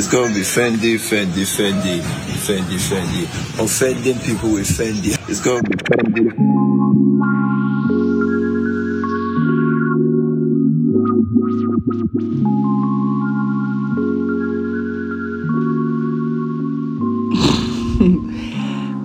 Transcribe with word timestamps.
It's 0.00 0.08
gonna 0.08 0.32
be 0.32 0.40
Fendi, 0.40 0.96
Fendi, 0.96 1.44
Fendi, 1.44 2.00
Fendi, 2.00 2.78
Fendi. 2.78 3.28
Offending 3.62 4.18
people 4.20 4.48
with 4.52 4.66
Fendi. 4.66 5.12
It's 5.28 5.40
gonna 5.42 5.62
be 5.62 5.76
Fendi. 5.76 6.24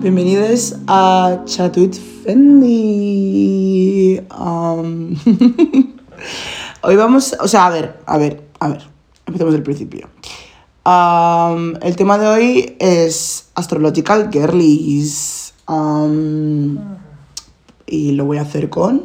Bienvenidos 0.00 0.76
a 0.88 1.42
Chatut 1.44 1.92
Fendi. 2.24 4.18
Um, 4.30 5.14
hoy 6.82 6.96
vamos, 6.96 7.36
o 7.38 7.46
sea, 7.46 7.66
a 7.66 7.70
ver, 7.70 8.00
a 8.06 8.16
ver, 8.16 8.42
a 8.60 8.68
ver, 8.68 8.82
empecemos 9.26 9.52
del 9.52 9.62
principio. 9.62 10.15
Um, 10.86 11.74
el 11.82 11.96
tema 11.96 12.16
de 12.16 12.28
hoy 12.28 12.76
es 12.78 13.48
Astrological 13.56 14.30
Girlies. 14.30 15.52
Um, 15.66 16.78
y 17.86 18.12
lo 18.12 18.24
voy 18.24 18.38
a 18.38 18.42
hacer 18.42 18.70
con... 18.70 19.04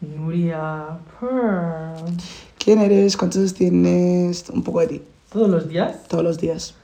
Nuria 0.00 0.98
Pearl. 1.18 1.96
¿Quién 2.64 2.78
eres? 2.80 3.16
¿Cuántos 3.16 3.38
años 3.40 3.54
tienes? 3.54 4.48
Un 4.50 4.62
poco 4.62 4.78
de 4.80 4.86
ti, 4.86 5.02
¿Todos 5.32 5.48
los 5.50 5.68
días? 5.68 6.04
todos 6.06 6.22
los 6.22 6.38
días. 6.38 6.74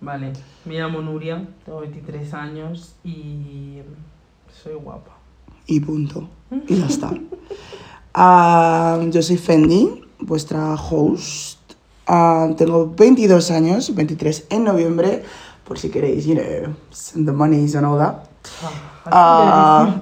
Vale, 0.00 0.32
me 0.64 0.74
llamo 0.74 1.00
Nuria, 1.00 1.46
tengo 1.64 1.80
23 1.82 2.34
años 2.34 2.96
y 3.04 3.78
soy 4.64 4.74
guapa. 4.74 5.12
y 5.68 5.78
punto. 5.78 6.28
Y 6.66 6.74
ya 6.76 6.86
está. 6.86 7.12
Yo 9.10 9.22
soy 9.22 9.36
Fendi, 9.36 10.02
vuestra 10.18 10.74
host. 10.74 11.53
Ah, 12.06 12.48
tengo 12.56 12.92
22 12.94 13.50
años, 13.50 13.94
23 13.94 14.46
en 14.50 14.64
noviembre, 14.64 15.22
por 15.64 15.78
si 15.78 15.88
queréis, 15.88 16.26
you 16.26 16.34
know, 16.34 16.74
send 16.90 17.26
the 17.26 17.32
monies 17.32 17.74
and 17.74 17.86
all 17.86 17.98
that. 17.98 18.24
Ah, 19.06 19.90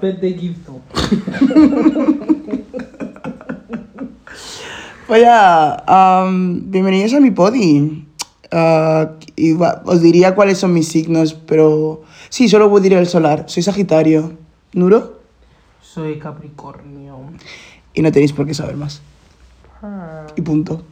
am, 5.86 6.70
bienvenidos 6.70 7.14
a 7.14 7.20
mi 7.20 7.30
podi. 7.30 8.06
Ah, 8.50 9.12
y 9.36 9.52
va- 9.54 9.82
os 9.86 10.02
diría 10.02 10.34
cuáles 10.34 10.58
son 10.58 10.72
mis 10.72 10.88
signos, 10.88 11.34
pero 11.34 12.02
sí, 12.28 12.48
solo 12.48 12.68
voy 12.68 12.80
a 12.80 12.82
decir 12.82 12.98
el 12.98 13.06
solar. 13.06 13.44
Soy 13.46 13.62
Sagitario. 13.62 14.32
¿Nuro? 14.72 15.20
Soy 15.80 16.18
Capricornio. 16.18 17.18
Y 17.94 18.02
no 18.02 18.10
tenéis 18.10 18.32
por 18.32 18.46
qué 18.46 18.54
saber 18.54 18.76
más. 18.76 19.00
Y 20.36 20.42
punto. 20.42 20.82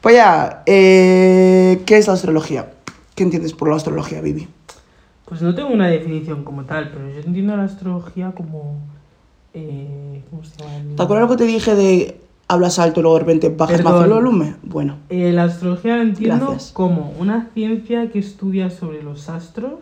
Pues 0.00 0.14
ya, 0.16 0.62
eh, 0.66 1.82
¿qué 1.86 1.98
es 1.98 2.06
la 2.06 2.14
astrología? 2.14 2.72
¿Qué 3.14 3.22
entiendes 3.22 3.52
por 3.52 3.68
la 3.68 3.76
astrología, 3.76 4.20
Vivi? 4.20 4.48
Pues 5.26 5.42
no 5.42 5.54
tengo 5.54 5.68
una 5.70 5.88
definición 5.88 6.42
como 6.42 6.64
tal, 6.64 6.90
pero 6.90 7.08
yo 7.10 7.20
entiendo 7.20 7.56
la 7.56 7.64
astrología 7.64 8.32
como... 8.32 8.78
eh, 9.54 10.22
¿Cómo 10.30 10.42
se 10.44 10.56
llama? 10.58 10.96
¿Te 10.96 11.02
acuerdas 11.02 11.28
lo 11.30 11.36
que 11.36 11.44
te 11.44 11.48
dije 11.50 11.74
de 11.74 12.20
hablas 12.48 12.78
alto 12.80 13.00
y 13.00 13.02
luego 13.02 13.18
de 13.18 13.24
repente 13.24 13.48
bajas 13.50 13.84
más 13.84 13.94
el 13.94 14.00
Perdón. 14.00 14.24
volumen? 14.24 14.56
Bueno, 14.62 14.96
Eh, 15.10 15.30
la 15.32 15.44
astrología 15.44 15.96
la 15.96 16.02
entiendo 16.02 16.46
Gracias. 16.48 16.72
como 16.72 17.12
una 17.18 17.48
ciencia 17.54 18.10
que 18.10 18.18
estudia 18.18 18.70
sobre 18.70 19.02
los 19.02 19.28
astros, 19.28 19.78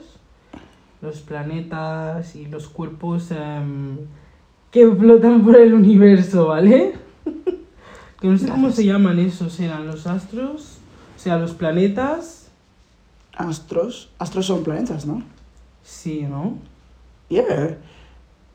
los 1.00 1.20
planetas 1.20 2.34
y 2.36 2.46
los 2.46 2.68
cuerpos 2.68 3.30
em, 3.30 3.96
que 4.70 4.86
flotan 4.90 5.44
por 5.44 5.56
el 5.56 5.72
universo, 5.72 6.48
¿vale? 6.48 6.92
que 8.20 8.28
no 8.28 8.38
sé 8.38 8.48
cómo 8.48 8.70
se 8.70 8.84
llaman 8.84 9.18
esos, 9.18 9.58
eran 9.60 9.86
los 9.86 10.06
astros, 10.06 10.78
o 11.16 11.18
sea, 11.20 11.38
los 11.38 11.52
planetas, 11.52 12.48
astros. 13.36 14.10
Astros 14.18 14.46
son 14.46 14.64
planetas, 14.64 15.06
¿no? 15.06 15.22
sí, 15.82 16.22
¿no? 16.28 16.58
Yeah. 17.28 17.78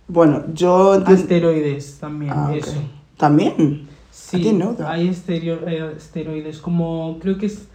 Bueno, 0.08 0.44
yo... 0.54 0.94
Asteroides 0.94 1.98
también, 2.00 2.34
Ah, 2.36 2.54
eso. 2.56 2.74
También. 3.18 3.88
Sí, 4.12 4.38
didn't 4.38 4.60
know 4.62 4.76
that. 4.76 4.88
hay 4.88 5.08
eh, 5.08 5.94
asteroides, 5.98 6.60
como 6.60 7.18
creo 7.20 7.38
que 7.38 7.48
es 7.48 7.68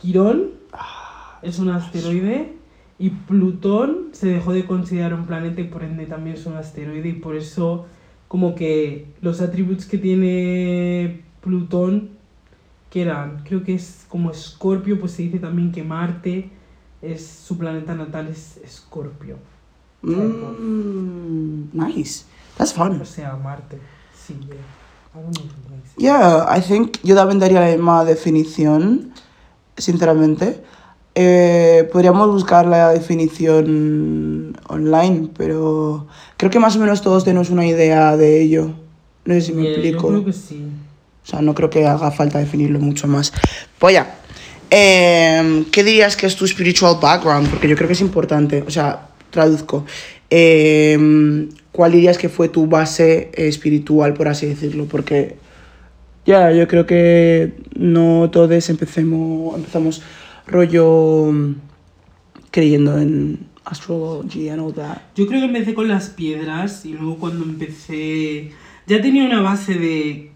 Quirón, 0.00 0.50
Ah, 0.72 1.38
es 1.42 1.58
un 1.60 1.68
asteroide, 1.70 2.54
y 2.98 3.10
Plutón 3.10 4.08
se 4.12 4.28
dejó 4.28 4.52
de 4.52 4.66
considerar 4.66 5.14
un 5.14 5.26
planeta 5.26 5.60
y 5.60 5.64
por 5.64 5.84
ende 5.84 6.06
también 6.06 6.36
es 6.36 6.46
un 6.46 6.56
asteroide, 6.56 7.08
y 7.08 7.12
por 7.14 7.36
eso 7.36 7.86
como 8.26 8.54
que 8.54 9.06
los 9.20 9.40
atributos 9.40 9.86
que 9.86 9.98
tiene 9.98 11.23
Plutón, 11.44 12.08
que 12.90 13.02
eran, 13.02 13.42
creo 13.44 13.62
que 13.62 13.74
es 13.74 14.06
como 14.08 14.30
Escorpio, 14.30 14.98
pues 14.98 15.12
se 15.12 15.22
dice 15.22 15.38
también 15.38 15.72
que 15.72 15.82
Marte 15.84 16.50
es 17.02 17.26
su 17.26 17.58
planeta 17.58 17.94
natal 17.94 18.28
es 18.28 18.56
Escorpio. 18.64 19.36
Mm, 20.02 21.68
nice. 21.72 22.24
That's 22.56 22.72
fun. 22.72 23.00
O 23.00 23.04
sea, 23.04 23.36
Marte. 23.36 23.78
Sí, 24.14 24.34
yeah. 24.46 24.56
I 25.14 25.22
don't 25.22 25.36
know. 25.36 25.46
Yeah, 25.96 26.46
I 26.48 26.60
think 26.60 26.98
yo 27.04 27.14
también 27.14 27.38
daría 27.38 27.60
la 27.60 27.70
misma 27.70 28.04
definición, 28.04 29.12
sinceramente. 29.76 30.62
Eh, 31.14 31.88
podríamos 31.92 32.28
buscar 32.32 32.66
la 32.66 32.90
definición 32.90 34.56
online, 34.68 35.30
pero 35.36 36.06
creo 36.36 36.50
que 36.50 36.58
más 36.58 36.74
o 36.74 36.80
menos 36.80 37.02
todos 37.02 37.24
tenemos 37.24 37.50
una 37.50 37.64
idea 37.66 38.16
de 38.16 38.40
ello. 38.42 38.72
No 39.24 39.34
sé 39.34 39.40
si 39.42 39.52
me 39.52 39.62
Yeah, 39.62 39.72
explico. 39.72 40.02
Yo 40.02 40.08
creo 40.08 40.24
que 40.24 40.32
sí. 40.32 40.66
O 41.24 41.26
sea, 41.26 41.40
no 41.40 41.54
creo 41.54 41.70
que 41.70 41.86
haga 41.86 42.10
falta 42.10 42.38
definirlo 42.38 42.78
mucho 42.78 43.08
más. 43.08 43.32
Pues 43.78 43.94
ya. 43.94 44.16
Eh, 44.70 45.64
¿Qué 45.72 45.82
dirías 45.82 46.16
que 46.16 46.26
es 46.26 46.36
tu 46.36 46.46
spiritual 46.46 46.98
background? 47.00 47.48
Porque 47.48 47.68
yo 47.68 47.76
creo 47.76 47.86
que 47.86 47.94
es 47.94 48.00
importante. 48.00 48.62
O 48.66 48.70
sea, 48.70 49.08
traduzco. 49.30 49.86
Eh, 50.30 51.48
¿Cuál 51.72 51.92
dirías 51.92 52.18
que 52.18 52.28
fue 52.28 52.48
tu 52.48 52.66
base 52.66 53.30
espiritual, 53.34 54.14
por 54.14 54.28
así 54.28 54.46
decirlo? 54.46 54.86
Porque 54.86 55.36
ya, 56.26 56.52
yo 56.52 56.68
creo 56.68 56.86
que 56.86 57.54
no 57.74 58.30
todos 58.30 58.70
empecemos, 58.70 59.56
empezamos 59.56 60.02
rollo 60.46 61.32
mm, 61.32 61.54
creyendo 62.50 62.98
en 62.98 63.46
astrology 63.64 64.48
and 64.48 64.60
all 64.60 64.72
that. 64.74 64.98
Yo 65.16 65.26
creo 65.26 65.40
que 65.40 65.46
empecé 65.46 65.74
con 65.74 65.88
las 65.88 66.10
piedras 66.10 66.84
y 66.86 66.92
luego 66.92 67.16
cuando 67.18 67.44
empecé 67.44 68.52
ya 68.86 69.02
tenía 69.02 69.24
una 69.24 69.42
base 69.42 69.74
de 69.74 70.30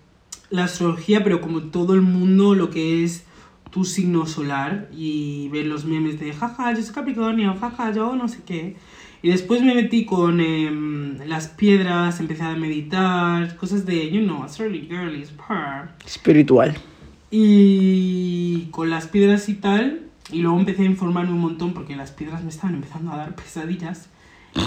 la 0.51 0.65
astrología, 0.65 1.23
pero 1.23 1.41
como 1.41 1.63
todo 1.65 1.95
el 1.95 2.03
mundo 2.03 2.55
lo 2.55 2.71
que 2.71 3.05
es 3.05 3.25
tu 3.71 3.85
signo 3.85 4.27
solar 4.27 4.89
y 4.93 5.49
ver 5.51 5.67
los 5.67 5.85
memes 5.85 6.19
de 6.19 6.33
jaja, 6.33 6.73
yo 6.75 6.83
soy 6.83 6.95
Capricornio, 6.95 7.55
jaja, 7.59 7.93
yo 7.93 8.17
no 8.17 8.29
sé 8.29 8.41
qué. 8.47 8.77
Y 9.21 9.31
después 9.31 9.63
me 9.63 9.75
metí 9.75 10.05
con 10.05 10.41
em, 10.41 11.19
las 11.27 11.49
piedras, 11.49 12.21
empecé 12.21 12.45
a 12.45 12.55
meditar, 12.55 13.57
cosas 13.57 13.85
de, 13.85 14.11
you 14.11 14.23
know, 14.23 14.45
astrology 14.45 14.87
girlies, 14.87 15.31
purr. 15.31 15.91
Espiritual. 16.07 16.77
Y 17.31 18.67
con 18.71 18.91
las 18.91 19.09
piedras 19.09 19.49
y 19.49 19.55
tal, 19.55 20.03
y 20.31 20.41
luego 20.41 20.59
empecé 20.59 20.83
a 20.83 20.87
informarme 20.87 21.33
un 21.33 21.41
montón 21.41 21.75
porque 21.75 21.97
las 21.97 22.13
piedras 22.13 22.43
me 22.43 22.51
estaban 22.51 22.75
empezando 22.75 23.13
a 23.13 23.17
dar 23.17 23.35
pesadillas 23.35 24.09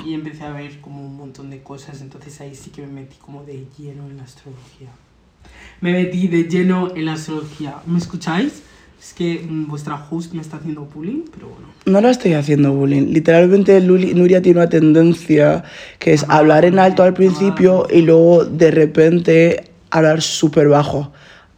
y 0.05 0.13
empecé 0.13 0.43
a 0.43 0.51
ver 0.51 0.79
como 0.81 1.05
un 1.05 1.15
montón 1.15 1.49
de 1.49 1.63
cosas, 1.63 2.01
entonces 2.01 2.39
ahí 2.41 2.53
sí 2.53 2.69
que 2.69 2.81
me 2.81 3.01
metí 3.01 3.17
como 3.17 3.43
de 3.43 3.65
lleno 3.77 4.07
en 4.07 4.17
la 4.17 4.23
astrología. 4.23 4.89
Me 5.81 5.91
metí 5.93 6.27
de 6.27 6.43
lleno 6.43 6.93
en 6.95 7.05
la 7.05 7.13
astrología. 7.13 7.75
¿Me 7.85 7.97
escucháis? 7.97 8.61
Es 9.01 9.13
que 9.13 9.45
mm, 9.49 9.67
vuestra 9.67 9.95
host 10.09 10.33
me 10.33 10.41
está 10.41 10.57
haciendo 10.57 10.81
bullying, 10.85 11.23
pero 11.33 11.47
bueno. 11.47 11.67
No 11.85 12.01
la 12.01 12.11
estoy 12.11 12.33
haciendo 12.33 12.71
bullying. 12.71 13.07
Literalmente 13.11 13.81
Luli- 13.81 14.13
Nuria 14.13 14.41
tiene 14.43 14.59
una 14.59 14.69
tendencia 14.69 15.63
que 15.97 16.13
es 16.13 16.23
hablar 16.29 16.65
en 16.65 16.77
alto 16.77 17.01
al 17.01 17.13
principio 17.15 17.87
y 17.91 18.01
luego 18.03 18.45
de 18.45 18.69
repente 18.69 19.71
hablar 19.89 20.21
súper 20.21 20.67
bajo 20.67 21.11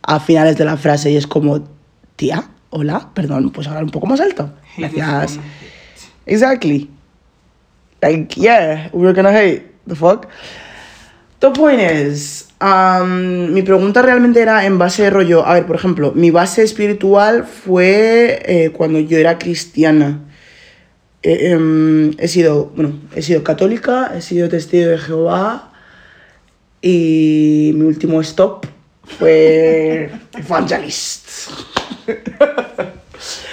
a 0.04 0.20
finales 0.22 0.58
de 0.58 0.64
la 0.66 0.78
frase 0.78 1.12
y 1.12 1.18
es 1.18 1.28
como, 1.28 1.68
tía, 2.16 2.50
hola, 2.70 3.10
perdón, 3.14 3.50
¿puedes 3.52 3.68
hablar 3.68 3.84
un 3.84 3.90
poco 3.90 4.08
más 4.08 4.22
alto? 4.22 4.54
Gracias. 4.78 5.38
Exactly. 6.26 6.90
Like, 8.02 8.40
yeah, 8.40 8.90
we're 8.94 9.14
gonna 9.14 9.32
hate. 9.38 9.64
The 9.86 9.96
fuck? 9.96 10.28
The 11.40 11.50
point 11.52 11.82
is, 11.82 12.48
um, 12.64 13.52
mi 13.54 13.62
pregunta 13.62 14.02
realmente 14.02 14.42
era 14.42 14.66
en 14.66 14.78
base 14.78 15.04
de 15.04 15.10
rollo. 15.10 15.46
A 15.46 15.56
ver, 15.56 15.66
por 15.66 15.76
ejemplo, 15.76 16.14
mi 16.16 16.32
base 16.32 16.64
espiritual 16.64 17.46
fue 17.46 18.42
eh, 18.46 18.70
cuando 18.72 19.00
yo 19.00 19.18
era 19.18 19.38
cristiana. 19.38 20.20
Eh, 21.22 21.52
em, 21.52 22.12
he 22.18 22.28
sido, 22.28 22.72
bueno, 22.76 22.94
he 23.16 23.22
sido 23.22 23.44
católica, 23.44 24.12
he 24.16 24.22
sido 24.22 24.50
testigo 24.50 24.90
de 24.90 24.98
Jehová 24.98 25.72
y 26.82 27.72
mi 27.76 27.86
último 27.86 28.20
stop 28.22 28.66
fue 29.04 30.10
evangelist. 30.38 31.30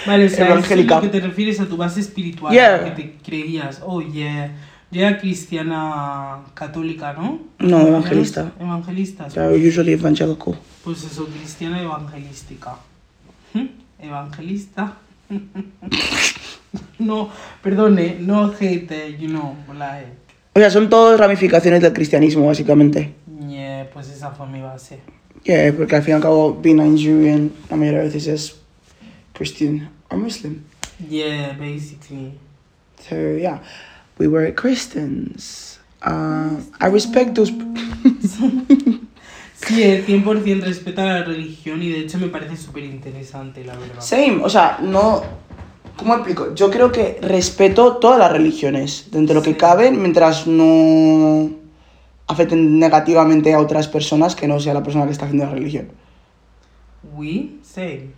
Vale, 0.06 0.26
o 0.26 0.28
sea, 0.28 0.36
eso 0.36 0.42
es 0.44 0.50
Evangélica. 0.50 0.96
lo 0.96 1.02
que 1.02 1.08
te 1.08 1.20
refieres 1.20 1.60
a 1.60 1.66
tu 1.66 1.76
base 1.76 2.00
espiritual, 2.00 2.52
Yeah. 2.52 2.84
que 2.84 2.90
te 3.02 3.14
creías, 3.24 3.80
oh 3.84 4.00
yeah, 4.00 4.50
yo 4.90 5.00
era 5.06 5.18
cristiana 5.18 6.40
católica, 6.54 7.12
¿no? 7.12 7.40
No, 7.58 7.86
evangelista. 7.86 8.52
Evangelista, 8.58 9.28
sí. 9.28 9.34
So 9.36 9.50
usually 9.50 9.92
evangelical. 9.92 10.54
Pues 10.84 11.04
eso, 11.04 11.26
cristiana 11.26 11.80
evangelística. 11.80 12.76
Evangelista. 13.98 14.96
No, 17.00 17.30
perdone, 17.62 18.18
no 18.20 18.52
hate, 18.52 19.16
you 19.18 19.26
know, 19.28 19.56
like, 19.76 20.06
O 20.54 20.60
sea, 20.60 20.70
son 20.70 20.88
todas 20.88 21.18
ramificaciones 21.18 21.82
del 21.82 21.92
cristianismo, 21.92 22.46
básicamente. 22.46 23.12
yeah, 23.48 23.88
pues 23.92 24.08
esa 24.08 24.30
fue 24.30 24.46
mi 24.46 24.60
base. 24.60 25.00
Yeah, 25.42 25.72
porque 25.76 25.96
al 25.96 26.02
fin 26.02 26.12
y 26.12 26.14
al 26.16 26.22
cabo, 26.22 26.54
being 26.62 26.76
Nigerian, 26.76 27.50
la 27.68 27.76
mayoría 27.76 28.00
de 28.00 28.04
veces 28.06 28.26
es 28.28 28.56
Christian 29.32 29.90
or 30.10 30.18
Muslim. 30.18 30.62
Yeah, 31.08 31.56
basically. 31.58 32.34
So, 33.08 33.16
yeah, 33.36 33.62
we 34.20 34.28
were 34.28 34.52
Christians. 34.54 35.80
Uh, 36.02 36.60
I 36.80 36.86
respect 36.88 37.34
those... 37.34 37.50
Sí, 39.62 39.82
eh, 39.82 40.02
100% 40.06 40.62
respeta 40.62 41.04
la 41.04 41.22
religión 41.22 41.82
y 41.82 41.90
de 41.90 42.00
hecho 42.00 42.16
me 42.18 42.28
parece 42.28 42.56
súper 42.56 42.82
interesante, 42.84 43.62
la 43.62 43.76
verdad. 43.76 44.00
Same, 44.00 44.40
o 44.42 44.48
sea, 44.48 44.78
no... 44.82 45.22
¿Cómo 45.96 46.14
explico? 46.14 46.54
Yo 46.54 46.70
creo 46.70 46.90
que 46.90 47.18
respeto 47.20 47.98
todas 47.98 48.18
las 48.18 48.32
religiones, 48.32 49.08
dentro 49.10 49.34
de 49.34 49.40
lo 49.40 49.42
que 49.42 49.50
Sí. 49.50 49.56
cabe, 49.56 49.90
mientras 49.90 50.46
no 50.46 51.50
afecten 52.26 52.78
negativamente 52.78 53.52
a 53.52 53.60
otras 53.60 53.86
personas 53.86 54.34
que 54.34 54.48
no 54.48 54.60
sea 54.60 54.72
la 54.72 54.82
persona 54.82 55.04
que 55.04 55.12
está 55.12 55.26
haciendo 55.26 55.44
la 55.44 55.52
religión. 55.52 55.88
We 57.14 57.58
say. 57.62 58.12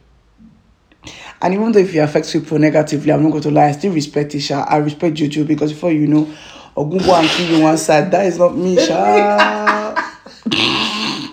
And 1.40 1.54
even 1.54 1.72
though 1.72 1.81
if 1.81 1.93
you 1.94 2.02
affect 2.02 2.32
people 2.32 2.58
negatively, 2.58 3.12
I'm 3.12 3.22
not 3.22 3.31
going 3.31 3.43
to 3.43 3.50
lie, 3.50 3.69
I 3.69 3.72
still 3.72 3.93
respect 3.93 4.34
Isha. 4.34 4.64
I 4.69 4.76
respect 4.76 5.14
Juju 5.16 5.44
because 5.44 5.72
before 5.72 5.90
you 5.93 6.06
know, 6.06 6.28
Ogunbo 6.76 7.12
and 7.19 7.28
kill 7.28 7.56
you 7.58 7.62
one 7.64 7.76
side, 7.78 8.10
that 8.12 8.26
is 8.26 8.38
not 8.38 8.56
me, 8.56 8.76
Sha. 8.76 9.94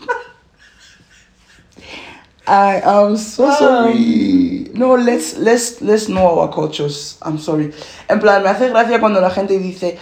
I 2.48 2.82
am 2.84 3.16
so 3.16 3.52
sorry. 3.52 4.70
No, 4.74 4.96
let's, 4.96 5.38
let's, 5.38 5.82
let's 5.82 6.08
know 6.10 6.40
our 6.40 6.52
cultures. 6.52 7.18
I'm 7.22 7.38
sorry. 7.38 7.72
En 8.10 8.20
plan, 8.20 8.42
me 8.42 8.50
hace 8.50 8.70
gracia 8.70 9.00
cuando 9.00 9.22
la 9.22 9.30
gente 9.30 9.60
dice, 9.60 9.98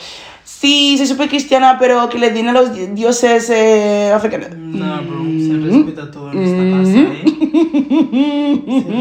sí, 0.45 0.97
soy 0.97 1.07
súper 1.07 1.27
cristiana, 1.27 1.77
pero 1.77 2.07
que 2.07 2.17
le 2.17 2.31
den 2.31 2.47
a 2.47 2.53
los 2.53 2.73
di- 2.73 2.87
dioses 2.87 3.49
eh, 3.49 4.13
africanos. 4.13 4.51
No, 4.55 5.01
bro, 5.03 5.25
se 5.25 5.57
respeta 5.57 6.09
todo 6.09 6.31
en 6.31 6.41
esta 6.41 6.63
casa, 6.77 6.99
¿eh? 7.11 7.33
Se 8.67 8.91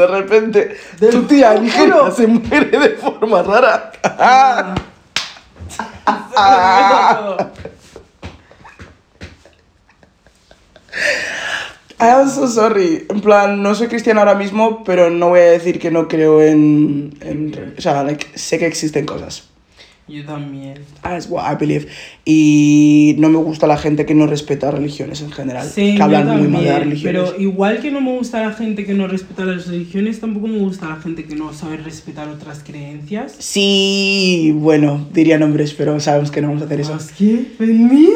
de 0.00 0.06
repente 0.06 0.76
Te 0.98 1.08
tu 1.08 1.22
tía. 1.24 1.54
Nigeria 1.54 2.10
se 2.10 2.26
muere 2.26 2.78
de 2.78 2.90
forma 2.90 3.42
rara. 3.42 3.92
Ah. 4.04 4.74
Se 5.68 5.82
respeta 5.82 7.20
todo. 7.20 7.50
I 12.00 12.08
am 12.08 12.30
so 12.30 12.48
sorry. 12.48 13.06
En 13.10 13.20
plan, 13.20 13.62
no 13.62 13.74
soy 13.74 13.88
cristiana 13.88 14.22
ahora 14.22 14.34
mismo, 14.34 14.82
pero 14.84 15.10
no 15.10 15.28
voy 15.28 15.40
a 15.40 15.50
decir 15.50 15.78
que 15.78 15.90
no 15.90 16.08
creo 16.08 16.40
en. 16.40 17.14
en 17.20 17.74
o 17.76 17.80
sea, 17.80 18.02
like, 18.02 18.26
sé 18.38 18.58
que 18.58 18.66
existen 18.66 19.04
cosas. 19.04 19.49
Yo 20.10 20.24
también. 20.24 20.74
That's 21.02 21.28
what 21.28 21.44
I 21.50 21.54
believe. 21.54 21.86
Y 22.24 23.14
no 23.18 23.28
me 23.28 23.38
gusta 23.38 23.68
la 23.68 23.76
gente 23.76 24.06
que 24.06 24.14
no 24.14 24.26
respeta 24.26 24.72
religiones 24.72 25.20
en 25.20 25.30
general. 25.30 25.68
Sí, 25.68 25.94
que 25.94 26.02
hablan 26.02 26.26
muy 26.26 26.48
mal 26.48 26.64
de 26.64 26.68
las 26.68 26.78
también, 26.78 26.80
religiones. 26.80 27.30
Pero 27.30 27.40
igual 27.40 27.78
que 27.80 27.92
no 27.92 28.00
me 28.00 28.16
gusta 28.16 28.42
la 28.42 28.52
gente 28.52 28.84
que 28.84 28.92
no 28.92 29.06
respeta 29.06 29.44
las 29.44 29.68
religiones, 29.68 30.18
tampoco 30.18 30.48
me 30.48 30.58
gusta 30.58 30.88
la 30.88 30.96
gente 30.96 31.24
que 31.24 31.36
no 31.36 31.52
sabe 31.52 31.76
respetar 31.76 32.28
otras 32.28 32.60
creencias. 32.64 33.36
Sí, 33.38 34.52
bueno, 34.56 35.06
diría 35.12 35.38
nombres, 35.38 35.74
pero 35.74 36.00
sabemos 36.00 36.32
que 36.32 36.40
no 36.42 36.48
vamos 36.48 36.62
a 36.62 36.66
hacer 36.66 36.80
eso. 36.80 36.94
¿Más 36.94 37.12
qué? 37.12 37.44
¿Vení? 37.58 38.08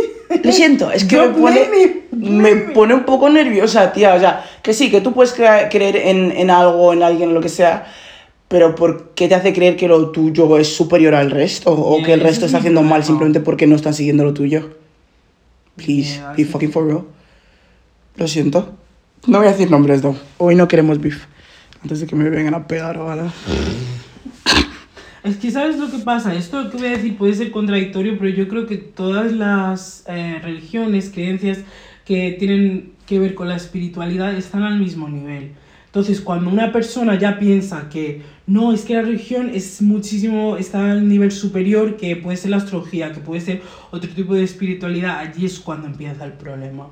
Lo 0.43 0.51
siento, 0.51 0.91
es 0.91 1.05
que 1.05 1.17
me 1.17 1.29
pone, 1.29 1.61
me, 2.11 2.57
pone 2.57 2.95
un 2.95 3.05
poco 3.05 3.29
nerviosa, 3.29 3.93
tía. 3.93 4.15
O 4.15 4.19
sea, 4.19 4.45
que 4.63 4.75
sí, 4.75 4.91
que 4.91 5.01
tú 5.01 5.13
puedes 5.13 5.33
creer 5.33 5.97
en, 5.97 6.33
en 6.33 6.51
algo, 6.51 6.93
en 6.93 7.05
alguien, 7.05 7.35
lo 7.35 7.41
que 7.41 7.49
sea, 7.49 7.87
pero 8.55 8.77
¿por 8.77 9.15
qué 9.17 9.27
te 9.27 9.35
hace 9.35 9.53
creer 9.53 9.75
que 9.75 9.89
lo 9.89 10.11
tuyo 10.13 10.57
es 10.59 10.77
superior 10.77 11.17
al 11.17 11.33
resto? 11.33 11.73
O 11.73 11.97
Yeah, 11.97 12.07
que 12.07 12.13
el 12.13 12.21
resto 12.21 12.45
es 12.45 12.51
está 12.51 12.59
haciendo 12.59 12.85
mal 12.85 13.03
simplemente 13.03 13.41
porque 13.41 13.67
no 13.67 13.75
están 13.75 13.95
siguiendo 13.95 14.23
lo 14.23 14.33
tuyo? 14.33 14.77
Please, 15.75 16.19
Yeah, 16.19 16.35
be 16.37 16.45
fucking 16.45 16.71
for 16.71 16.87
real. 16.87 17.03
Lo 18.15 18.29
siento. 18.29 18.77
No 19.27 19.39
voy 19.39 19.49
a 19.49 19.51
decir 19.51 19.73
nombres, 19.73 20.05
no. 20.05 20.15
Hoy 20.39 20.55
no 20.55 20.69
queremos 20.69 21.01
beef. 21.01 21.25
Antes 21.83 21.99
de 21.99 22.07
que 22.07 22.15
me 22.15 22.31
vengan 22.31 22.55
a 22.55 22.69
pegar 22.69 22.97
o 22.97 23.11
algo. 23.11 23.33
Es 25.25 25.37
que 25.39 25.51
sabes 25.51 25.77
lo 25.77 25.91
que 25.91 25.99
pasa, 25.99 26.33
esto 26.33 26.71
que 26.71 26.77
voy 26.77 26.87
a 26.87 26.91
decir 26.91 27.17
puede 27.17 27.35
ser 27.35 27.51
contradictorio, 27.51 28.17
pero 28.17 28.31
yo 28.31 28.47
creo 28.47 28.69
que 28.69 28.77
todas 28.77 29.33
las 29.33 30.05
eh, 30.07 30.39
religiones, 30.41 31.11
creencias 31.13 31.59
que 32.05 32.37
tienen 32.39 32.93
que 33.05 33.19
ver 33.19 33.35
con 33.35 33.49
la 33.49 33.57
espiritualidad 33.57 34.33
están 34.33 34.63
al 34.63 34.79
mismo 34.79 35.09
nivel. 35.09 35.55
Entonces, 35.87 36.21
cuando 36.21 36.51
una 36.51 36.73
persona 36.73 37.17
ya 37.17 37.39
piensa 37.39 37.89
que 37.89 38.34
no, 38.47 38.73
es 38.73 38.85
que 38.85 38.95
la 38.95 39.03
religión 39.03 39.51
es 39.55 39.81
muchísimo, 39.81 40.57
está 40.57 40.93
al 40.93 41.09
nivel 41.09 41.33
superior, 41.33 41.97
que 41.97 42.17
puede 42.17 42.37
ser 42.37 42.51
la 42.51 42.59
astrología, 42.59 43.13
que 43.13 43.21
puede 43.21 43.41
ser 43.41 43.63
otro 43.91 44.11
tipo 44.11 44.35
de 44.35 44.45
espiritualidad, 44.45 45.19
allí 45.19 45.47
es 45.47 45.59
cuando 45.59 45.87
empieza 45.87 46.25
el 46.25 46.33
problema. 46.35 46.91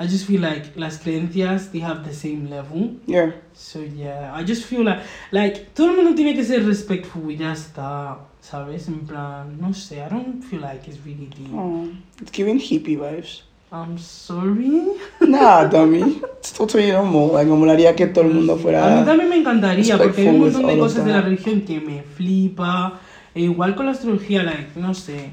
I 0.00 0.06
just 0.06 0.26
feel 0.26 0.40
like 0.40 0.72
las 0.76 0.98
creencias, 0.98 1.72
they 1.72 1.80
have 1.80 2.04
the 2.04 2.14
same 2.14 2.48
level. 2.48 3.00
Yeah. 3.06 3.32
So 3.52 3.82
yeah, 3.82 4.32
I 4.32 4.44
just 4.44 4.64
feel 4.64 4.84
like, 4.84 5.02
like, 5.32 5.74
todo 5.74 5.90
el 5.90 5.96
mundo 5.96 6.14
tiene 6.14 6.34
que 6.34 6.44
ser 6.44 6.64
respectful 6.64 7.30
y 7.30 7.36
ya 7.36 7.52
está, 7.52 8.18
¿sabes? 8.40 8.86
En 8.86 9.06
plan, 9.06 9.60
no 9.60 9.74
sé, 9.74 9.96
I 9.96 10.08
don't 10.08 10.42
feel 10.42 10.60
like 10.60 10.88
it's 10.88 11.04
really 11.04 11.26
deep. 11.26 11.52
Oh, 11.52 11.88
it's 12.20 12.30
giving 12.30 12.60
hippie 12.60 12.96
vibes. 12.96 13.42
I'm 13.70 13.98
sorry. 13.98 14.82
Nah, 15.20 15.64
dummy. 15.64 16.22
It's 16.38 16.52
totally 16.52 16.90
normal. 16.90 17.44
Me 17.44 17.54
molaría 17.54 17.94
que 17.94 18.06
todo 18.06 18.24
el 18.24 18.32
mundo 18.32 18.56
fuera... 18.56 18.86
A 18.86 19.00
mí 19.00 19.06
también 19.06 19.28
me 19.28 19.36
encantaría, 19.36 19.98
porque 19.98 20.22
hay 20.22 20.28
un 20.28 20.40
montón 20.40 20.66
de 20.66 20.78
cosas 20.78 21.04
de 21.04 21.12
la 21.12 21.18
that. 21.18 21.24
religión 21.24 21.60
que 21.62 21.80
me 21.80 22.02
flipa. 22.02 23.00
E 23.34 23.42
igual 23.42 23.74
con 23.74 23.86
la 23.86 23.92
astrología, 23.92 24.42
like, 24.42 24.70
no 24.76 24.94
sé. 24.94 25.30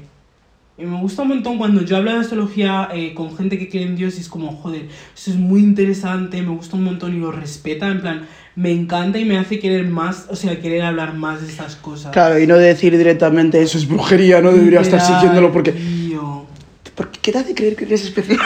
Y 0.78 0.84
me 0.84 1.00
gusta 1.00 1.22
un 1.22 1.28
montón 1.28 1.56
cuando 1.56 1.80
yo 1.80 1.96
hablo 1.96 2.12
de 2.12 2.18
astrología 2.18 2.90
eh, 2.92 3.14
con 3.14 3.34
gente 3.34 3.58
que 3.58 3.70
cree 3.70 3.84
en 3.84 3.96
Dios 3.96 4.18
y 4.18 4.20
es 4.20 4.28
como, 4.28 4.52
joder, 4.56 4.88
eso 5.16 5.30
es 5.30 5.36
muy 5.36 5.60
interesante, 5.60 6.42
me 6.42 6.50
gusta 6.50 6.76
un 6.76 6.84
montón 6.84 7.16
y 7.16 7.18
lo 7.18 7.32
respeta, 7.32 7.88
en 7.88 8.02
plan, 8.02 8.26
me 8.56 8.72
encanta 8.72 9.18
y 9.18 9.24
me 9.24 9.38
hace 9.38 9.58
querer 9.58 9.88
más, 9.88 10.26
o 10.28 10.36
sea, 10.36 10.60
querer 10.60 10.82
hablar 10.82 11.14
más 11.14 11.40
de 11.40 11.48
estas 11.48 11.76
cosas. 11.76 12.12
Claro, 12.12 12.38
y 12.38 12.46
no 12.46 12.58
decir 12.58 12.94
directamente 12.98 13.62
eso 13.62 13.78
es 13.78 13.88
brujería, 13.88 14.42
no 14.42 14.52
debería 14.52 14.82
estar 14.82 15.00
siguiéndolo 15.00 15.50
porque... 15.50 15.72
tío. 16.96 17.06
¿Por 17.06 17.10
qué 17.10 17.32
te 17.32 17.38
hace 17.38 17.54
creer 17.54 17.76
que 17.76 17.84
eres 17.84 18.02
especial? 18.04 18.38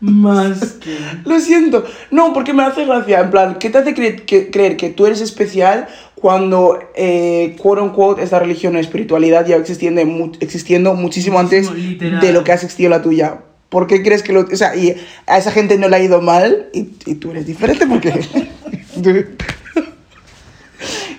Más 0.00 0.72
que... 0.80 0.96
Lo 1.26 1.38
siento. 1.40 1.84
No, 2.10 2.32
porque 2.32 2.54
me 2.54 2.62
hace 2.62 2.86
gracia. 2.86 3.20
En 3.20 3.30
plan, 3.30 3.56
¿qué 3.58 3.68
te 3.68 3.78
hace 3.78 3.94
cre- 3.94 4.24
que- 4.24 4.50
creer 4.50 4.76
que 4.78 4.88
tú 4.90 5.04
eres 5.06 5.20
especial 5.20 5.88
cuando, 6.14 6.78
eh, 6.94 7.54
quote 7.60 7.82
unquote, 7.82 8.22
esta 8.22 8.38
religión 8.38 8.76
o 8.76 8.78
espiritualidad 8.78 9.46
ya 9.46 9.56
existiendo, 9.56 10.04
mu- 10.06 10.32
existiendo 10.40 10.94
muchísimo 10.94 11.38
antes 11.38 11.68
Muchísimo, 11.68 11.90
literal. 11.92 12.20
de 12.20 12.32
lo 12.32 12.44
que 12.44 12.52
ha 12.52 12.54
existido 12.54 12.88
la 12.88 13.02
tuya? 13.02 13.40
¿Por 13.68 13.86
qué 13.86 14.02
crees 14.02 14.22
que 14.22 14.32
lo.? 14.32 14.40
O 14.40 14.56
sea, 14.56 14.74
y 14.74 14.96
a 15.26 15.36
esa 15.38 15.50
gente 15.52 15.76
no 15.78 15.88
le 15.88 15.96
ha 15.96 16.02
ido 16.02 16.20
mal 16.22 16.68
y, 16.72 16.88
y 17.06 17.14
tú 17.16 17.30
eres 17.32 17.46
diferente 17.46 17.86
porque. 17.86 18.08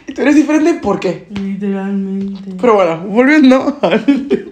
y 0.07 0.13
tú 0.13 0.21
eres 0.21 0.35
diferente 0.35 0.73
¿por 0.75 0.99
qué? 0.99 1.27
Literalmente. 1.29 2.51
Pero 2.59 2.73
bueno, 2.73 2.97
volviendo 3.07 3.77
al 3.81 4.03
tema. 4.27 4.51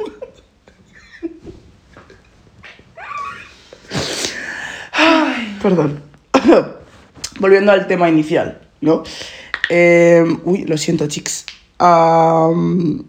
Ay, 4.93 5.48
Perdón. 5.61 6.01
volviendo 7.39 7.71
al 7.71 7.87
tema 7.87 8.09
inicial, 8.09 8.59
¿no? 8.81 9.03
Eh, 9.69 10.23
uy, 10.43 10.65
lo 10.65 10.77
siento, 10.77 11.07
chicos. 11.07 11.45
Am, 11.79 13.05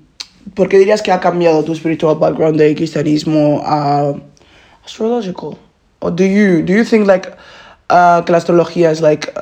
¿Por 0.54 0.68
qué 0.68 0.78
dirías 0.78 1.02
que 1.02 1.12
ha 1.12 1.20
cambiado 1.20 1.64
tu 1.64 1.74
spiritual 1.74 2.16
background 2.18 2.58
de 2.58 2.74
cristianismo 2.74 3.62
a 3.64 4.14
astrological? 4.84 5.56
Or 6.00 6.14
do 6.14 6.24
you, 6.24 6.62
do 6.62 6.72
you 6.72 6.84
think 6.84 7.06
like, 7.06 7.28
uh, 7.90 8.24
que 8.24 8.32
la 8.32 8.38
astrología 8.38 8.90
es 8.90 9.00
like, 9.00 9.32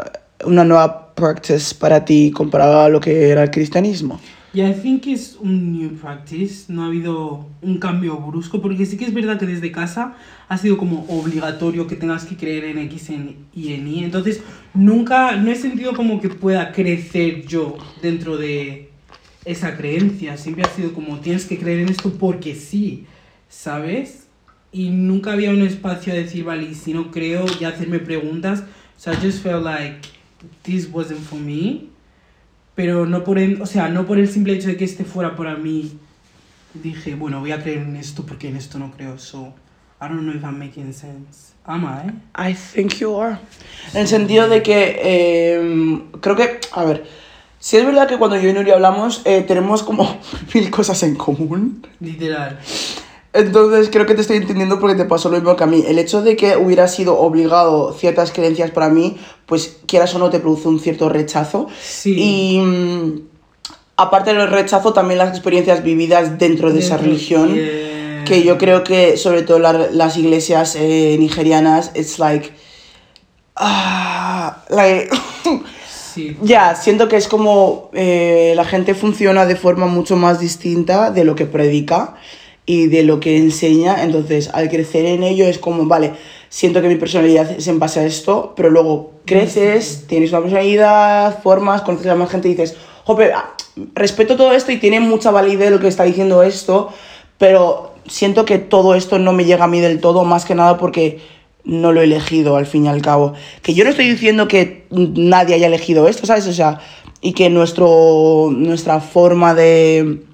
una 0.45 0.65
nueva 0.65 1.15
practice 1.15 1.75
para 1.75 2.05
ti 2.05 2.31
comparada 2.35 2.87
a 2.87 2.88
lo 2.88 3.00
que 3.00 3.31
era 3.31 3.45
el 3.45 3.50
cristianismo? 3.50 4.21
Yeah, 4.55 4.71
I 4.71 4.73
think 4.73 5.07
es 5.07 5.37
un 5.38 5.73
new 5.73 5.90
practice. 5.99 6.73
No 6.73 6.83
ha 6.83 6.87
habido 6.87 7.47
un 7.61 7.78
cambio 7.78 8.17
brusco, 8.17 8.62
porque 8.62 8.87
sí 8.87 8.97
que 8.97 9.05
es 9.05 9.12
verdad 9.12 9.38
que 9.38 9.45
desde 9.45 9.71
casa 9.71 10.17
ha 10.49 10.57
sido 10.57 10.78
como 10.78 11.05
obligatorio 11.09 11.87
que 11.87 11.97
tengas 11.97 12.25
que 12.25 12.37
creer 12.37 12.64
en 12.64 12.78
X 12.78 13.11
y 13.55 13.75
en 13.75 13.88
Y. 13.88 14.05
Entonces, 14.05 14.40
nunca, 14.73 15.37
no 15.37 15.50
he 15.50 15.55
sentido 15.55 15.93
como 15.93 16.19
que 16.23 16.31
pueda 16.31 16.73
crecer 16.73 17.47
yo 17.47 17.76
dentro 18.00 18.38
de 18.38 18.88
esa 19.45 19.76
creencia. 19.76 20.38
Siempre 20.38 20.64
ha 20.64 20.71
sido 20.71 20.95
como 20.95 21.19
tienes 21.21 21.45
que 21.45 21.59
creer 21.59 21.81
en 21.81 21.90
esto 21.90 22.11
porque 22.14 22.55
sí, 22.55 23.05
¿sabes? 23.50 24.28
Y 24.73 24.88
nunca 24.88 25.33
había 25.33 25.50
un 25.50 25.61
espacio 25.61 26.14
a 26.14 26.17
decir, 26.17 26.45
vale, 26.45 26.71
y 26.71 26.75
si 26.75 26.95
no 26.95 27.11
creo, 27.11 27.45
y 27.61 27.64
hacerme 27.64 27.99
preguntas. 27.99 28.64
So 28.97 29.12
I 29.12 29.17
just 29.17 29.43
felt 29.43 29.62
like 29.62 30.09
this 30.62 30.88
wasn't 30.90 31.21
for 31.21 31.38
me 31.38 31.88
pero 32.78 33.06
no 33.06 33.25
por 33.25 33.40
el, 33.40 33.61
o 33.61 33.66
sea, 33.66 33.88
no 33.88 34.06
por 34.06 34.20
el 34.20 34.28
simple 34.28 34.52
hecho 34.52 34.68
de 34.68 34.76
que 34.76 34.85
este 34.85 35.02
fuera 35.02 35.35
para 35.35 35.56
mí. 35.56 35.99
Dije, 36.75 37.16
bueno, 37.16 37.40
voy 37.40 37.50
a 37.50 37.61
creer 37.61 37.78
en 37.78 37.97
esto 37.97 38.25
porque 38.25 38.47
en 38.50 38.56
esto 38.56 38.78
no 38.78 38.92
creo. 38.92 39.18
So, 39.18 39.52
I 40.00 40.04
don't 40.04 40.20
know 40.20 40.32
if 40.32 40.44
I'm 40.44 40.61
making 40.61 40.92
sense. 40.92 41.54
Am 41.64 41.85
I? 41.85 42.50
I 42.50 42.54
think 42.54 42.94
you 43.00 43.20
are. 43.20 43.40
En 43.94 44.02
el 44.02 44.06
sentido 44.06 44.49
de 44.49 44.62
que 44.62 44.97
eh, 45.02 46.02
creo 46.20 46.37
que, 46.37 46.61
a 46.70 46.85
ver, 46.85 47.04
si 47.58 47.78
es 47.78 47.85
verdad 47.85 48.06
que 48.06 48.16
cuando 48.16 48.37
yo 48.37 48.49
y 48.49 48.52
Nuria 48.52 48.75
hablamos 48.75 49.23
eh, 49.25 49.42
tenemos 49.42 49.82
como 49.82 50.20
mil 50.54 50.70
cosas 50.70 51.02
en 51.02 51.16
común. 51.16 51.85
Literal. 51.99 52.61
Entonces 53.38 53.88
creo 53.92 54.04
que 54.04 54.14
te 54.14 54.23
estoy 54.23 54.38
entendiendo 54.38 54.80
porque 54.80 54.97
te 54.97 55.04
pasó 55.04 55.28
lo 55.28 55.37
mismo 55.37 55.54
que 55.54 55.64
a 55.64 55.66
mí. 55.66 55.85
El 55.87 55.99
hecho 55.99 56.23
de 56.23 56.37
que 56.37 56.57
hubiera 56.57 56.88
sido 56.88 57.18
obligado 57.18 57.92
ciertas 57.92 58.33
creencias 58.33 58.71
para 58.73 58.88
mí, 58.88 59.16
pues 59.47 59.76
quieras 59.87 60.14
o 60.14 60.18
no 60.18 60.28
te 60.30 60.40
produce 60.40 60.66
un 60.68 60.80
cierto 60.80 61.09
rechazo. 61.09 61.68
Sí. 61.80 62.14
Y 62.18 62.59
mm, 62.61 63.21
aparte 63.97 64.35
del 64.35 64.49
rechazo, 64.49 64.92
también 64.92 65.18
las 65.18 65.30
experiencias 65.30 65.83
vividas 65.85 66.38
dentro 66.38 66.73
de 66.73 66.80
esa 66.80 66.97
religión. 66.97 67.54
yeah. 67.54 68.25
Que 68.25 68.42
yo 68.42 68.59
creo 68.59 68.83
que, 68.85 69.16
sobre 69.16 69.42
todo 69.42 69.59
la- 69.61 69.88
las 69.92 70.16
iglesias 70.16 70.75
eh, 70.76 71.16
nigerianas, 71.18 71.92
it's 71.95 72.18
like. 72.18 72.50
Ah, 73.57 74.64
like. 74.71 75.09
Sí. 75.88 76.37
Ya, 76.42 76.75
siento 76.75 77.07
que 77.07 77.16
es 77.16 77.28
como 77.28 77.90
eh, 77.92 78.52
la 78.57 78.64
gente 78.64 78.95
funciona 78.97 79.47
de 79.47 79.54
forma 79.54 79.87
mucho 79.87 80.16
más 80.16 80.40
distinta 80.40 81.12
de 81.12 81.23
lo 81.25 81.37
que 81.37 81.47
predica 81.47 82.16
y 82.68 82.87
de 82.87 83.02
lo 83.02 83.18
que 83.18 83.38
enseña. 83.38 84.04
Entonces, 84.04 84.50
al 84.52 84.68
crecer 84.68 85.06
en 85.06 85.22
ello 85.22 85.46
es 85.46 85.58
como, 85.58 85.87
vale, 85.87 86.12
siento 86.50 86.82
que 86.82 86.88
mi 86.88 86.96
personalidad 86.96 87.50
es 87.50 87.66
en 87.66 87.78
base 87.78 88.00
a 88.00 88.04
esto, 88.04 88.52
pero 88.54 88.68
luego 88.68 89.12
creces, 89.25 90.04
tienes 90.06 90.30
una 90.32 90.42
personalidad, 90.42 91.42
formas, 91.42 91.80
conoces 91.80 92.08
a 92.08 92.14
más 92.14 92.30
gente 92.30 92.48
y 92.48 92.50
dices, 92.50 92.76
jope, 93.04 93.32
ah, 93.32 93.54
respeto 93.94 94.37
todo 94.37 94.52
esto 94.52 94.70
y 94.70 94.76
tiene 94.76 95.00
mucha 95.00 95.30
validez 95.30 95.70
lo 95.70 95.80
que 95.80 95.88
está 95.88 96.04
diciendo 96.04 96.42
esto, 96.42 96.92
pero 97.38 97.94
siento 98.06 98.44
que 98.44 98.58
todo 98.58 98.94
esto 98.94 99.18
no 99.18 99.32
me 99.32 99.46
llega 99.46 99.64
a 99.64 99.68
mí 99.68 99.80
del 99.80 99.98
todo, 99.98 100.25
más 100.25 100.44
que 100.44 100.54
nada 100.54 100.76
porque 100.76 101.20
no 101.64 101.92
lo 101.92 102.02
he 102.02 102.04
elegido 102.04 102.56
al 102.56 102.66
fin 102.66 102.84
y 102.84 102.88
al 102.88 103.00
cabo. 103.00 103.32
Que 103.62 103.72
yo 103.72 103.84
no 103.84 103.90
estoy 103.90 104.10
diciendo 104.10 104.46
que 104.46 104.84
nadie 104.90 105.54
haya 105.54 105.68
elegido 105.68 106.06
esto, 106.06 106.26
¿sabes? 106.26 106.46
O 106.46 106.52
sea, 106.52 106.80
y 107.22 107.32
que 107.32 107.48
nuestro, 107.48 108.50
nuestra 108.54 109.00
forma 109.00 109.54
de... 109.54 110.27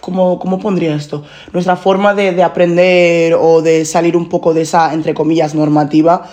¿Cómo, 0.00 0.38
cómo 0.38 0.58
pondría 0.58 0.94
esto? 0.94 1.24
Nuestra 1.52 1.76
forma 1.76 2.14
de, 2.14 2.32
de 2.32 2.42
aprender 2.42 3.34
o 3.34 3.62
de 3.62 3.84
salir 3.84 4.16
un 4.16 4.28
poco 4.28 4.54
de 4.54 4.62
esa, 4.62 4.92
entre 4.92 5.14
comillas, 5.14 5.54
normativa 5.54 6.28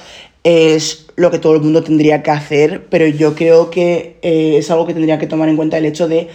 es 0.46 1.08
lo 1.16 1.32
que 1.32 1.40
todo 1.40 1.56
el 1.56 1.62
mundo 1.62 1.84
tendría 1.84 2.22
que 2.22 2.30
hacer, 2.30 2.86
pero 2.90 3.08
yo 3.08 3.34
creo 3.34 3.72
que 3.72 4.18
eh, 4.22 4.58
es 4.58 4.70
algo 4.70 4.86
que 4.86 4.94
tendría 4.94 5.18
que 5.18 5.26
tomar 5.26 5.50
en 5.50 5.56
cuenta 5.56 5.78
el 5.78 5.86
hecho 5.86 6.08
de 6.08 6.30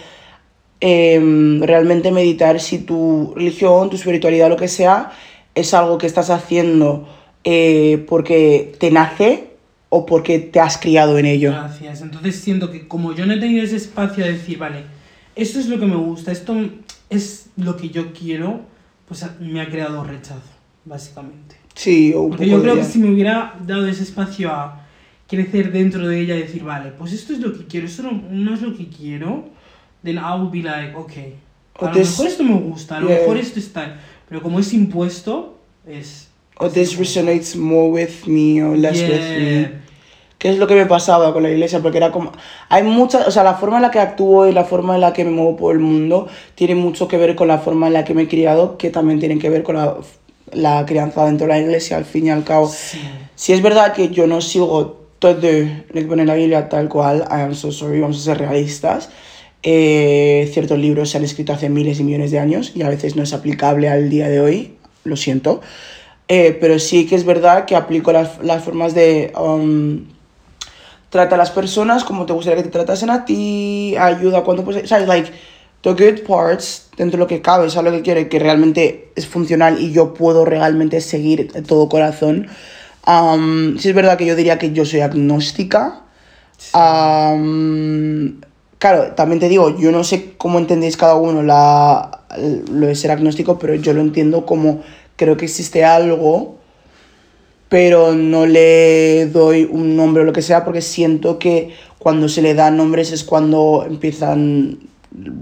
em, 0.81 1.61
realmente 1.61 2.11
meditar 2.11 2.59
si 2.59 2.79
tu 2.79 3.33
religión, 3.35 3.89
tu 3.89 3.95
espiritualidad, 3.95 4.49
lo 4.49 4.57
que 4.57 4.67
sea, 4.67 5.11
es 5.55 5.73
algo 5.73 5.97
que 5.97 6.07
estás 6.07 6.29
haciendo 6.29 7.07
eh, 7.45 8.05
porque 8.09 8.73
te 8.79 8.91
nace 8.91 9.51
o 9.87 10.05
porque 10.05 10.39
te 10.39 10.59
has 10.59 10.77
criado 10.77 11.17
en 11.17 11.25
ello. 11.25 11.51
Gracias. 11.51 12.01
Entonces 12.01 12.35
siento 12.35 12.69
que 12.69 12.89
como 12.89 13.13
yo 13.15 13.25
no 13.25 13.33
he 13.33 13.39
tenido 13.39 13.63
ese 13.63 13.77
espacio 13.77 14.25
de 14.25 14.33
decir, 14.33 14.57
vale, 14.57 14.83
esto 15.35 15.59
es 15.59 15.67
lo 15.67 15.79
que 15.79 15.85
me 15.85 15.95
gusta, 15.95 16.31
esto 16.31 16.55
es 17.09 17.49
lo 17.57 17.77
que 17.77 17.89
yo 17.89 18.13
quiero, 18.13 18.61
pues 19.07 19.25
me 19.39 19.61
ha 19.61 19.69
creado 19.69 20.03
rechazo, 20.03 20.41
básicamente. 20.85 21.55
Sí, 21.75 22.13
o 22.13 22.21
un 22.23 22.29
Porque 22.31 22.45
poco 22.45 22.57
yo 22.57 22.61
creo 22.63 22.75
que 22.75 22.83
si 22.83 22.99
me 22.99 23.11
hubiera 23.11 23.55
dado 23.65 23.87
ese 23.87 24.03
espacio 24.03 24.51
a 24.51 24.85
crecer 25.27 25.71
dentro 25.71 26.07
de 26.07 26.19
ella 26.19 26.35
y 26.35 26.41
decir, 26.41 26.63
vale, 26.63 26.91
pues 26.91 27.13
esto 27.13 27.33
es 27.33 27.39
lo 27.39 27.57
que 27.57 27.65
quiero, 27.65 27.87
esto 27.87 28.03
no, 28.03 28.21
no 28.29 28.53
es 28.53 28.61
lo 28.61 28.75
que 28.75 28.87
quiero, 28.89 29.49
then 30.03 30.17
I 30.17 30.37
would 30.37 30.51
be 30.51 30.61
like, 30.61 30.93
ok, 30.95 31.11
a 31.79 31.85
O 31.85 31.87
lo 31.87 31.91
this- 31.93 32.09
mejor 32.11 32.27
esto 32.27 32.43
me 32.43 32.53
gusta, 32.55 32.97
a 32.97 32.99
lo 32.99 33.07
Yeah. 33.07 33.19
mejor 33.19 33.37
esto 33.37 33.59
está, 33.59 33.99
pero 34.27 34.41
como 34.41 34.59
es 34.59 34.73
impuesto, 34.73 35.57
es... 35.87 36.27
O 36.57 36.69
this 36.69 36.97
resonates 36.97 37.55
more 37.55 37.89
with 37.89 38.27
me 38.27 38.61
o 38.63 38.75
less 38.75 39.01
with 39.01 39.09
me. 39.39 39.80
Que 40.41 40.49
es 40.49 40.57
lo 40.57 40.65
que 40.65 40.73
me 40.73 40.87
pasaba 40.87 41.33
con 41.33 41.43
la 41.43 41.51
iglesia, 41.51 41.81
porque 41.81 41.99
era 41.99 42.11
como... 42.11 42.31
Hay 42.67 42.81
muchas, 42.81 43.27
o 43.27 43.31
sea, 43.31 43.43
la 43.43 43.53
forma 43.53 43.75
en 43.75 43.83
la 43.83 43.91
que 43.91 43.99
actúo 43.99 44.47
y 44.47 44.51
la 44.51 44.63
forma 44.63 44.95
en 44.95 45.01
la 45.01 45.13
que 45.13 45.23
me 45.23 45.29
muevo 45.29 45.55
por 45.55 45.75
el 45.75 45.79
mundo 45.79 46.27
tiene 46.55 46.73
mucho 46.73 47.07
que 47.07 47.17
ver 47.17 47.35
con 47.35 47.47
la 47.47 47.59
forma 47.59 47.85
en 47.85 47.93
la 47.93 48.03
que 48.03 48.15
me 48.15 48.23
he 48.23 48.27
criado, 48.27 48.75
que 48.75 48.89
también 48.89 49.19
tiene 49.19 49.37
que 49.37 49.51
ver 49.51 49.61
con 49.61 49.75
la, 49.75 49.97
la 50.51 50.83
crianza 50.87 51.25
dentro 51.25 51.45
de 51.45 51.53
la 51.53 51.59
iglesia, 51.59 51.97
al 51.97 52.05
fin 52.05 52.25
y 52.25 52.31
al 52.31 52.43
cabo. 52.43 52.67
Sí. 52.67 52.99
Si 53.35 53.53
es 53.53 53.61
verdad 53.61 53.93
que 53.93 54.09
yo 54.09 54.25
no 54.25 54.41
sigo 54.41 55.05
todo 55.19 55.33
lo 55.33 55.41
que 55.41 56.07
pone 56.07 56.23
en 56.23 56.27
la 56.27 56.33
Biblia 56.33 56.69
tal 56.69 56.89
cual, 56.89 57.19
I 57.29 57.41
am 57.41 57.53
so 57.53 57.71
sorry, 57.71 58.01
vamos 58.01 58.17
a 58.17 58.21
ser 58.21 58.39
realistas. 58.39 59.11
Eh, 59.61 60.49
ciertos 60.51 60.79
libros 60.79 61.11
se 61.11 61.17
han 61.17 61.23
escrito 61.23 61.53
hace 61.53 61.69
miles 61.69 61.99
y 61.99 62.03
millones 62.03 62.31
de 62.31 62.39
años 62.39 62.71
y 62.73 62.81
a 62.81 62.89
veces 62.89 63.15
no 63.15 63.21
es 63.21 63.31
aplicable 63.31 63.89
al 63.89 64.09
día 64.09 64.27
de 64.27 64.41
hoy, 64.41 64.73
lo 65.03 65.15
siento. 65.17 65.61
Eh, 66.27 66.57
pero 66.59 66.79
sí 66.79 67.05
que 67.05 67.13
es 67.13 67.25
verdad 67.25 67.65
que 67.65 67.75
aplico 67.75 68.11
las, 68.11 68.43
las 68.43 68.63
formas 68.63 68.95
de... 68.95 69.31
um, 69.39 70.05
trata 71.11 71.35
a 71.35 71.37
las 71.37 71.51
personas 71.51 72.03
como 72.03 72.25
te 72.25 72.33
gustaría 72.33 72.63
que 72.63 72.69
te 72.69 72.71
tratasen 72.71 73.11
a 73.11 73.25
ti, 73.25 73.95
ayuda 73.99 74.43
cuando 74.43 74.63
pues, 74.63 74.89
¿sabes? 74.89 75.07
Like, 75.07 75.31
the 75.81 75.91
good 75.91 76.25
parts, 76.25 76.89
dentro 76.95 77.17
de 77.17 77.23
lo 77.23 77.27
que 77.27 77.41
cabe, 77.41 77.69
¿sabes 77.69 77.91
lo 77.91 77.97
que 77.97 78.03
quiere? 78.03 78.29
Que 78.29 78.39
realmente 78.39 79.11
es 79.15 79.27
funcional 79.27 79.79
y 79.79 79.91
yo 79.91 80.13
puedo 80.13 80.45
realmente 80.45 81.01
seguir 81.01 81.51
de 81.51 81.61
todo 81.61 81.89
corazón. 81.89 82.47
Um, 83.05 83.77
sí 83.77 83.89
es 83.89 83.95
verdad 83.95 84.17
que 84.17 84.25
yo 84.25 84.35
diría 84.35 84.57
que 84.57 84.71
yo 84.71 84.85
soy 84.85 85.01
agnóstica. 85.01 86.03
Um, 86.73 88.39
claro, 88.77 89.11
también 89.13 89.39
te 89.39 89.49
digo, 89.49 89.77
yo 89.77 89.91
no 89.91 90.05
sé 90.05 90.35
cómo 90.37 90.59
entendéis 90.59 90.95
cada 90.95 91.15
uno 91.15 91.43
la, 91.43 92.21
lo 92.71 92.87
de 92.87 92.95
ser 92.95 93.11
agnóstico, 93.11 93.59
pero 93.59 93.75
yo 93.75 93.93
lo 93.93 93.99
entiendo 93.99 94.45
como 94.45 94.81
creo 95.17 95.35
que 95.35 95.45
existe 95.45 95.83
algo 95.83 96.60
pero 97.71 98.13
no 98.13 98.45
le 98.45 99.27
doy 99.27 99.63
un 99.63 99.95
nombre 99.95 100.23
o 100.23 100.25
lo 100.25 100.33
que 100.33 100.41
sea 100.41 100.65
porque 100.65 100.81
siento 100.81 101.39
que 101.39 101.73
cuando 101.99 102.27
se 102.27 102.41
le 102.41 102.53
dan 102.53 102.75
nombres 102.75 103.13
es 103.13 103.23
cuando 103.23 103.85
empiezan 103.87 104.77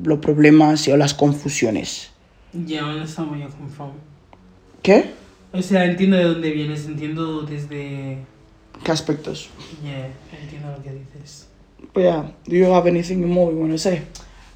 los 0.03 0.19
problemas 0.19 0.87
o 0.89 0.95
las 0.95 1.15
confusiones. 1.15 2.11
Yeah, 2.53 2.85
understand 2.85 3.31
where 3.31 3.41
you're 3.41 3.51
coming 3.51 3.71
from. 3.71 3.93
¿Qué? 4.83 5.09
O 5.53 5.61
sea, 5.63 5.85
entiendo 5.85 6.17
de 6.17 6.25
dónde 6.25 6.51
vienes, 6.51 6.85
entiendo 6.85 7.41
desde... 7.41 8.19
¿Qué 8.83 8.91
aspectos? 8.91 9.49
Yeah, 9.83 10.11
entiendo 10.39 10.69
lo 10.77 10.83
que 10.83 10.91
dices. 10.91 11.47
Pues 11.93 12.05
ya, 12.05 12.31
do 12.45 12.55
you 12.55 12.71
have 12.71 12.87
anything 12.87 13.25
more 13.25 13.51
you 13.51 13.59
want 13.59 13.71
to 13.71 13.79
say? 13.79 14.03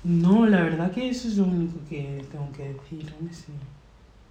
No, 0.04 0.46
la 0.46 0.62
verdad 0.62 0.92
que 0.92 1.10
eso 1.10 1.28
es 1.28 1.38
lo 1.38 1.46
único 1.46 1.80
que 1.90 2.24
tengo 2.32 2.52
que 2.56 2.66
decir. 2.66 3.12
no 3.20 3.34
sé. 3.34 3.52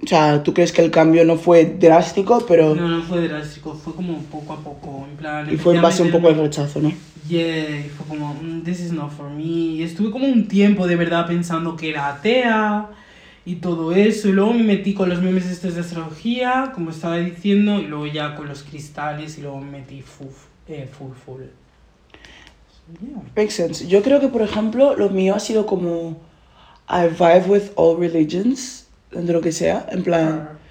O 0.02 0.06
sea, 0.06 0.42
¿tú 0.42 0.52
crees 0.52 0.72
que 0.72 0.82
el 0.82 0.90
cambio 0.90 1.24
no 1.24 1.36
fue 1.36 1.64
drástico, 1.64 2.44
pero... 2.48 2.74
No, 2.74 2.88
no 2.88 3.02
fue 3.02 3.28
drástico, 3.28 3.74
fue 3.74 3.94
como 3.94 4.18
poco 4.24 4.52
a 4.54 4.56
poco, 4.58 5.06
en 5.08 5.16
plan... 5.16 5.52
y 5.52 5.56
fue 5.56 5.76
en 5.76 5.82
base 5.82 6.02
un 6.02 6.10
poco 6.10 6.26
al 6.28 6.36
rechazo, 6.36 6.80
¿no? 6.80 6.92
Yeah, 7.28 7.78
y 7.86 7.88
fue 7.88 8.06
como, 8.06 8.34
"Mm, 8.34 8.64
this 8.64 8.80
is 8.80 8.92
not 8.92 9.12
for 9.12 9.30
me. 9.30 9.42
Y 9.44 9.82
estuve 9.84 10.10
como 10.10 10.26
un 10.26 10.48
tiempo 10.48 10.88
de 10.88 10.96
verdad 10.96 11.26
pensando 11.28 11.76
que 11.76 11.90
era 11.90 12.08
atea 12.08 12.90
y 13.46 13.56
todo 13.56 13.92
eso. 13.92 14.28
Y 14.28 14.32
luego 14.32 14.52
me 14.52 14.64
metí 14.64 14.92
con 14.92 15.08
los 15.08 15.22
memes 15.22 15.46
estos 15.46 15.74
de 15.76 15.82
astrología, 15.82 16.72
como 16.74 16.90
estaba 16.90 17.18
diciendo, 17.18 17.78
y 17.80 17.86
luego 17.86 18.06
ya 18.06 18.34
con 18.34 18.48
los 18.48 18.64
cristales 18.64 19.38
y 19.38 19.42
luego 19.42 19.60
me 19.60 19.70
metí 19.78 20.02
full, 20.02 20.26
eh, 20.66 20.88
full, 20.90 21.12
full. 21.24 21.42
Yeah. 23.00 23.22
Makes 23.36 23.52
sense. 23.52 23.86
Yo 23.86 24.02
creo 24.02 24.18
que, 24.20 24.28
por 24.28 24.42
ejemplo, 24.42 24.96
lo 24.96 25.08
mío 25.08 25.36
ha 25.36 25.40
sido 25.40 25.64
como... 25.64 26.20
I 26.88 27.06
vibe 27.08 27.44
with 27.46 27.62
all 27.76 27.96
religions, 27.98 28.81
de 29.12 29.32
lo 29.32 29.40
que 29.40 29.52
sea, 29.52 29.86
en 29.90 30.02
plan... 30.02 30.62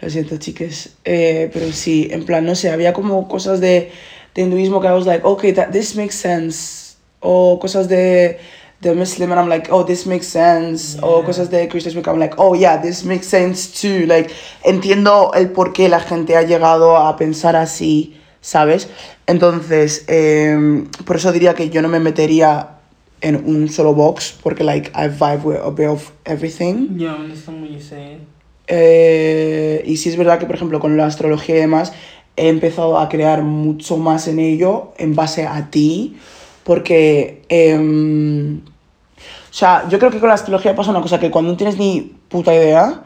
Lo 0.00 0.08
siento, 0.08 0.36
chiques. 0.36 0.90
Eh, 1.04 1.50
pero 1.52 1.72
sí, 1.72 2.08
en 2.12 2.24
plan, 2.24 2.44
no 2.44 2.54
sé, 2.54 2.70
había 2.70 2.92
como 2.92 3.26
cosas 3.26 3.60
de, 3.60 3.90
de 4.34 4.42
hinduismo 4.42 4.80
que 4.80 4.86
I 4.86 4.92
was 4.92 5.06
like, 5.06 5.26
okay, 5.26 5.52
that, 5.52 5.70
this 5.70 5.96
makes 5.96 6.14
sense. 6.14 6.96
O 7.20 7.58
cosas 7.58 7.88
de, 7.88 8.38
de 8.80 8.94
Muslim 8.94 9.32
and 9.32 9.40
I'm 9.40 9.48
like, 9.48 9.68
oh, 9.72 9.84
this 9.84 10.06
makes 10.06 10.28
sense. 10.28 10.98
O 11.02 11.18
Yeah. 11.18 11.26
cosas 11.26 11.50
de 11.50 11.68
cristianismo 11.68 12.02
que 12.02 12.10
I'm 12.10 12.20
like, 12.20 12.36
oh, 12.38 12.54
yeah, 12.54 12.80
this 12.80 13.04
makes 13.04 13.26
sense 13.26 13.72
too. 13.72 14.06
Like, 14.06 14.30
entiendo 14.62 15.32
el 15.34 15.50
por 15.50 15.72
qué 15.72 15.88
la 15.88 15.98
gente 15.98 16.36
ha 16.36 16.42
llegado 16.42 16.96
a 16.96 17.16
pensar 17.16 17.56
así, 17.56 18.16
¿sabes? 18.40 18.88
Entonces, 19.26 20.04
em, 20.06 20.88
por 21.04 21.16
eso 21.16 21.32
diría 21.32 21.54
que 21.54 21.70
yo 21.70 21.82
no 21.82 21.88
me 21.88 21.98
metería 21.98 22.77
en 23.20 23.36
un 23.36 23.68
solo 23.68 23.94
box, 23.94 24.36
porque, 24.42 24.62
like, 24.64 24.90
I 24.94 25.08
vibe 25.08 25.44
with 25.44 25.56
a 25.64 25.70
bit 25.70 25.88
of 25.88 26.10
everything. 26.24 26.96
Yeah, 26.98 27.14
I 27.14 27.20
understand 27.24 27.60
what 27.62 27.70
you're 27.70 27.82
saying. 27.82 28.20
Eh, 28.68 29.82
y 29.86 29.96
sí 29.96 30.08
es 30.08 30.16
verdad 30.16 30.38
que, 30.38 30.46
por 30.46 30.54
ejemplo, 30.56 30.78
con 30.80 30.96
la 30.96 31.06
astrología 31.06 31.56
y 31.56 31.60
demás, 31.60 31.92
he 32.36 32.48
empezado 32.48 32.98
a 32.98 33.08
crear 33.08 33.42
mucho 33.42 33.96
más 33.96 34.28
en 34.28 34.38
ello 34.38 34.92
en 34.98 35.14
base 35.16 35.46
a 35.46 35.70
ti, 35.70 36.16
porque, 36.64 37.42
em, 37.48 38.58
o 38.58 39.52
sea, 39.52 39.88
yo 39.88 39.98
creo 39.98 40.10
que 40.10 40.18
con 40.20 40.28
la 40.28 40.34
astrología 40.34 40.74
pasa 40.76 40.90
una 40.90 41.00
cosa, 41.00 41.18
que 41.18 41.30
cuando 41.30 41.50
no 41.50 41.56
tienes 41.56 41.78
ni 41.78 42.12
puta 42.28 42.54
idea, 42.54 43.02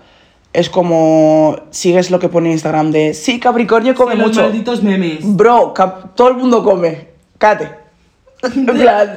es 0.52 0.68
como 0.68 1.56
sigues 1.70 2.10
lo 2.10 2.18
que 2.18 2.28
pone 2.28 2.50
Instagram 2.50 2.90
de, 2.90 3.14
sí, 3.14 3.40
Capricornio 3.40 3.94
come 3.94 4.12
Sí, 4.14 4.18
los 4.18 4.28
mucho. 4.28 4.42
malditos 4.42 4.82
memes. 4.82 5.18
Bro, 5.22 5.72
cap- 5.72 6.14
todo 6.14 6.28
el 6.28 6.36
mundo 6.36 6.62
come, 6.62 7.08
cállate. 7.38 7.70
En 8.56 8.66
plan, 8.66 9.16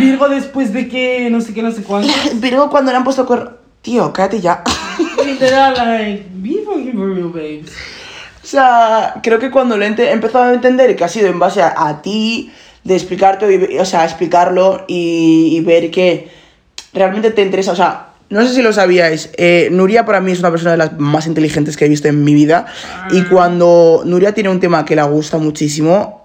Virgo 0.00 0.28
después 0.28 0.72
de 0.72 0.88
que 0.88 1.28
no 1.30 1.40
sé 1.40 1.54
qué, 1.54 1.62
no 1.62 1.70
sé 1.72 1.82
cuánto. 1.82 2.12
Virgo 2.34 2.68
cuando 2.70 2.90
le 2.90 2.96
han 2.98 3.04
puesto 3.04 3.24
cor- 3.26 3.58
Tío, 3.82 4.12
cállate 4.12 4.40
ya. 4.40 4.62
Literal, 5.26 5.74
like, 5.76 6.24
be 6.36 6.62
fucking 6.64 6.92
for 6.94 7.14
real, 7.14 7.28
babes. 7.28 7.70
O 8.42 8.46
sea, 8.46 9.14
creo 9.22 9.38
que 9.38 9.50
cuando 9.50 9.76
lo 9.76 9.84
he 9.84 9.88
empezado 10.12 10.44
a 10.44 10.54
entender 10.54 10.96
que 10.96 11.04
ha 11.04 11.08
sido 11.08 11.28
en 11.28 11.38
base 11.38 11.60
a, 11.62 11.74
a 11.88 12.02
ti, 12.02 12.50
de 12.82 12.94
explicarte, 12.94 13.78
o 13.78 13.84
sea, 13.84 14.04
explicarlo 14.04 14.84
y, 14.88 15.56
y 15.56 15.60
ver 15.60 15.90
que 15.90 16.28
realmente 16.92 17.30
te 17.30 17.42
interesa. 17.42 17.72
O 17.72 17.76
sea, 17.76 18.08
no 18.30 18.42
sé 18.46 18.54
si 18.54 18.62
lo 18.62 18.72
sabíais, 18.72 19.30
eh, 19.36 19.68
Nuria 19.70 20.04
para 20.04 20.20
mí 20.20 20.32
es 20.32 20.38
una 20.40 20.50
persona 20.50 20.72
de 20.72 20.76
las 20.78 20.98
más 20.98 21.26
inteligentes 21.26 21.76
que 21.76 21.84
he 21.86 21.88
visto 21.88 22.08
en 22.08 22.24
mi 22.24 22.34
vida. 22.34 22.66
Y 23.12 23.22
cuando 23.24 24.02
Nuria 24.04 24.32
tiene 24.32 24.48
un 24.50 24.60
tema 24.60 24.84
que 24.84 24.96
le 24.96 25.02
gusta 25.04 25.38
muchísimo, 25.38 26.23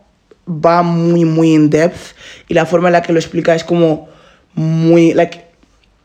va 0.50 0.82
muy, 0.82 1.26
muy 1.26 1.54
in 1.54 1.70
depth. 1.70 2.16
Y 2.48 2.54
la 2.54 2.66
forma 2.66 2.90
en 2.90 2.94
la 2.94 3.02
que 3.02 3.14
lo 3.14 3.20
explica 3.20 3.54
es 3.56 3.64
como 3.64 4.10
muy. 4.56 5.14
Like, 5.14 5.46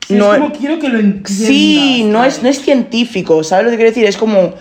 Sí, 0.06 0.14
no 0.14 0.34
es 0.34 0.40
como 0.40 0.52
quiero 0.52 0.78
que 0.78 0.88
lo 0.90 0.98
entiendas. 0.98 1.26
Sí, 1.48 2.04
no 2.06 2.24
es, 2.24 2.42
no 2.42 2.48
es 2.50 2.60
científico, 2.60 3.42
¿sabes 3.42 3.64
lo 3.64 3.70
que 3.70 3.76
quiero 3.76 3.90
decir? 3.90 4.04
Es 4.04 4.18
como 4.18 4.52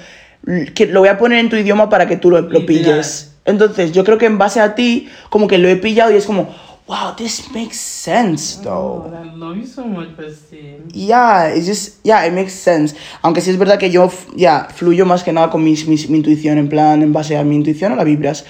que 0.74 0.86
lo 0.86 1.02
voy 1.02 1.10
a 1.10 1.18
poner 1.18 1.40
en 1.40 1.50
tu 1.50 1.58
idioma 1.58 1.90
para 1.90 2.08
que 2.08 2.16
tú 2.16 2.30
lo, 2.30 2.40
lo 2.42 2.66
pilles. 2.66 3.36
Entonces, 3.44 3.92
yo 3.92 4.06
creo 4.06 4.18
que 4.18 4.26
en 4.26 4.38
base 4.38 4.62
a 4.62 4.74
ti, 4.74 5.10
como 5.30 5.48
que 5.48 5.58
lo 5.58 5.68
he 5.68 5.76
pillado 5.76 6.12
y 6.12 6.16
es 6.16 6.26
como, 6.26 6.48
wow, 6.88 7.14
this 7.18 7.52
makes 7.54 7.76
sense, 7.76 8.58
Oh, 8.66 9.04
though. 9.04 9.14
I 9.14 9.36
love 9.36 9.58
you 9.58 9.66
so 9.68 9.86
much, 9.86 10.16
bestie. 10.16 10.78
Yeah, 10.94 11.54
it's 11.54 11.68
just, 11.68 12.00
yeah, 12.06 12.26
it 12.26 12.32
makes 12.32 12.54
sense. 12.54 12.96
Aunque 13.22 13.42
sí 13.42 13.50
es 13.50 13.58
verdad 13.58 13.78
que 13.78 13.90
yo, 13.90 14.10
ya, 14.38 14.70
fluyo 14.74 15.06
más 15.06 15.24
que 15.26 15.34
nada 15.34 15.50
con 15.50 15.62
mis, 15.62 15.86
mis- 15.90 16.10
mi 16.10 16.20
intuición, 16.20 16.58
en 16.58 16.70
plan, 16.70 17.02
en 17.04 17.12
base 17.12 17.36
a 17.38 17.44
mi 17.44 17.56
intuición 17.58 17.92
o 17.92 17.96
la 17.98 18.06
vibras. 18.06 18.46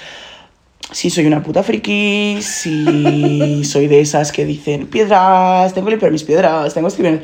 Si 0.92 1.10
soy 1.10 1.26
una 1.26 1.42
puta 1.42 1.64
friki, 1.64 2.40
si 2.42 3.64
soy 3.66 3.88
de 3.88 4.02
esas 4.02 4.32
que 4.32 4.46
dicen 4.46 4.88
piedras, 4.88 5.74
tengo 5.74 5.86
que 5.86 5.92
limpiar 5.92 6.12
mis 6.12 6.24
piedras, 6.24 6.74
tengo 6.74 6.88
que 6.88 6.94
escribir. 6.94 7.22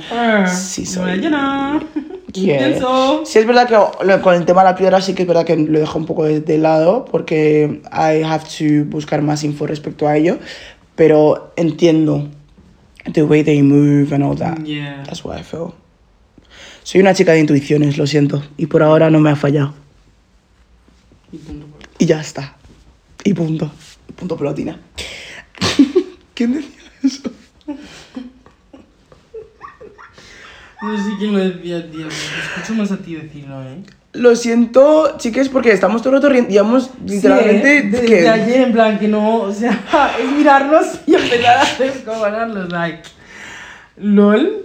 Sí, 0.47 0.83
no 0.83 0.87
soy. 0.87 1.21
Sí, 2.31 2.51
es 2.51 3.47
verdad 3.47 3.67
que 3.67 4.21
con 4.21 4.35
el 4.35 4.45
tema 4.45 4.63
de 4.63 4.69
la 4.69 4.75
piedra 4.75 5.01
sí 5.01 5.15
que 5.15 5.23
es 5.23 5.27
verdad 5.27 5.45
que 5.45 5.55
lo 5.57 5.79
dejo 5.79 5.97
un 5.97 6.05
poco 6.05 6.25
de, 6.25 6.41
de 6.41 6.59
lado 6.59 7.05
porque 7.05 7.81
I 7.91 8.23
have 8.23 8.43
to 8.43 8.85
buscar 8.85 9.23
más 9.23 9.43
info 9.43 9.65
respecto 9.65 10.07
a 10.07 10.15
ello, 10.15 10.37
pero 10.95 11.51
entiendo 11.55 12.29
the 13.13 13.23
way 13.23 13.43
they 13.43 13.61
move 13.61 14.13
and 14.13 14.23
all 14.23 14.35
that. 14.35 14.59
Yeah. 14.63 15.03
That's 15.05 15.23
what 15.23 15.39
I 15.39 15.43
feel. 15.43 15.73
Soy 16.83 17.01
una 17.01 17.13
chica 17.13 17.33
de 17.33 17.39
intuiciones, 17.39 17.97
lo 17.97 18.07
siento, 18.07 18.43
y 18.57 18.67
por 18.67 18.83
ahora 18.83 19.09
no 19.09 19.19
me 19.19 19.29
ha 19.29 19.35
fallado. 19.35 19.73
Y 21.97 22.05
ya 22.05 22.19
está. 22.19 22.57
Y 23.29 23.33
punto. 23.35 23.71
Punto 24.15 24.35
pelotina. 24.35 24.79
¿Quién 26.33 26.55
decía 26.55 26.79
eso? 27.03 27.29
No 30.81 30.97
sé 30.97 31.11
quién 31.19 31.33
lo 31.33 31.37
decía, 31.37 31.91
tío. 31.91 32.07
Te 32.07 32.13
escucho 32.15 32.73
más 32.73 32.91
a 32.91 32.97
ti 32.97 33.13
decirlo, 33.13 33.61
¿eh? 33.61 33.83
Lo 34.13 34.35
siento, 34.35 35.15
chicas, 35.19 35.47
porque 35.47 35.71
estamos 35.71 36.01
todo 36.01 36.15
el 36.15 36.23
rato 36.23 36.29
riendo. 36.29 36.49
Llevamos 36.49 36.89
literalmente. 37.05 37.81
Sí, 37.81 37.87
¿eh? 37.87 37.89
Desde 37.91 38.05
¿qué? 38.07 38.27
ayer, 38.27 38.61
en 38.61 38.73
plan, 38.73 38.97
que 38.97 39.07
no. 39.07 39.41
O 39.41 39.53
sea, 39.53 39.79
es 40.19 40.31
mirarnos 40.31 40.87
y 41.05 41.13
empezar 41.13 41.57
a 41.57 41.77
descojonarnos, 41.77 42.69
like. 42.71 43.03
LOL. 43.97 44.63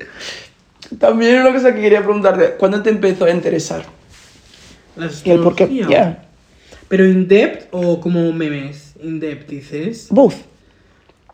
También 0.98 1.38
una 1.42 1.52
cosa 1.52 1.74
que 1.74 1.82
quería 1.82 2.02
preguntarte, 2.02 2.54
¿cuándo 2.56 2.82
te 2.82 2.88
empezó 2.88 3.26
a 3.26 3.30
interesar? 3.30 3.84
La 4.96 5.10
¿Y 5.22 5.30
el 5.30 5.40
por 5.40 5.54
qué? 5.54 5.66
Yeah, 5.66 6.24
¿Pero 6.88 7.06
in 7.06 7.26
depth 7.28 7.68
o 7.72 8.00
como 8.00 8.32
memes? 8.32 8.94
In 9.02 9.20
depth, 9.20 9.48
dices. 9.48 10.08
both. 10.10 10.34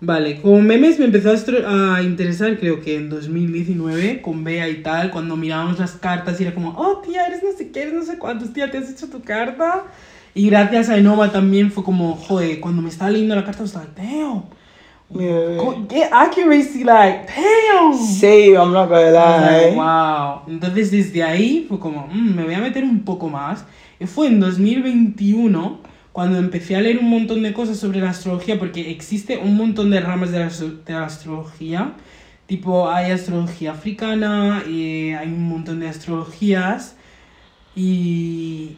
Vale, 0.02 0.40
como 0.40 0.62
memes 0.62 0.98
me 0.98 1.04
empezó 1.04 1.30
a, 1.30 1.96
a 1.96 2.02
interesar 2.02 2.58
creo 2.58 2.80
que 2.80 2.96
en 2.96 3.10
2019 3.10 4.22
con 4.22 4.42
Bea 4.44 4.66
y 4.70 4.82
tal, 4.82 5.10
cuando 5.10 5.36
mirábamos 5.36 5.78
las 5.78 5.92
cartas 5.92 6.40
y 6.40 6.44
era 6.44 6.54
como, 6.54 6.70
oh 6.70 7.02
tía, 7.02 7.26
eres 7.26 7.42
no 7.42 7.52
sé 7.52 7.70
qué, 7.70 7.82
eres 7.82 7.94
no 7.94 8.02
sé 8.02 8.16
cuántos, 8.16 8.50
tía, 8.54 8.70
te 8.70 8.78
has 8.78 8.90
hecho 8.90 9.08
tu 9.08 9.20
carta. 9.20 9.84
Y 10.34 10.48
gracias 10.48 10.88
a 10.88 10.96
Enova 10.96 11.30
también 11.30 11.70
fue 11.70 11.84
como, 11.84 12.14
joder, 12.16 12.60
cuando 12.60 12.80
me 12.80 12.88
estaba 12.88 13.10
leyendo 13.10 13.34
la 13.36 13.44
carta, 13.44 13.64
estaba 13.64 13.84
like, 13.84 14.00
damn. 14.00 14.44
Yeah. 15.12 16.08
accuracy, 16.12 16.84
like, 16.84 17.26
damn. 17.26 17.98
Sí, 17.98 18.54
I'm 18.54 18.72
not 18.72 18.88
gonna 18.88 19.10
was 19.10 19.12
like, 19.42 19.70
lie. 19.70 19.74
wow. 19.74 20.42
Entonces 20.46 20.90
desde 20.92 21.22
ahí 21.22 21.66
fue 21.68 21.80
como, 21.80 22.06
"Mm, 22.06 22.36
me 22.36 22.44
voy 22.44 22.54
a 22.54 22.60
meter 22.60 22.84
un 22.84 23.00
poco 23.00 23.28
más. 23.28 23.64
Y 24.00 24.06
fue 24.06 24.28
en 24.28 24.40
2021 24.40 25.78
cuando 26.12 26.38
empecé 26.38 26.74
a 26.74 26.80
leer 26.80 26.98
un 26.98 27.10
montón 27.10 27.42
de 27.42 27.52
cosas 27.52 27.76
sobre 27.76 28.00
la 28.00 28.10
astrología, 28.10 28.58
porque 28.58 28.90
existe 28.90 29.38
un 29.38 29.56
montón 29.56 29.90
de 29.90 30.00
ramas 30.00 30.32
de 30.32 30.40
la, 30.40 30.48
de 30.48 30.92
la 30.92 31.04
astrología. 31.04 31.92
Tipo, 32.46 32.90
hay 32.90 33.12
astrología 33.12 33.72
africana, 33.72 34.64
y 34.68 35.10
hay 35.10 35.28
un 35.28 35.48
montón 35.48 35.80
de 35.80 35.88
astrologías. 35.88 36.96
Y 37.76 38.70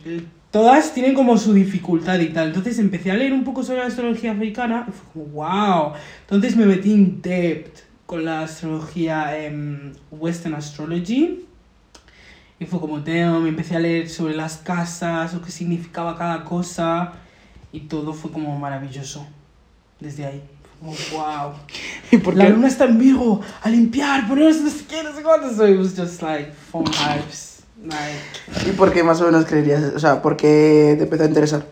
todas 0.51 0.93
tienen 0.93 1.15
como 1.15 1.39
su 1.39 1.55
dificultad 1.55 2.21
y 2.21 2.29
tal. 2.29 2.49
Entonces 2.49 2.79
empecé 2.79 3.11
a 3.11 3.15
leer 3.15 3.33
un 3.33 3.45
poco 3.45 3.63
sobre 3.63 3.81
la 3.81 3.87
astrología 3.87 4.33
africana 4.33 4.87
y 4.89 4.93
fue 4.93 5.07
como, 5.13 5.25
wow. 5.27 5.93
Entonces 6.23 6.57
me 6.57 6.67
metí 6.67 6.93
en 6.93 7.23
depth 7.23 7.81
con 8.07 8.25
la 8.25 8.43
astrología 8.43 9.39
em, 9.43 9.93
Western 10.11 10.55
Astrology. 10.55 11.47
Y 12.63 12.65
fue 12.65 12.79
como, 12.79 13.01
damn, 13.01 13.43
me 13.43 13.49
empecé 13.49 13.75
a 13.75 13.81
leer 13.81 14.09
sobre 14.09 14.37
las 14.37 14.59
casas, 14.59 15.35
lo 15.35 15.43
que 15.43 15.51
significaba 15.51 16.17
cada 16.17 16.45
cosa. 16.45 17.13
Y 17.73 17.81
todo 17.81 18.15
fue 18.15 18.31
como 18.31 18.57
maravilloso. 18.57 19.27
Desde 19.99 20.27
ahí. 20.27 20.45
Como, 20.79 20.93
wow. 20.93 21.55
¿Y 22.13 22.19
por 22.19 22.37
La 22.37 22.49
luna 22.49 22.69
está 22.69 22.85
en 22.85 23.01
Virgo, 23.01 23.41
a 23.63 23.69
limpiar, 23.69 24.29
ponerse 24.29 24.61
no 24.61 24.71
sé 24.71 24.85
qué, 24.89 25.03
no 25.03 25.13
sé 25.13 25.25
cuánto. 25.25 25.53
So 25.53 25.67
it 25.67 25.77
was 25.77 25.97
just 25.97 26.23
like 26.23 26.53
fun 26.71 26.85
vibes. 26.85 27.65
Like, 27.85 28.71
¿Y 28.71 28.73
por 28.75 28.93
qué 28.93 29.03
más 29.03 29.21
o 29.21 29.25
menos 29.25 29.45
creerías? 29.45 29.83
O 29.97 29.99
sea, 29.99 30.23
¿por 30.23 30.37
qué 30.37 30.95
te 30.97 31.03
empezó 31.03 31.25
a 31.25 31.27
interesar? 31.27 31.67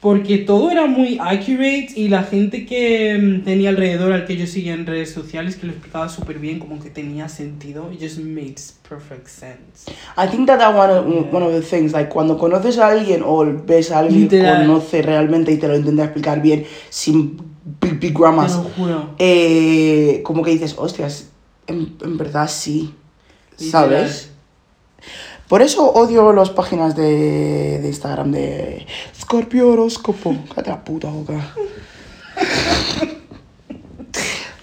Porque 0.00 0.38
todo 0.38 0.70
era 0.70 0.86
muy 0.86 1.18
accurate 1.20 1.88
y 1.94 2.08
la 2.08 2.22
gente 2.22 2.64
que 2.64 3.18
mm, 3.18 3.44
tenía 3.44 3.68
alrededor 3.68 4.12
al 4.12 4.24
que 4.24 4.34
yo 4.36 4.46
seguía 4.46 4.72
en 4.72 4.86
redes 4.86 5.12
sociales 5.12 5.56
que 5.56 5.66
lo 5.66 5.72
explicaba 5.72 6.08
súper 6.08 6.38
bien, 6.38 6.58
como 6.58 6.82
que 6.82 6.88
tenía 6.88 7.28
sentido. 7.28 7.92
It 7.92 8.00
just 8.00 8.18
makes 8.18 8.72
perfect 8.88 9.28
sense. 9.28 9.90
I 10.16 10.26
think 10.26 10.46
that 10.46 10.58
that 10.58 10.74
one 10.74 10.90
of, 10.90 11.32
one 11.34 11.44
of 11.44 11.52
the 11.52 11.60
things, 11.60 11.92
like 11.92 12.08
cuando 12.08 12.38
conoces 12.38 12.78
a 12.78 12.88
alguien 12.88 13.22
o 13.22 13.44
ves 13.66 13.90
a 13.90 13.98
alguien 13.98 14.28
que 14.28 14.36
Literal. 14.36 14.66
conoce 14.66 15.02
realmente 15.02 15.52
y 15.52 15.58
te 15.58 15.68
lo 15.68 15.76
intenta 15.76 16.04
explicar 16.04 16.40
bien 16.40 16.64
sin 16.88 17.36
big, 17.80 18.00
big 18.00 18.12
Te 18.14 18.18
grammars, 18.18 18.56
lo 18.56 18.62
juro. 18.62 19.10
eh, 19.18 20.20
como 20.24 20.42
que 20.42 20.52
dices, 20.52 20.74
hostias, 20.78 21.28
en, 21.66 21.94
en 22.02 22.16
verdad 22.16 22.48
sí, 22.48 22.94
¿sabes? 23.56 24.29
Por 25.50 25.62
eso 25.62 25.84
odio 25.84 26.32
las 26.32 26.50
páginas 26.50 26.94
de, 26.94 27.80
de 27.80 27.88
Instagram 27.88 28.30
de 28.30 28.86
Scorpio 29.20 29.70
horóscopo. 29.70 30.36
Cállate 30.48 30.70
la 30.70 30.84
puta 30.84 31.08
boca. 31.08 31.34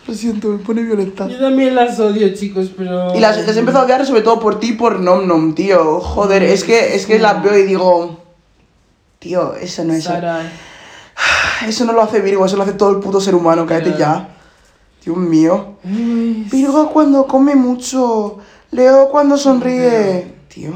Lo 0.08 0.13
siento, 0.13 0.47
me 0.47 0.60
pone 0.60 0.84
violenta. 0.84 1.28
Yo 1.28 1.39
también 1.39 1.76
las 1.76 2.00
odio, 2.00 2.34
chicos, 2.34 2.71
pero... 2.78 3.13
Y 3.13 3.19
las, 3.19 3.45
las 3.45 3.58
he 3.58 3.60
empezado 3.60 3.84
a 3.84 3.86
odiar 3.86 4.06
sobre 4.06 4.21
todo 4.21 4.39
por 4.39 4.62
ti 4.62 4.71
por 4.71 5.02
Nom 5.02 5.28
Nom, 5.28 5.54
tío. 5.54 6.00
Joder, 6.00 6.43
es 6.43 6.63
que, 6.63 6.95
es 6.95 7.06
que 7.06 7.19
las 7.19 7.43
veo 7.43 7.58
y 7.58 7.63
digo... 7.63 8.21
Tío, 9.19 9.56
eso 9.56 9.84
no 9.84 9.91
es... 9.91 10.06
Sarai. 10.06 10.50
Eso 11.67 11.84
no 11.84 11.91
lo 11.91 12.02
hace 12.02 12.21
Virgo, 12.21 12.45
eso 12.45 12.56
lo 12.56 12.63
hace 12.63 12.71
todo 12.71 12.91
el 12.91 13.00
puto 13.00 13.19
ser 13.19 13.36
humano, 13.36 13.65
cállate 13.65 13.91
Ya. 13.91 13.97
ya. 13.97 14.30
Dios 15.04 15.17
mío. 15.17 15.73
Virgo 15.84 16.89
cuando 16.91 17.28
come 17.28 17.56
mucho. 17.56 18.38
Leo 18.71 19.10
cuando 19.10 19.36
sonríe. 19.36 20.37
Tío. 20.47 20.73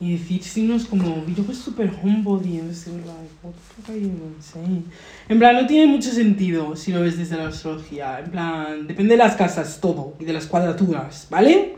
Y 0.00 0.16
decir 0.16 0.44
signos 0.44 0.84
como 0.86 1.22
Virgo 1.24 1.50
es 1.50 1.58
súper 1.58 1.92
homebody, 2.02 2.60
and 2.60 2.68
like, 2.68 3.32
what 3.42 3.52
the 3.52 3.60
fuck 3.74 3.88
are 3.88 3.98
you 3.98 4.06
even 4.06 4.36
saying? 4.40 4.84
En 5.28 5.40
plan, 5.40 5.56
no 5.56 5.66
tiene 5.66 5.88
mucho 5.90 6.12
sentido 6.12 6.76
si 6.76 6.92
lo 6.92 7.00
ves 7.00 7.18
desde 7.18 7.36
la 7.36 7.48
astrología. 7.48 8.20
En 8.20 8.30
plan, 8.30 8.86
depende 8.86 9.14
de 9.14 9.18
las 9.18 9.34
casas, 9.34 9.80
todo, 9.80 10.14
y 10.20 10.24
de 10.24 10.32
las 10.32 10.46
cuadraturas, 10.46 11.26
¿vale? 11.30 11.76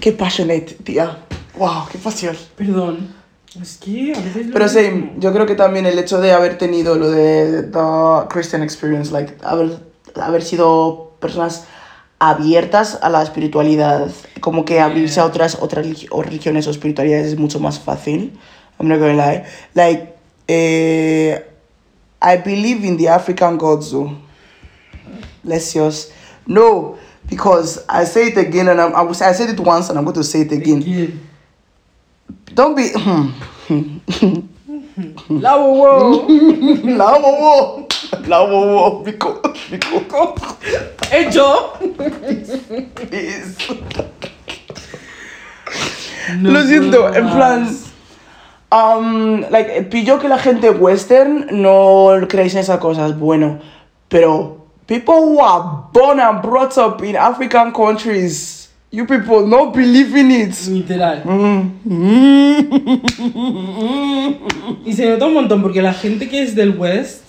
Qué 0.00 0.12
passionate, 0.12 0.76
tía. 0.82 1.24
Wow, 1.56 1.86
qué 1.90 1.98
pasión. 1.98 2.36
Perdón. 2.56 3.17
Es 3.60 3.78
que 3.78 4.12
a 4.14 4.20
veces 4.20 4.46
Pero 4.52 4.68
sí, 4.68 4.78
mismo. 4.90 5.12
yo 5.18 5.32
creo 5.32 5.46
que 5.46 5.54
también 5.54 5.86
el 5.86 5.98
hecho 5.98 6.20
de 6.20 6.32
haber 6.32 6.58
tenido 6.58 6.96
lo 6.96 7.10
de 7.10 7.62
The 7.64 8.28
Christian 8.28 8.62
Experience, 8.62 9.10
like, 9.10 9.34
haber, 9.42 9.78
haber 10.16 10.42
sido 10.42 11.12
personas 11.20 11.64
abiertas 12.18 12.98
a 13.00 13.08
la 13.08 13.22
espiritualidad, 13.22 14.10
como 14.40 14.64
que 14.64 14.80
abrirse 14.80 15.20
a 15.20 15.24
otras, 15.24 15.58
otras 15.60 15.86
o 16.10 16.22
religiones 16.22 16.66
o 16.66 16.70
espiritualidades 16.70 17.28
es 17.28 17.38
mucho 17.38 17.58
más 17.60 17.78
fácil. 17.80 18.38
I'm 18.78 18.88
not 18.88 18.98
gonna 18.98 19.14
lie. 19.14 19.44
Like, 19.74 20.14
eh, 20.46 21.44
I 22.20 22.36
believe 22.44 22.84
in 22.86 22.96
the 22.96 23.08
African 23.08 23.56
gods, 23.56 23.90
though. 23.92 24.12
Lesios. 25.44 26.10
No, 26.46 26.96
because 27.28 27.84
I 27.88 28.04
say 28.04 28.28
it 28.28 28.36
again 28.36 28.68
and 28.68 28.80
I'm, 28.80 28.94
I, 28.94 29.02
was- 29.02 29.22
I 29.22 29.32
said 29.32 29.50
it 29.50 29.60
once 29.60 29.88
and 29.88 29.98
I'm 29.98 30.04
going 30.04 30.14
to 30.16 30.24
say 30.24 30.40
it 30.42 30.52
again. 30.52 30.82
Again. 30.82 31.20
Don't 32.54 32.74
be. 32.74 32.92
La 35.28 35.56
bobo. 35.56 36.26
La 36.84 37.18
bobo. 37.18 37.86
La 38.26 38.40
bobo. 38.40 39.04
Pico. 39.04 39.40
Pico. 39.70 40.34
Hecho. 41.12 41.72
No 46.40 46.50
Lo 46.50 46.62
siento, 46.62 47.14
en 47.14 47.30
plan. 47.30 47.68
Um, 48.70 49.44
like, 49.50 49.84
pillo 49.84 50.18
que 50.18 50.28
la 50.28 50.38
gente 50.38 50.68
western 50.70 51.46
no 51.50 52.10
creéis 52.28 52.54
en 52.54 52.60
esas 52.60 52.78
cosas, 52.80 53.18
bueno, 53.18 53.60
pero 54.10 54.66
people 54.86 55.14
who 55.14 55.40
are 55.40 55.84
born 55.92 56.20
and 56.20 56.42
brought 56.42 56.76
up 56.76 57.02
in 57.02 57.16
African 57.16 57.72
countries, 57.72 58.57
you 58.90 59.06
people 59.06 59.46
no 59.46 59.70
believe 59.70 60.16
in 60.16 60.30
it. 60.30 60.54
Literal. 60.68 61.22
Mm. 61.24 61.70
Y 64.84 64.92
se 64.92 65.08
nota 65.08 65.26
un 65.26 65.34
montón 65.34 65.62
porque 65.62 65.82
la 65.82 65.92
gente 65.92 66.28
que 66.28 66.42
es 66.42 66.54
del 66.54 66.76
West, 66.76 67.24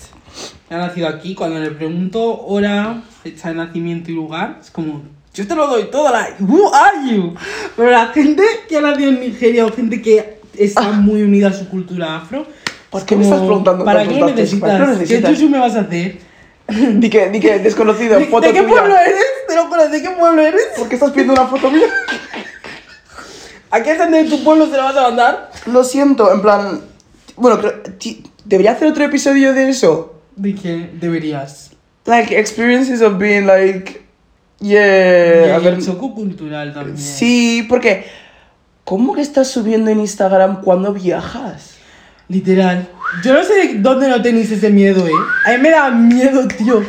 ha 0.70 0.78
nacido 0.78 1.08
aquí, 1.08 1.36
cuando 1.36 1.60
le 1.60 1.72
pregunto 1.72 2.42
hora, 2.46 3.02
fecha 3.24 3.50
de 3.50 3.56
nacimiento 3.56 4.12
y 4.12 4.16
lugar, 4.16 4.60
es 4.62 4.72
como, 4.72 5.02
yo 5.34 5.48
te 5.48 5.56
lo 5.56 5.68
doy 5.68 5.86
todo, 5.92 6.12
like, 6.12 6.42
who 6.42 6.74
are 6.74 7.10
you? 7.10 7.34
Pero 7.76 7.92
la 7.92 8.08
gente 8.08 8.44
que 8.68 8.78
ha 8.78 8.82
nacido 8.82 9.10
en 9.10 9.20
Nigeria 9.20 9.66
o 9.66 9.72
gente 9.72 10.02
que 10.02 10.40
está 10.58 10.92
muy 10.92 11.22
unida 11.22 11.50
a 11.50 11.54
su 11.54 11.68
cultura 11.68 12.18
afro, 12.18 12.46
¿Por 12.90 13.06
qué 13.06 13.16
me 13.16 13.24
como, 13.24 13.36
estás 13.36 13.48
preguntando 13.48 13.86
¿Para 13.86 14.08
qué 14.08 14.20
lo 14.20 14.26
necesitas? 14.28 15.08
qué 15.08 15.22
chuchu 15.22 15.48
me 15.50 15.60
vas 15.60 15.76
a 15.76 15.82
hacer? 15.82 16.18
Di 16.70 17.10
que, 17.10 17.30
di 17.30 17.40
que 17.40 17.60
desconocido, 17.60 18.20
¿De, 18.20 18.26
foto 18.26 18.48
de 18.48 18.54
qué 18.54 18.62
tuya. 18.62 18.72
pueblo 18.74 18.96
eres? 18.98 19.26
Te 19.48 19.56
lo 19.56 19.68
juro, 19.68 19.90
¿de 19.90 20.02
qué 20.02 20.10
pueblo 20.12 20.42
eres? 20.42 20.62
¿Por 20.78 20.88
qué 20.90 20.96
estás 20.96 21.12
pidiendo 21.12 21.34
una 21.34 21.48
foto 21.48 21.70
mía? 21.72 21.88
¿A 23.72 23.84
qué 23.84 23.96
gente 23.96 24.24
de 24.24 24.30
tu 24.30 24.44
pueblo 24.44 24.66
se 24.68 24.78
la 24.78 24.84
vas 24.84 24.98
a 24.98 25.02
mandar? 25.02 25.52
Lo 25.68 25.84
siento, 25.84 26.32
en 26.34 26.42
plan. 26.42 26.82
Bueno, 27.36 27.60
creo- 27.60 27.82
debería 28.46 28.72
hacer 28.72 28.88
otro 28.88 29.04
episodio 29.06 29.54
de 29.54 29.70
eso. 29.70 30.22
¿De 30.36 30.56
qué 30.56 30.90
deberías? 30.94 31.72
Like, 32.06 32.38
experiences 32.38 33.02
of 33.02 33.18
being 33.18 33.46
like. 33.46 34.02
Yeah. 34.60 35.48
y 35.48 35.52
a 35.52 35.60
ver, 35.60 35.76
el 35.76 35.86
choco 35.86 36.14
cultural 36.14 36.74
también. 36.74 36.98
Sí, 36.98 37.66
porque. 37.70 38.06
¿Cómo 38.84 39.14
que 39.14 39.22
estás 39.22 39.48
subiendo 39.50 39.92
en 39.92 40.00
Instagram 40.00 40.62
cuando 40.64 40.92
viajas? 40.94 41.76
Literal. 42.30 42.88
Yo 43.24 43.34
no 43.34 43.44
sé 43.44 43.54
de 43.56 43.74
dónde 43.80 44.08
no 44.08 44.22
tenéis 44.22 44.52
ese 44.52 44.70
miedo, 44.70 45.06
eh. 45.06 45.12
A 45.46 45.52
mí 45.52 45.58
me 45.64 45.72
da 45.72 45.90
miedo, 45.90 46.48
tío. 46.48 46.82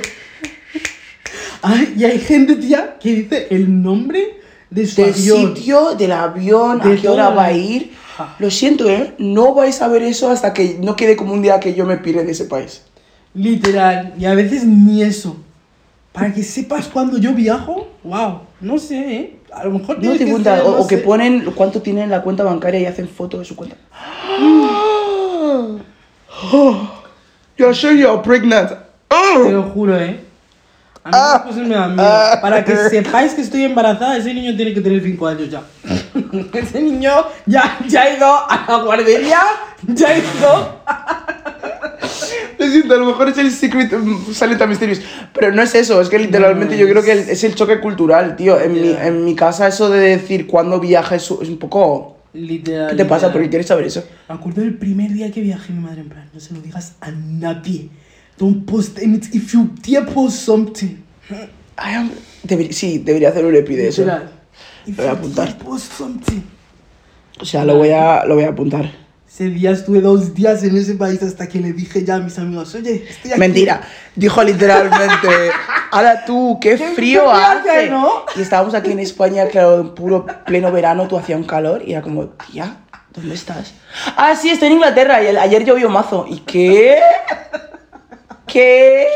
Ay, 1.62 1.94
y 1.96 2.04
hay 2.04 2.18
gente, 2.18 2.56
tía, 2.56 2.96
que 3.00 3.14
dice 3.14 3.48
el 3.50 3.82
nombre 3.82 4.38
de 4.70 4.86
su 4.86 5.00
Del 5.02 5.14
avión. 5.14 5.56
sitio, 5.56 5.94
del 5.94 6.12
avión, 6.12 6.78
De 6.80 6.92
a 6.92 6.96
qué 6.96 7.08
hora 7.08 7.30
va 7.30 7.46
a 7.46 7.52
ir. 7.52 7.92
Lo 8.38 8.50
siento, 8.50 8.88
¿eh? 8.88 9.14
No 9.18 9.54
vais 9.54 9.80
a 9.80 9.88
ver 9.88 10.02
eso 10.02 10.30
hasta 10.30 10.52
que 10.52 10.78
no 10.80 10.94
quede 10.94 11.16
como 11.16 11.32
un 11.32 11.40
día 11.40 11.58
que 11.58 11.74
yo 11.74 11.86
me 11.86 11.96
pire 11.96 12.22
de 12.22 12.32
ese 12.32 12.44
país. 12.44 12.82
Literal. 13.32 14.14
Y 14.18 14.26
a 14.26 14.34
veces 14.34 14.64
ni 14.66 15.02
eso. 15.02 15.38
Para 16.12 16.34
que 16.34 16.42
sepas 16.42 16.88
cuando 16.88 17.16
yo 17.18 17.32
viajo, 17.32 17.88
wow. 18.04 18.40
No 18.60 18.78
sé, 18.78 18.98
eh. 18.98 19.36
A 19.52 19.64
lo 19.64 19.70
mejor 19.70 20.02
No 20.02 20.12
te 20.12 20.24
que 20.24 20.32
o, 20.34 20.38
no 20.38 20.68
o 20.80 20.86
que 20.86 20.98
ponen 20.98 21.50
cuánto 21.54 21.80
tienen 21.80 22.04
en 22.04 22.10
la 22.10 22.22
cuenta 22.22 22.44
bancaria 22.44 22.80
y 22.80 22.86
hacen 22.86 23.08
fotos 23.08 23.40
de 23.40 23.46
su 23.46 23.56
cuenta. 23.56 23.76
You're 27.58 27.74
sure 27.74 27.92
you're 27.92 28.22
pregnant. 28.22 28.70
Te 29.08 29.52
lo 29.52 29.64
juro, 29.64 29.96
eh. 29.98 30.20
A 31.04 31.08
mí 31.10 31.48
cosas 31.48 31.66
me 31.66 31.74
dan 31.74 31.94
miedo. 31.96 32.08
Para 32.40 32.64
que 32.64 32.76
sepáis 32.88 33.34
que 33.34 33.40
estoy 33.42 33.64
embarazada, 33.64 34.16
ese 34.16 34.32
niño 34.32 34.54
tiene 34.56 34.72
que 34.74 34.80
tener 34.80 35.02
5 35.02 35.26
años 35.26 35.50
ya. 35.50 35.62
ese 36.52 36.80
niño 36.80 37.10
ya, 37.46 37.78
ya 37.86 38.02
ha 38.02 38.16
ido 38.16 38.26
a 38.26 38.64
la 38.68 38.76
guardería, 38.82 39.40
ya 39.88 40.08
ha 40.08 40.18
ido. 40.18 40.80
Lo 42.58 42.66
siento, 42.66 42.94
a 42.94 42.98
lo 42.98 43.06
mejor 43.06 43.28
es 43.30 43.38
el 43.38 43.50
secret 43.50 43.92
mm, 43.92 44.32
Silent 44.32 44.60
and 44.60 44.70
Mysterious. 44.70 45.00
Pero 45.32 45.52
no 45.52 45.62
es 45.62 45.74
eso, 45.74 46.00
es 46.00 46.08
que 46.10 46.18
literalmente 46.18 46.76
yo 46.76 46.86
creo 46.88 47.02
que 47.02 47.12
es 47.12 47.44
el 47.44 47.54
choque 47.54 47.80
cultural, 47.80 48.36
tío. 48.36 48.60
En, 48.60 48.72
mi, 48.72 48.92
Ya. 48.92 49.06
en 49.06 49.24
mi 49.24 49.34
casa 49.34 49.68
eso 49.68 49.88
de 49.88 50.00
decir 50.00 50.46
cuándo 50.46 50.78
viaja 50.80 51.14
es 51.16 51.30
un 51.30 51.58
poco... 51.58 52.19
Literal. 52.32 52.90
¿Qué 52.90 52.96
te 52.96 53.04
pasa? 53.04 53.26
literal. 53.26 53.32
¿Por 53.32 53.42
qué 53.42 53.48
quieres 53.50 53.66
saber 53.66 53.84
eso? 53.86 54.04
Me 54.28 54.34
acuerdo 54.34 54.60
del 54.62 54.74
primer 54.74 55.12
día 55.12 55.30
que 55.32 55.40
viajé, 55.40 55.72
mi 55.72 55.80
madre 55.80 56.02
en 56.02 56.08
plan, 56.08 56.28
no 56.32 56.40
se 56.40 56.54
lo 56.54 56.60
digas 56.60 56.94
a 57.00 57.10
nadie. 57.10 57.88
Don't 58.38 58.64
post 58.68 58.98
anything. 58.98 59.36
If 59.36 59.52
you 59.52 59.70
dare 59.86 60.06
post 60.06 60.36
something. 60.38 60.96
I 61.30 61.94
am- 61.94 62.10
debería- 62.42 62.72
sí, 62.72 62.98
debería 62.98 63.30
hacer 63.30 63.44
un 63.44 63.54
epi 63.54 63.74
de 63.74 63.88
eso. 63.88 64.02
Literal. 64.02 64.30
If 64.86 64.96
Lo 64.96 65.02
voy 65.04 65.10
a 65.12 65.14
apuntar. 65.14 65.58
post 65.58 65.92
something. 65.92 66.40
O 67.40 67.44
sea, 67.44 67.64
lo 67.64 67.76
voy 67.76 67.90
a, 67.90 68.24
lo 68.26 68.34
voy 68.34 68.44
a 68.44 68.48
apuntar. 68.50 68.90
Ese 69.32 69.44
día 69.48 69.70
estuve 69.70 70.00
dos 70.00 70.34
días 70.34 70.62
en 70.64 70.76
ese 70.76 70.94
país 70.94 71.22
hasta 71.22 71.46
que 71.48 71.60
le 71.60 71.72
dije 71.72 72.04
ya 72.04 72.16
a 72.16 72.18
mis 72.18 72.36
amigos, 72.38 72.74
oye, 72.74 73.04
estoy 73.08 73.30
aquí. 73.30 73.38
Mentira, 73.40 73.80
dijo 74.16 74.42
literalmente, 74.42 75.28
ahora 75.92 76.24
tú, 76.24 76.58
qué 76.60 76.76
Qué 76.76 76.88
frío 76.88 77.30
hace. 77.30 77.70
hace, 77.70 77.90
¿no? 77.90 78.24
Y 78.36 78.42
estábamos 78.42 78.74
aquí 78.74 78.90
en 78.90 78.98
España, 78.98 79.46
claro, 79.46 79.80
en 79.80 79.94
puro 79.94 80.26
pleno 80.44 80.72
verano, 80.72 81.06
tú 81.06 81.16
hacía 81.16 81.36
un 81.36 81.44
calor 81.44 81.80
y 81.86 81.92
era 81.92 82.02
como, 82.02 82.24
tía, 82.50 82.78
¿dónde 83.14 83.34
estás? 83.36 83.72
Ah, 84.16 84.34
sí, 84.34 84.50
estoy 84.50 84.66
en 84.66 84.74
Inglaterra 84.74 85.22
y 85.22 85.28
el- 85.28 85.38
ayer 85.38 85.64
llovió 85.64 85.88
mazo. 85.88 86.26
¿Y 86.28 86.40
qué? 86.40 86.98
¿Qué? 88.48 89.06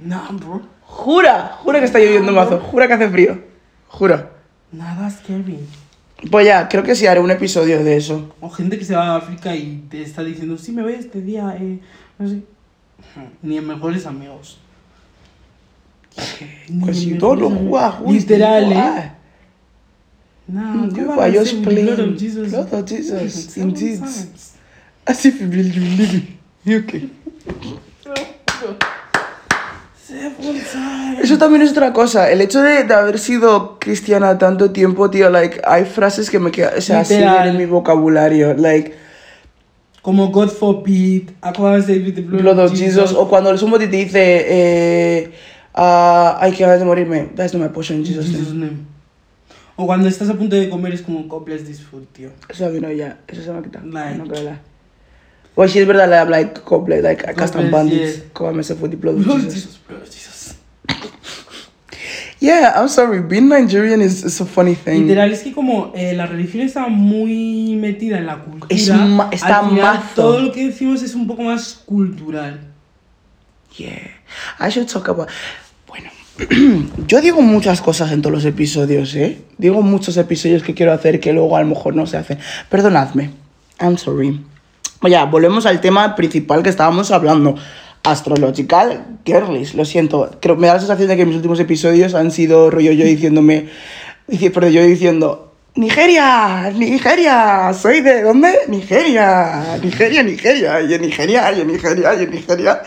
Nah, 0.00 0.28
bro. 0.30 0.62
Jura, 0.86 1.56
jura 1.62 1.80
que 1.80 1.86
está 1.86 1.98
lloviendo 1.98 2.30
mazo, 2.32 2.60
jura 2.60 2.86
que 2.86 2.92
hace 2.94 3.08
frío, 3.08 3.42
jura. 3.88 4.30
Nada 4.70 5.10
scary. 5.10 5.58
Pues 6.30 6.46
ya, 6.46 6.68
creo 6.68 6.82
que 6.82 6.94
sí 6.94 7.06
haré 7.06 7.20
un 7.20 7.30
episodio 7.30 7.82
de 7.82 7.96
eso. 7.96 8.34
O 8.40 8.48
gente 8.48 8.78
que 8.78 8.84
se 8.84 8.94
va 8.94 9.08
a 9.08 9.16
África 9.16 9.56
y 9.56 9.84
te 9.90 10.02
está 10.02 10.22
diciendo, 10.22 10.56
sí, 10.56 10.72
me 10.72 10.82
voy 10.82 10.94
este 10.94 11.20
día, 11.20 11.56
eh, 11.60 11.80
no 12.18 12.28
sé. 12.28 12.42
Ni 13.42 13.58
en 13.58 13.66
mejores 13.66 14.06
amigos. 14.06 14.58
Ni 16.68 16.80
Pues 16.80 17.06
who 17.06 18.14
is 18.14 18.28
Literal, 18.28 18.72
eh. 18.72 19.12
Nah, 20.48 20.88
You 20.88 21.12
are 21.12 21.32
just 21.32 21.62
playing. 21.62 21.86
blood 21.86 22.00
of 22.00 22.18
Jesus. 22.18 22.52
Of 22.52 23.56
indeed. 23.56 24.02
As 25.06 25.24
if 25.24 25.40
you 25.40 25.46
believe 25.46 26.38
in. 26.64 27.10
Eso 31.22 31.38
también 31.38 31.62
es 31.62 31.70
otra 31.70 31.92
cosa. 31.92 32.30
El 32.30 32.40
hecho 32.40 32.62
de, 32.62 32.84
de 32.84 32.94
haber 32.94 33.18
sido 33.18 33.78
cristiana 33.78 34.38
tanto 34.38 34.70
tiempo, 34.70 35.10
tío, 35.10 35.30
like, 35.30 35.60
hay 35.64 35.84
frases 35.84 36.30
que 36.30 36.38
me 36.38 36.50
quedan, 36.50 36.78
o 36.78 36.80
sea, 36.80 37.04
siguen 37.04 37.28
en 37.44 37.56
mi 37.56 37.66
vocabulario. 37.66 38.54
Like, 38.54 38.94
Como 40.02 40.32
God 40.32 40.48
forbid, 40.48 41.30
I 41.42 41.52
and 41.56 41.84
save 41.84 42.04
with 42.04 42.14
the 42.16 42.22
blood, 42.22 42.42
blood 42.42 42.58
of 42.58 42.72
Jesus. 42.74 43.12
O 43.12 43.28
cuando 43.28 43.50
el 43.50 43.58
sumo 43.58 43.78
te 43.78 43.86
dice, 43.86 44.44
eh, 44.48 45.32
ay, 45.74 46.52
que 46.52 46.66
de 46.66 46.84
morirme. 46.84 47.30
That's 47.36 47.54
not 47.54 47.62
my 47.62 47.68
portion 47.68 47.98
in 47.98 48.04
Jesus' 48.04 48.26
Jesus 48.26 48.52
name. 48.52 48.66
name. 48.66 48.78
O 49.76 49.86
cuando 49.86 50.08
estás 50.08 50.28
a 50.28 50.34
punto 50.34 50.56
de 50.56 50.68
comer 50.68 50.92
es 50.92 51.02
como, 51.02 51.22
God 51.28 51.44
bless 51.44 51.64
this 51.64 51.80
food, 51.80 52.04
tío. 52.12 52.30
Eso 52.48 52.68
vino 52.70 52.90
ya. 52.90 53.18
Eso 53.28 53.42
se 53.42 53.52
me 53.52 53.58
ha 53.58 53.62
quitado. 53.62 53.86
Like- 53.86 54.18
No 54.18 54.24
O 55.54 55.68
si 55.68 55.78
es 55.80 55.86
verdad, 55.86 56.08
la 56.08 56.24
like, 56.24 56.60
complet, 56.62 57.02
like, 57.02 57.28
acá 57.28 57.44
están 57.44 57.62
bless, 57.62 57.72
bandits. 57.72 58.16
yeah. 58.16 58.24
Cómame 58.32 58.62
ese 58.62 58.74
food 58.74 58.92
y 58.92 58.96
blood 58.96 59.16
of 59.18 59.26
Jesus. 59.26 59.54
Jesus, 59.54 59.80
blood 59.86 60.02
of 60.02 60.08
Jesus. 60.10 60.54
Yeah, 62.40 62.72
I'm 62.76 62.88
sorry. 62.88 63.20
Being 63.20 63.48
Nigerian 63.48 64.00
is, 64.00 64.24
is 64.24 64.40
a 64.40 64.44
funny 64.44 64.74
thing. 64.74 65.06
Literal, 65.06 65.30
es 65.32 65.42
que 65.44 65.52
como 65.52 65.92
eh, 65.94 66.12
la 66.14 66.26
religión 66.26 66.66
está 66.66 66.88
muy 66.88 67.76
metida 67.76 68.18
en 68.18 68.26
la 68.26 68.38
cultura, 68.42 68.66
Es 68.68 68.88
está 69.30 69.58
al 69.60 69.68
final 69.70 69.94
mazo. 69.98 70.06
todo 70.16 70.40
lo 70.40 70.52
que 70.52 70.66
decimos 70.66 71.02
es 71.04 71.14
un 71.14 71.28
poco 71.28 71.42
más 71.42 71.82
cultural. 71.86 72.58
Yeah. 73.78 74.10
I 74.58 74.70
should 74.70 74.88
talk 74.88 75.08
about. 75.08 75.28
Bueno, 75.86 76.10
yo 77.06 77.20
digo 77.20 77.42
muchas 77.42 77.80
cosas 77.80 78.10
en 78.10 78.22
todos 78.22 78.34
los 78.34 78.44
episodios, 78.44 79.14
¿eh? 79.14 79.38
Digo 79.56 79.80
muchos 79.82 80.16
episodios 80.16 80.64
que 80.64 80.74
quiero 80.74 80.92
hacer 80.92 81.20
que 81.20 81.32
luego 81.32 81.56
a 81.56 81.60
lo 81.60 81.68
mejor 81.68 81.94
no 81.94 82.06
se 82.06 82.16
hacen. 82.16 82.38
Perdonadme. 82.68 83.30
I'm 83.80 83.96
sorry. 83.98 84.40
Oye, 85.02 85.18
volvemos 85.30 85.66
al 85.66 85.80
tema 85.80 86.14
principal 86.14 86.62
que 86.62 86.70
estábamos 86.70 87.10
hablando. 87.10 87.54
Astrological 88.04 89.18
Girlies, 89.24 89.74
lo 89.74 89.84
siento. 89.84 90.30
Creo, 90.40 90.56
me 90.56 90.66
da 90.66 90.74
la 90.74 90.80
sensación 90.80 91.08
de 91.08 91.16
que 91.16 91.24
mis 91.26 91.36
últimos 91.36 91.60
episodios 91.60 92.14
han 92.14 92.30
sido 92.30 92.70
rollo 92.70 92.92
yo 92.92 93.04
diciéndome. 93.04 93.68
dici- 94.28 94.50
Perdón, 94.52 94.72
yo 94.72 94.82
diciendo. 94.84 95.52
Nigeria, 95.74 96.70
Nigeria, 96.74 97.72
soy 97.72 98.00
de 98.02 98.22
dónde? 98.22 98.52
Nigeria, 98.68 99.78
Nigeria, 99.82 100.22
Nigeria, 100.22 100.80
y 100.82 100.92
en 100.94 101.00
Nigeria, 101.02 101.52
y 101.52 101.60
en 101.62 101.66
Nigeria, 101.68 102.14
y 102.14 102.22
en 102.24 102.30
Nigeria. 102.30 102.82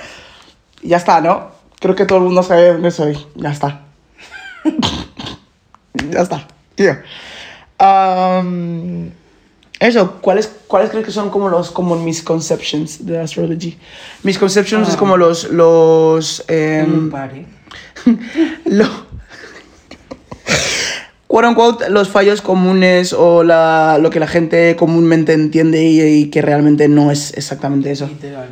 Y 0.82 0.89
ya 0.89 0.97
está, 0.97 1.19
¿no? 1.21 1.49
Creo 1.80 1.95
que 1.95 2.06
todo 2.06 2.19
el 2.19 2.25
mundo 2.25 2.43
sabe 2.43 2.73
dónde 2.73 2.91
soy. 2.91 3.17
Ya 3.36 3.51
está. 3.51 3.82
ya 6.12 6.21
está, 6.21 6.47
tío. 6.75 6.95
Am, 7.80 9.12
eso, 9.80 10.20
¿cuáles, 10.22 10.48
¿cuáles 10.68 10.90
crees 10.90 11.06
que 11.06 11.12
son 11.12 11.30
como 11.30 11.50
los 11.50 11.70
como 11.72 11.96
misconceptions 11.98 13.06
de 13.06 13.20
astrology? 13.20 13.78
Misconceptions 14.24 14.88
es 14.90 14.96
Ah. 14.96 14.98
como 14.98 15.18
los... 15.18 15.50
los 15.52 16.44
Un 16.50 17.10
pare. 17.12 17.46
lo- 18.66 19.06
quote 21.28 21.48
unquote, 21.48 21.90
los 21.90 22.08
fallos 22.10 22.42
comunes 22.42 23.12
o 23.14 23.44
la, 23.44 23.98
lo 24.00 24.10
que 24.10 24.20
la 24.20 24.28
gente 24.28 24.76
comúnmente 24.78 25.34
entiende 25.34 25.84
y, 25.84 26.02
y 26.02 26.30
que 26.30 26.42
realmente 26.42 26.88
no 26.88 27.12
es 27.12 27.34
exactamente 27.36 27.92
eso. 27.92 28.08
Literal. 28.08 28.50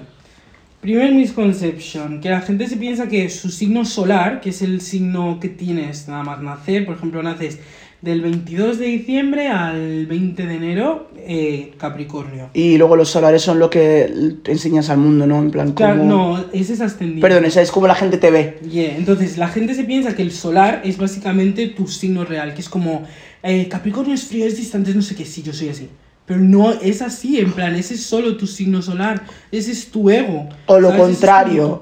Primer 0.82 1.14
misconception, 1.14 2.20
que 2.20 2.30
la 2.30 2.42
gente 2.42 2.68
se 2.68 2.76
piensa 2.76 3.08
que 3.08 3.30
su 3.30 3.50
signo 3.50 3.86
solar, 3.86 4.42
que 4.42 4.50
es 4.50 4.62
el 4.62 4.82
signo 4.82 5.40
que 5.40 5.48
tienes 5.48 6.10
nada 6.10 6.24
más 6.24 6.42
nacer, 6.42 6.86
por 6.86 6.98
ejemplo, 6.98 7.24
naces 7.24 7.60
del 8.04 8.20
22 8.20 8.80
de 8.80 8.86
diciembre 8.86 9.48
al 9.48 10.06
20 10.08 10.46
de 10.46 10.56
enero, 10.56 11.08
eh, 11.16 11.72
Capricornio. 11.78 12.50
Y 12.54 12.78
luego 12.78 12.98
los 12.98 13.10
solares 13.10 13.42
son 13.42 13.60
lo 13.60 13.70
que 13.70 14.14
enseñas 14.44 14.90
al 14.90 14.98
mundo, 14.98 15.26
¿no? 15.26 15.40
En 15.40 15.52
plan, 15.52 15.72
Claro, 15.72 16.00
como... 16.00 16.10
no, 16.10 16.46
ese 16.52 16.74
es 16.74 16.82
ascendiente. 16.82 17.22
Perdón, 17.22 17.46
esa 17.46 17.62
es 17.62 17.72
como 17.72 17.88
la 17.88 17.96
gente 17.96 18.18
te 18.18 18.30
ve. 18.30 18.60
Yeah, 18.70 18.98
Entonces, 18.98 19.38
la 19.38 19.48
gente 19.48 19.74
se 19.74 19.86
piensa 19.86 20.18
que 20.18 20.22
el 20.22 20.32
solar 20.32 20.82
es 20.84 20.98
básicamente 20.98 21.68
tu 21.68 21.88
signo 21.88 22.26
real, 22.26 22.54
que 22.54 22.60
es 22.60 22.68
como 22.68 23.04
eh, 23.42 23.70
Capricornio 23.70 24.14
es 24.14 24.26
frío, 24.26 24.46
es 24.46 24.58
distante, 24.58 24.94
no 24.94 25.02
sé 25.02 25.16
qué, 25.16 25.24
sí, 25.24 25.42
yo 25.42 25.54
soy 25.54 25.70
así. 25.70 25.88
Pero 26.26 26.40
no 26.40 26.72
es 26.72 27.02
así, 27.02 27.40
en 27.40 27.52
plan, 27.52 27.76
ese 27.76 27.96
es 27.96 28.04
solo 28.04 28.38
tu 28.38 28.48
signo 28.48 28.82
solar, 28.82 29.24
ese 29.52 29.72
es 29.72 29.92
tu 29.92 30.10
ego. 30.10 30.48
O 30.68 30.80
lo 30.80 30.96
contrario. 30.96 31.82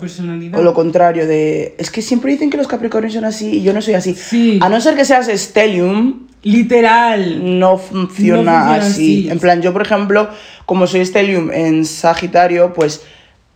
O 0.53 0.61
lo 0.63 0.73
contrario 0.73 1.27
de... 1.27 1.75
Es 1.77 1.91
que 1.91 2.01
siempre 2.01 2.31
dicen 2.31 2.49
que 2.49 2.57
los 2.57 2.67
capricornios 2.67 3.13
son 3.13 3.25
así 3.25 3.57
y 3.57 3.61
yo 3.61 3.71
no 3.71 3.83
soy 3.83 3.93
así. 3.93 4.15
Sí. 4.15 4.57
A 4.61 4.67
no 4.67 4.81
ser 4.81 4.95
que 4.95 5.05
seas 5.05 5.27
Stellium, 5.27 6.27
Literal. 6.41 7.59
no 7.59 7.77
funciona, 7.77 8.41
No 8.41 8.49
funciona 8.51 8.75
así. 8.75 8.89
así. 9.25 9.29
En 9.29 9.39
plan, 9.39 9.61
yo 9.61 9.73
por 9.73 9.83
ejemplo, 9.83 10.27
como 10.65 10.87
soy 10.87 11.05
Stellium 11.05 11.51
en 11.51 11.85
Sagitario, 11.85 12.73
pues 12.73 13.03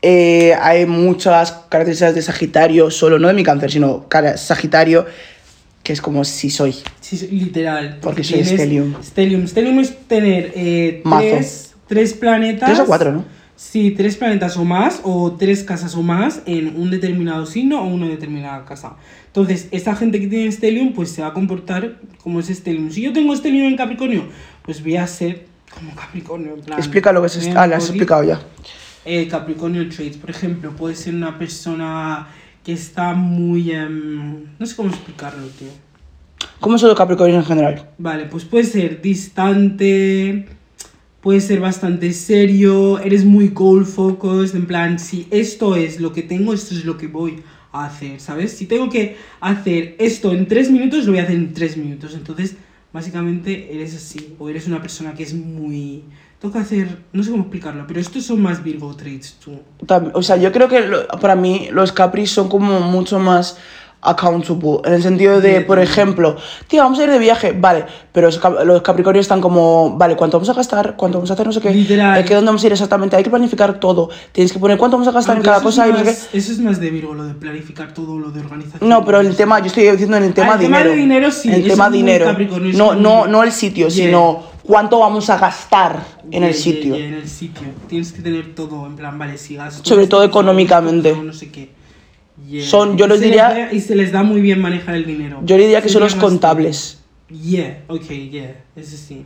eh, 0.03 0.53
hay 0.61 0.85
muchas 0.85 1.51
características 1.69 2.13
de 2.13 2.21
Sagitario, 2.21 2.91
solo 2.91 3.17
no 3.17 3.27
de 3.27 3.33
mi 3.33 3.41
cáncer, 3.43 3.71
sino 3.71 4.05
Sagitario, 4.35 5.07
que 5.85 5.93
es 5.93 6.01
como 6.01 6.23
si 6.25 6.49
soy. 6.49 6.75
Sí, 6.99 7.15
literal. 7.31 7.99
Porque 8.01 8.23
soy 8.23 8.43
Stellium. 8.43 8.95
Stellium. 9.03 9.47
Stellium 9.47 9.79
es 9.79 9.95
tener 10.07 10.51
eh, 10.55 11.03
tres, 11.03 11.75
tres 11.87 12.13
planetas. 12.15 12.67
Tres 12.69 12.79
o 12.79 12.85
cuatro, 12.87 13.11
¿no? 13.11 13.25
Sí, 13.55 13.91
tres 13.91 14.17
planetas 14.17 14.57
o 14.57 14.65
más, 14.65 14.99
o 15.03 15.33
tres 15.33 15.63
casas 15.63 15.95
o 15.95 16.01
más 16.01 16.41
en 16.47 16.75
un 16.75 16.89
determinado 16.89 17.45
signo 17.45 17.83
o 17.83 17.85
una 17.85 18.07
determinada 18.07 18.65
casa. 18.65 18.95
Entonces, 19.27 19.67
esta 19.69 19.95
gente 19.95 20.19
que 20.19 20.27
tiene 20.27 20.51
Stellium, 20.51 20.93
pues 20.93 21.11
se 21.11 21.21
va 21.21 21.27
a 21.27 21.33
comportar 21.33 21.99
como 22.23 22.39
es 22.39 22.47
Stellium. 22.47 22.89
Si 22.89 23.03
yo 23.03 23.13
tengo 23.13 23.35
Stellium 23.35 23.67
en 23.67 23.77
Capricornio, 23.77 24.23
pues 24.63 24.81
voy 24.81 24.97
a 24.97 25.05
ser 25.05 25.45
como 25.71 25.93
Capricornio. 25.95 26.55
En 26.55 26.61
plan, 26.61 26.79
Explica 26.79 27.11
lo 27.13 27.21
que 27.21 27.27
es... 27.27 27.49
Ah, 27.55 27.67
le 27.67 27.75
has 27.75 27.85
explicado 27.85 28.23
ya. 28.23 28.41
eh, 29.05 29.27
Capricornio 29.27 29.87
traits, 29.87 30.17
por 30.17 30.31
ejemplo, 30.31 30.71
puede 30.71 30.95
ser 30.95 31.13
una 31.13 31.37
persona 31.37 32.27
que 32.65 32.73
está 32.73 33.13
muy... 33.13 33.71
em, 33.71 34.45
no 34.57 34.65
sé 34.65 34.75
cómo 34.75 34.89
explicarlo, 34.89 35.47
tío. 35.49 35.69
¿Cómo 36.59 36.77
son 36.77 36.89
los 36.89 36.97
capricornios 36.97 37.37
en 37.37 37.45
general? 37.45 37.89
Vale, 37.99 38.25
pues 38.25 38.43
puede 38.43 38.63
ser 38.63 39.01
distante, 39.01 40.47
puede 41.21 41.41
ser 41.41 41.59
bastante 41.59 42.11
serio, 42.11 42.99
eres 42.99 43.23
muy 43.23 43.49
goal 43.49 43.85
focused, 43.85 44.55
en 44.55 44.65
plan, 44.65 44.97
si 44.97 45.27
esto 45.29 45.75
es 45.75 45.99
lo 45.99 46.11
que 46.11 46.23
tengo, 46.23 46.53
esto 46.53 46.73
es 46.73 46.85
lo 46.85 46.97
que 46.97 47.07
voy 47.07 47.43
a 47.71 47.85
hacer, 47.85 48.19
¿sabes? 48.19 48.53
Si 48.53 48.65
tengo 48.65 48.89
que 48.89 49.17
hacer 49.41 49.95
esto 49.99 50.33
en 50.33 50.47
tres 50.47 50.71
minutos, 50.71 51.05
lo 51.05 51.11
voy 51.11 51.19
a 51.19 51.23
hacer 51.23 51.35
en 51.35 51.53
tres 51.53 51.77
minutos. 51.77 52.15
Entonces, 52.15 52.55
básicamente 52.91 53.75
eres 53.75 53.95
así, 53.95 54.35
o 54.39 54.49
eres 54.49 54.67
una 54.67 54.81
persona 54.81 55.13
que 55.13 55.23
es 55.23 55.35
muy... 55.35 56.03
Tengo 56.39 56.53
que 56.53 56.59
hacer, 56.59 56.97
no 57.13 57.23
sé 57.23 57.31
cómo 57.31 57.43
explicarlo, 57.43 57.85
pero 57.87 57.99
estos 57.99 58.23
son 58.25 58.41
más 58.41 58.63
Virgo 58.63 58.93
traits, 58.95 59.37
tú. 59.43 59.57
O 60.13 60.21
sea, 60.21 60.35
yo 60.37 60.51
creo 60.51 60.67
que 60.67 60.81
lo- 60.81 61.07
para 61.07 61.35
mí 61.35 61.69
los 61.71 61.91
capris 61.91 62.31
son 62.31 62.49
como 62.49 62.79
mucho 62.81 63.19
más 63.19 63.57
accountable. 64.01 64.81
En 64.85 64.93
el 64.93 65.01
sentido 65.01 65.41
de, 65.41 65.61
por 65.61 65.79
ejemplo, 65.79 66.35
tío, 66.67 66.83
vamos 66.83 66.99
a 66.99 67.05
ir 67.05 67.09
de 67.09 67.17
viaje. 67.17 67.53
Vale, 67.59 67.85
pero 68.11 68.27
los, 68.27 68.37
cap- 68.37 68.63
los 68.63 68.81
capricornios 68.83 69.23
están 69.23 69.41
como, 69.41 69.97
vale, 69.97 70.15
¿cuánto 70.15 70.37
vamos 70.37 70.49
a 70.49 70.53
gastar? 70.53 70.95
¿Cuánto 70.95 71.17
vamos 71.17 71.31
a 71.31 71.33
hacer? 71.33 71.47
No 71.47 71.53
sé 71.53 71.61
qué. 71.61 71.71
Literal. 71.71 72.23
¿qué 72.23 72.35
dónde 72.35 72.47
vamos 72.47 72.63
a 72.63 72.67
ir 72.67 72.73
exactamente? 72.73 73.15
Hay 73.15 73.23
que 73.23 73.31
planificar 73.31 73.79
todo. 73.79 74.09
Tienes 74.31 74.53
que 74.53 74.59
poner 74.59 74.77
cuánto 74.77 74.97
vamos 74.97 75.07
a 75.07 75.11
gastar 75.11 75.37
Aunque 75.37 75.47
en 75.49 75.53
cada 75.53 75.63
cosa 75.63 75.87
y 75.87 75.91
no 75.91 75.97
sé 75.99 76.03
más- 76.05 76.27
qué. 76.31 76.37
Eso 76.37 76.51
es 76.51 76.59
más 76.59 76.79
de 76.79 76.89
Virgo, 76.91 77.15
lo 77.15 77.23
de 77.23 77.33
planificar 77.33 77.93
todo, 77.95 78.19
lo 78.19 78.29
de 78.29 78.41
organización. 78.41 78.87
No, 78.87 79.03
pero 79.03 79.21
el 79.21 79.35
tema, 79.35 79.59
yo 79.59 79.67
estoy 79.67 79.89
diciendo 79.89 80.17
en 80.17 80.23
el 80.25 80.33
tema 80.35 80.53
el 80.53 80.59
tema 80.59 80.77
dinero. 80.79 80.89
de 80.91 80.95
dinero 80.97 81.31
sí, 81.31 81.51
el 81.51 81.67
tema 81.67 81.89
dinero. 81.89 82.35
No, 82.73 82.93
no, 82.93 83.25
no 83.25 83.41
el 83.41 83.51
sitio, 83.51 83.87
Yeah. 83.87 84.05
sino 84.05 84.54
cuánto 84.65 84.99
vamos 84.99 85.29
a 85.29 85.37
gastar 85.37 86.03
en 86.31 86.43
el 86.43 86.53
sitio. 86.53 86.95
en 86.95 87.13
el 87.13 87.27
sitio. 87.29 87.63
Tienes 87.87 88.11
que 88.11 88.21
tener 88.21 88.55
todo, 88.55 88.85
en 88.85 88.95
plan, 88.95 89.17
vale, 89.17 89.37
si 89.37 89.55
gasto. 89.55 89.87
Sobre 89.87 90.07
todo 90.07 90.23
económicamente. 90.23 91.15
No 91.15 91.33
sé 91.33 91.49
qué. 91.49 91.69
Yeah. 92.49 92.65
Son- 92.65 92.97
yo 92.97 93.07
les 93.07 93.19
se 93.19 93.25
diría- 93.25 93.49
da- 93.49 93.73
y 93.73 93.79
se 93.79 93.95
les 93.95 94.11
da 94.11 94.23
muy 94.23 94.41
bien 94.41 94.59
manejar 94.61 94.95
el 94.95 95.05
dinero. 95.05 95.39
Yo 95.45 95.55
diría 95.57 95.81
que 95.81 95.89
son 95.89 96.01
Sería 96.01 96.15
los 96.15 96.23
contables. 96.23 96.99
Yeah, 97.29 97.83
ok, 97.87 98.03
yeah, 98.29 98.55
ese 98.75 98.97
sí. 98.97 99.25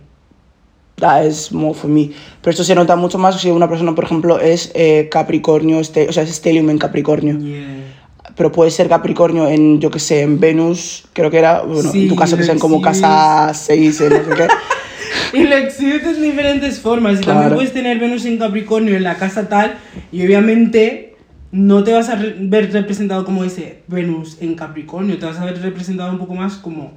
That 0.98 1.24
is 1.26 1.52
more 1.52 1.74
for 1.74 1.90
me. 1.90 2.12
Pero 2.42 2.52
esto 2.52 2.64
se 2.64 2.76
nota 2.76 2.96
mucho 2.96 3.18
más 3.18 3.40
si 3.40 3.50
una 3.50 3.68
persona, 3.70 3.96
por 3.96 4.04
ejemplo, 4.04 4.40
es 4.40 4.72
eh, 4.76 5.08
Capricornio, 5.10 5.80
este, 5.80 6.08
o 6.10 6.14
sea, 6.14 6.24
es 6.24 6.30
Stellium 6.36 6.70
en 6.70 6.78
Capricornio. 6.78 7.38
Yeah. 7.40 7.96
Pero 8.36 8.52
puede 8.52 8.70
ser 8.72 8.88
Capricornio 8.90 9.48
en, 9.48 9.80
yo 9.82 9.90
que 9.90 10.00
sé, 10.00 10.22
en 10.22 10.40
Venus, 10.40 11.06
creo 11.14 11.32
que 11.32 11.40
era, 11.40 11.62
bueno, 11.62 11.92
Sí, 11.92 12.04
en 12.04 12.10
tu 12.10 12.16
caso 12.16 12.38
que 12.38 12.44
sean 12.44 12.60
como 12.60 12.80
casa 12.82 13.52
6, 13.54 14.02
no 14.02 14.08
sé 14.10 14.24
qué. 14.36 14.48
Y 15.34 15.44
lo 15.44 15.56
exhibes 15.58 16.04
de 16.04 16.22
diferentes 16.22 16.80
formas. 16.80 17.20
Y 17.20 17.24
Claro. 17.24 17.40
también 17.40 17.56
puedes 17.56 17.74
tener 17.74 18.00
Venus 18.00 18.26
en 18.26 18.38
Capricornio 18.38 18.96
en 18.96 19.04
la 19.04 19.16
casa 19.16 19.48
tal. 19.50 19.76
Y 20.12 20.26
obviamente 20.26 21.16
no 21.52 21.84
te 21.84 21.94
vas 21.94 22.10
a 22.10 22.16
re- 22.16 22.36
ver 22.40 22.72
representado 22.72 23.26
como 23.26 23.44
ese 23.44 23.80
Venus 23.88 24.38
en 24.42 24.56
Capricornio. 24.56 25.18
Te 25.18 25.26
vas 25.26 25.38
a 25.40 25.46
ver 25.46 25.60
representado 25.62 26.12
un 26.12 26.18
poco 26.20 26.36
más 26.36 26.56
como 26.56 26.94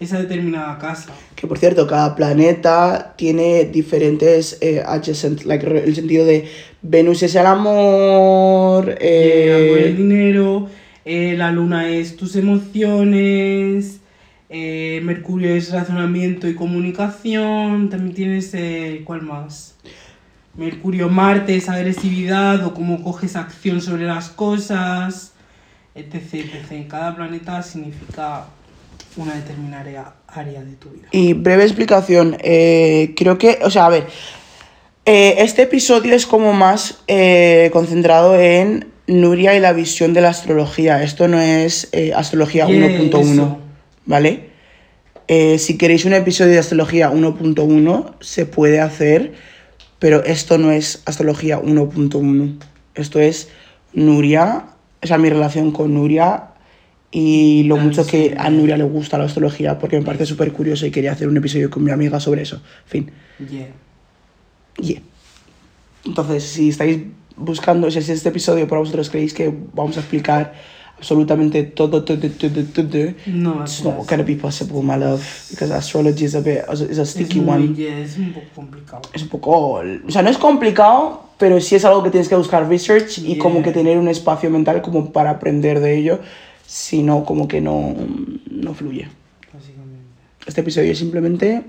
esa 0.00 0.18
determinada 0.18 0.78
casa. 0.78 1.12
Que 1.36 1.46
por 1.46 1.58
cierto, 1.58 1.86
cada 1.86 2.16
planeta 2.16 3.14
tiene 3.16 3.64
diferentes 3.66 4.58
eh, 4.60 4.82
adjacent, 4.84 5.44
like, 5.44 5.64
el 5.66 5.94
sentido 5.94 6.24
de 6.26 6.48
Venus 6.82 7.22
es 7.22 7.34
el 7.36 7.46
amor, 7.46 8.96
Eh, 9.00 9.68
amor, 9.68 9.78
el 9.78 9.96
dinero, 9.96 10.66
eh, 11.04 11.34
la 11.38 11.52
luna 11.52 11.88
es 11.88 12.16
tus 12.16 12.34
emociones, 12.34 14.00
eh, 14.54 15.00
Mercurio 15.02 15.54
es 15.54 15.72
razonamiento 15.72 16.46
y 16.46 16.54
comunicación, 16.54 17.88
también 17.88 18.14
tienes, 18.14 18.52
eh, 18.52 19.00
¿cuál 19.02 19.22
más? 19.22 19.76
Mercurio, 20.54 21.08
Marte 21.08 21.56
es 21.56 21.70
agresividad 21.70 22.62
o 22.66 22.74
cómo 22.74 23.02
coges 23.02 23.34
acción 23.34 23.80
sobre 23.80 24.04
las 24.04 24.28
cosas, 24.28 25.32
etc, 25.94 26.34
etc. 26.34 26.86
Cada 26.86 27.16
planeta 27.16 27.62
significa 27.62 28.44
una 29.16 29.36
determinada 29.36 30.16
área, 30.26 30.62
de 30.62 30.72
tu 30.74 30.90
vida. 30.90 31.08
Y 31.12 31.32
breve 31.32 31.62
explicación, 31.64 32.36
eh, 32.42 33.14
creo 33.16 33.38
que, 33.38 33.58
o 33.62 33.70
sea, 33.70 33.86
a 33.86 33.88
ver, 33.88 34.06
este 35.06 35.62
episodio 35.62 36.14
es 36.14 36.26
como 36.26 36.52
más 36.52 37.02
concentrado 37.72 38.38
en 38.38 38.88
Nuria 39.06 39.56
y 39.56 39.60
la 39.60 39.72
visión 39.72 40.12
de 40.12 40.20
la 40.20 40.28
astrología. 40.28 41.02
Esto 41.02 41.26
no 41.26 41.40
es 41.40 41.90
astrología 42.14 42.66
Yeah, 42.66 43.00
1.1, 43.00 43.32
eso. 43.32 43.71
¿Vale? 44.06 44.50
Eh, 45.28 45.58
si 45.58 45.78
queréis 45.78 46.04
un 46.04 46.12
episodio 46.12 46.52
de 46.52 46.58
astrología 46.58 47.10
1.1, 47.10 48.14
se 48.20 48.46
puede 48.46 48.80
hacer, 48.80 49.32
pero 49.98 50.22
esto 50.24 50.58
no 50.58 50.72
es 50.72 51.02
astrología 51.06 51.60
1.1. 51.60 52.58
Esto 52.94 53.20
es 53.20 53.48
Nuria, 53.92 54.66
o 55.02 55.06
sea, 55.06 55.18
mi 55.18 55.30
relación 55.30 55.72
con 55.72 55.94
Nuria 55.94 56.48
y 57.10 57.64
lo 57.64 57.76
Claro, 57.76 57.88
mucho 57.88 58.04
sí. 58.04 58.10
que 58.10 58.34
a 58.38 58.50
Nuria 58.50 58.76
le 58.76 58.84
gusta 58.84 59.18
la 59.18 59.24
astrología, 59.24 59.78
porque 59.78 59.98
me 59.98 60.04
parece 60.04 60.26
súper 60.26 60.52
curioso 60.52 60.86
y 60.86 60.90
quería 60.90 61.12
hacer 61.12 61.28
un 61.28 61.36
episodio 61.36 61.70
con 61.70 61.84
mi 61.84 61.90
amiga 61.90 62.18
sobre 62.20 62.42
eso. 62.42 62.62
Fin. 62.86 63.10
Yeah. 63.38 63.68
Yeah. 64.80 65.02
Entonces, 66.04 66.44
si 66.44 66.70
estáis 66.70 67.00
buscando, 67.36 67.90
si 67.90 67.98
este 67.98 68.28
episodio 68.28 68.66
para 68.66 68.80
vosotros 68.80 69.10
creéis 69.10 69.34
que 69.34 69.52
vamos 69.72 69.96
a 69.96 70.00
explicar 70.00 70.54
absolutamente 71.02 71.64
todo, 71.64 72.04
todo, 72.04 72.16
todo, 72.16 72.62
todo, 72.72 73.14
No, 73.26 73.60
it's 73.64 73.82
not 73.82 74.08
gonna 74.08 74.22
be 74.22 74.36
possible, 74.36 74.82
my 74.82 74.96
love, 74.96 75.20
because 75.50 75.72
astrology 75.74 76.24
is 76.26 76.36
a 76.36 76.40
bit, 76.40 76.60
is 76.72 76.98
a 76.98 77.02
es, 77.02 77.10
sticky 77.10 77.40
muy- 77.40 77.50
one. 77.66 77.74
yeah, 77.74 77.98
es 77.98 78.16
un 78.18 78.32
poco 78.32 78.46
complicado. 78.54 79.02
Es 79.12 79.22
un 79.22 79.28
poco, 79.28 79.50
o 79.80 80.10
sea, 80.10 80.22
no 80.22 80.30
es 80.30 80.38
complicado, 80.38 81.24
pero 81.38 81.60
sí 81.60 81.74
es 81.74 81.84
algo 81.84 82.04
que 82.04 82.10
tienes 82.10 82.28
que 82.28 82.36
buscar 82.36 82.68
research 82.68 83.18
y 83.18 83.36
como 83.36 83.62
que 83.64 83.72
tener 83.72 83.98
un 83.98 84.06
espacio 84.06 84.48
mental 84.48 84.80
como 84.80 85.12
para 85.12 85.30
aprender 85.30 85.80
de 85.80 85.98
ello, 85.98 86.20
si 86.64 87.02
no, 87.02 87.24
como 87.24 87.48
que 87.48 87.60
no, 87.60 87.96
no 88.48 88.72
fluye. 88.74 89.08
Básicamente. 89.52 90.06
Este 90.46 90.60
episodio 90.60 90.92
es 90.92 90.98
simplemente 90.98 91.64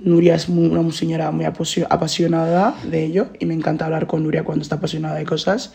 Nuria 0.00 0.34
es 0.34 0.48
muy- 0.48 0.66
una 0.70 0.90
señora 0.92 1.30
muy 1.30 1.44
apasio- 1.44 1.86
apasionada 1.88 2.74
de 2.82 3.04
ello 3.04 3.28
y 3.38 3.46
me 3.46 3.54
encanta 3.54 3.84
hablar 3.84 4.08
con 4.08 4.24
Nuria 4.24 4.42
cuando 4.42 4.62
está 4.62 4.76
apasionada 4.76 5.14
de 5.16 5.24
cosas 5.24 5.72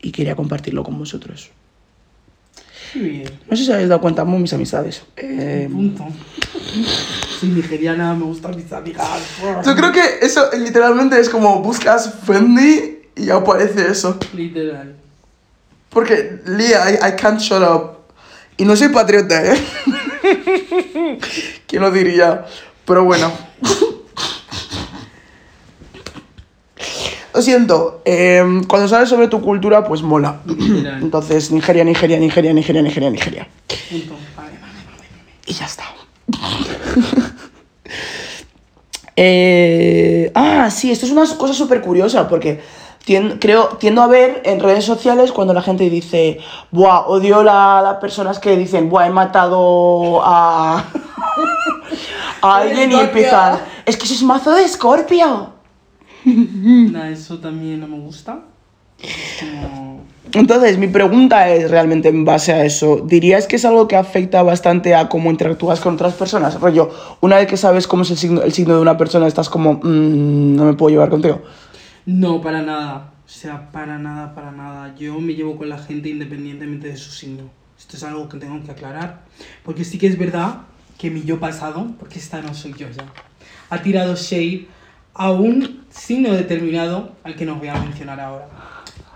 y 0.00 0.12
quería 0.12 0.34
compartirlo 0.36 0.82
con 0.84 0.96
vosotros. 0.98 1.50
Qué 2.92 2.98
bien. 2.98 3.30
No 3.50 3.56
sé 3.56 3.64
si 3.64 3.72
habéis 3.72 3.88
dado 3.88 4.00
cuenta, 4.00 4.22
amo 4.22 4.38
mis 4.38 4.52
amistades. 4.52 5.02
Eh, 5.16 5.68
Punto. 5.70 6.06
Soy 7.40 7.50
nigeriana, 7.50 8.14
me 8.14 8.24
gustan 8.24 8.56
mis 8.56 8.72
amigas. 8.72 9.06
yo 9.64 9.76
creo 9.76 9.92
que 9.92 10.18
eso 10.22 10.50
literalmente 10.58 11.18
es 11.18 11.28
como 11.28 11.60
buscas 11.62 12.14
friendly 12.24 12.98
y 13.16 13.30
aparece 13.30 13.90
eso. 13.90 14.18
Literal. 14.34 14.94
Porque, 15.90 16.40
Lia, 16.46 16.90
I, 16.90 16.94
I 16.94 17.16
can't 17.16 17.40
shut 17.40 17.62
up. 17.62 17.96
Y 18.58 18.64
no 18.64 18.76
soy 18.76 18.88
patriota, 18.88 19.42
¿eh? 19.44 19.58
¿Quién 21.66 21.82
lo 21.82 21.90
diría? 21.90 22.44
Pero 22.84 23.04
bueno. 23.04 23.32
Lo 27.36 27.42
siento, 27.42 28.00
em, 28.06 28.64
cuando 28.64 28.88
sabes 28.88 29.10
sobre 29.10 29.28
tu 29.28 29.42
cultura, 29.42 29.84
pues 29.84 30.00
mola. 30.02 30.40
Literal. 30.46 31.02
Entonces, 31.02 31.50
Nigeria, 31.50 31.84
Nigeria, 31.84 32.18
Nigeria, 32.18 32.52
Nigeria, 32.54 32.80
Nigeria, 32.82 33.10
Nigeria. 33.10 33.46
Punto. 33.90 34.14
Vale, 34.34 34.52
vale, 34.52 34.58
vale, 34.62 35.08
vale. 35.10 35.32
Y 35.46 35.52
ya 35.52 35.66
está. 35.66 35.84
Eh, 39.18 40.30
ah, 40.34 40.70
sí, 40.70 40.90
esto 40.90 41.06
es 41.06 41.12
una 41.12 41.24
cosa 41.38 41.54
súper 41.54 41.80
curiosa 41.80 42.28
porque 42.28 42.60
tien- 43.06 43.38
creo, 43.40 43.68
tiendo 43.80 44.02
a 44.02 44.06
ver 44.08 44.42
en 44.44 44.60
redes 44.60 44.84
sociales 44.84 45.32
cuando 45.32 45.54
la 45.54 45.62
gente 45.62 45.88
dice, 45.88 46.38
buah, 46.70 47.06
odio 47.06 47.42
la- 47.42 47.80
las 47.82 47.96
personas 47.96 48.38
que 48.38 48.56
dicen, 48.58 48.90
buah, 48.90 49.06
he 49.06 49.10
matado 49.10 50.20
a, 50.22 50.84
a 52.42 52.56
alguien 52.56 52.90
y 52.90 52.94
Escorpio. 52.94 53.00
empiezan, 53.00 53.58
es 53.86 53.96
que 53.96 54.04
eso 54.04 54.14
es 54.14 54.22
mazo 54.22 54.52
de 54.52 54.68
Scorpio. 54.68 55.54
Nada, 56.92 57.10
eso 57.10 57.38
también 57.38 57.80
no 57.80 57.88
me 57.88 57.98
gusta. 57.98 58.40
Entonces, 60.32 60.78
mi 60.78 60.88
pregunta 60.88 61.48
es 61.50 61.70
realmente 61.70 62.08
en 62.08 62.24
base 62.24 62.52
a 62.52 62.64
eso. 62.64 63.02
¿Dirías 63.06 63.46
que 63.46 63.56
es 63.56 63.64
algo 63.64 63.86
que 63.88 63.96
afecta 63.96 64.42
bastante 64.42 64.94
a 64.94 65.08
cómo 65.08 65.30
interactúas 65.30 65.80
con 65.80 65.94
otras 65.94 66.14
personas? 66.14 66.60
Rollo, 66.60 66.90
una 67.20 67.36
vez 67.36 67.46
que 67.46 67.56
sabes 67.56 67.86
cómo 67.86 68.02
es 68.02 68.10
el 68.10 68.16
signo, 68.16 68.42
el 68.42 68.52
signo 68.52 68.74
de 68.74 68.80
una 68.80 68.96
persona, 68.96 69.26
estás 69.26 69.48
como, 69.48 69.74
"Mm, 69.74 70.56
no 70.56 70.64
me 70.64 70.74
puedo 70.74 70.90
llevar 70.90 71.10
contigo. 71.10 71.42
No, 72.06 72.40
para 72.40 72.62
nada. 72.62 73.12
O 73.24 73.28
sea, 73.28 73.70
para 73.72 73.98
nada, 73.98 74.34
para 74.34 74.52
nada. 74.52 74.94
Yo 74.96 75.18
me 75.20 75.34
llevo 75.34 75.56
con 75.56 75.68
la 75.68 75.78
gente 75.78 76.08
independientemente 76.08 76.88
de 76.88 76.96
su 76.96 77.10
signo. 77.10 77.44
Esto 77.78 77.96
es 77.96 78.02
algo 78.04 78.28
que 78.28 78.38
tengo 78.38 78.62
que 78.64 78.70
aclarar. 78.70 79.22
Porque 79.64 79.84
sí 79.84 79.98
que 79.98 80.06
es 80.06 80.18
verdad 80.18 80.58
que 80.98 81.10
mi 81.10 81.22
yo 81.22 81.38
pasado, 81.38 81.86
porque 81.98 82.18
esta 82.18 82.40
no 82.40 82.54
soy 82.54 82.72
yo 82.72 82.88
ya, 82.90 83.04
ha 83.70 83.82
tirado 83.82 84.14
shade 84.16 84.66
a 85.18 85.32
un 85.32 85.84
signo 85.90 86.32
determinado 86.32 87.12
al 87.24 87.34
que 87.36 87.46
no 87.46 87.56
voy 87.56 87.68
a 87.68 87.74
mencionar 87.74 88.20
ahora. 88.20 88.48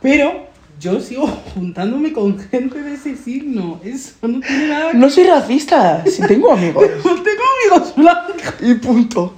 Pero 0.00 0.46
yo 0.80 0.98
sigo 1.00 1.26
juntándome 1.54 2.12
con 2.12 2.38
gente 2.38 2.82
de 2.82 2.94
ese 2.94 3.16
signo. 3.16 3.78
Eso 3.84 4.14
no 4.22 4.40
tiene 4.40 4.68
nada 4.68 4.92
que 4.92 4.96
No 4.96 5.10
soy 5.10 5.24
racista, 5.24 6.02
si 6.06 6.22
tengo 6.26 6.52
amigos. 6.52 6.84
Tengo 7.02 7.76
amigos 7.76 7.94
blancos. 7.96 8.54
y 8.60 8.74
punto. 8.74 9.34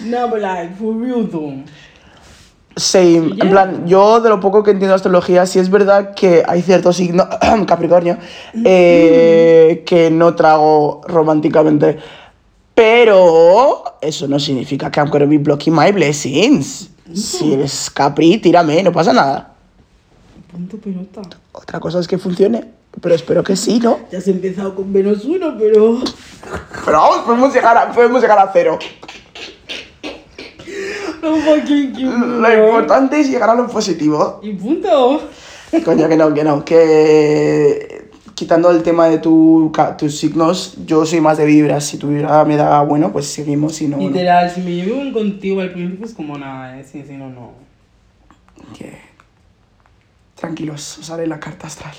No, 0.00 0.28
but 0.28 0.40
like, 0.40 0.74
for 0.76 0.94
real 0.94 1.28
though. 1.28 1.62
Same. 2.76 3.34
Yeah. 3.34 3.44
En 3.44 3.50
plan, 3.50 3.86
yo 3.86 4.20
de 4.20 4.28
lo 4.30 4.40
poco 4.40 4.62
que 4.62 4.70
entiendo 4.70 4.92
de 4.92 4.96
astrología, 4.96 5.44
sí 5.44 5.58
es 5.58 5.68
verdad 5.68 6.14
que 6.14 6.44
hay 6.46 6.62
ciertos 6.62 6.96
signos, 6.96 7.26
Capricornio, 7.66 8.16
eh, 8.64 9.82
que 9.84 10.10
no 10.10 10.34
trago 10.34 11.02
románticamente. 11.06 11.98
Pero 12.78 13.82
eso 14.00 14.28
no 14.28 14.38
significa 14.38 14.88
que 14.88 15.00
I'm 15.00 15.10
gonna 15.10 15.26
be 15.26 15.38
blocking 15.38 15.74
my 15.74 15.90
blessings. 15.90 16.88
Si 17.12 17.54
eres 17.54 17.90
Capri, 17.90 18.38
tírame, 18.38 18.84
no 18.84 18.92
pasa 18.92 19.12
nada. 19.12 19.52
Punto 20.48 20.76
pelota. 20.76 21.22
Otra 21.50 21.80
cosa 21.80 21.98
es 21.98 22.06
que 22.06 22.18
funcione, 22.18 22.68
pero 23.00 23.16
espero 23.16 23.42
que 23.42 23.56
sí, 23.56 23.80
¿no? 23.80 23.98
Ya 24.12 24.18
has 24.18 24.28
empezado 24.28 24.76
con 24.76 24.92
menos 24.92 25.24
uno, 25.24 25.56
pero. 25.58 25.98
Pero 26.84 26.98
vamos, 26.98 27.24
podemos 27.26 27.52
llegar 27.52 27.76
a, 27.76 27.90
podemos 27.90 28.22
llegar 28.22 28.38
a 28.38 28.48
cero. 28.52 28.78
No 31.20 31.34
fucking. 31.34 32.40
Lo 32.40 32.64
importante 32.64 33.18
es 33.18 33.28
llegar 33.28 33.50
a 33.50 33.56
lo 33.56 33.66
positivo. 33.66 34.38
Y 34.40 34.52
punto. 34.52 35.22
Coño, 35.84 36.08
que 36.08 36.16
no, 36.16 36.32
que 36.32 36.44
no. 36.44 36.64
Que 36.64 37.97
quitando 38.38 38.70
el 38.70 38.84
tema 38.84 39.08
de 39.08 39.18
tu, 39.18 39.72
tus 39.98 40.16
signos, 40.16 40.76
yo 40.86 41.04
soy 41.04 41.20
más 41.20 41.38
de 41.38 41.44
vibras. 41.44 41.84
Si 41.84 41.96
tu 41.98 42.06
vibra 42.06 42.44
me 42.44 42.56
da 42.56 42.80
bueno, 42.82 43.10
pues 43.12 43.26
seguimos. 43.26 43.74
Si 43.74 43.88
no, 43.88 43.96
no. 43.96 44.04
Literal, 44.04 44.48
si 44.48 44.60
me 44.60 44.70
llevo 44.76 45.00
bien 45.00 45.12
contigo 45.12 45.60
al 45.60 45.72
principio 45.72 46.06
es 46.06 46.14
como 46.14 46.38
nada, 46.38 46.78
eh. 46.78 46.84
Sí, 46.84 47.02
sí, 47.04 47.14
no, 47.14 47.28
no. 47.30 47.50
Que- 48.76 48.96
Tranquilos, 50.36 50.98
os 50.98 51.10
haré 51.10 51.26
la 51.26 51.40
carta 51.40 51.66
astral. 51.66 51.94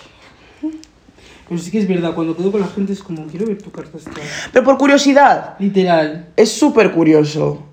Pero 1.49 1.60
sí 1.60 1.71
que 1.71 1.80
es 1.80 1.88
verdad, 1.89 2.13
cuando 2.15 2.38
quedo 2.38 2.52
con 2.54 2.62
la 2.62 2.67
gente 2.67 2.93
es 2.93 3.04
como, 3.04 3.25
quiero 3.28 3.45
ver 3.47 3.62
tu 3.62 3.69
carta 3.69 3.97
astral. 3.97 4.15
Pero 4.54 4.63
por 4.63 4.78
curiosidad, 4.78 5.56
Literal. 5.60 6.30
es 6.38 6.49
súper 6.52 6.91
curioso. 6.93 7.63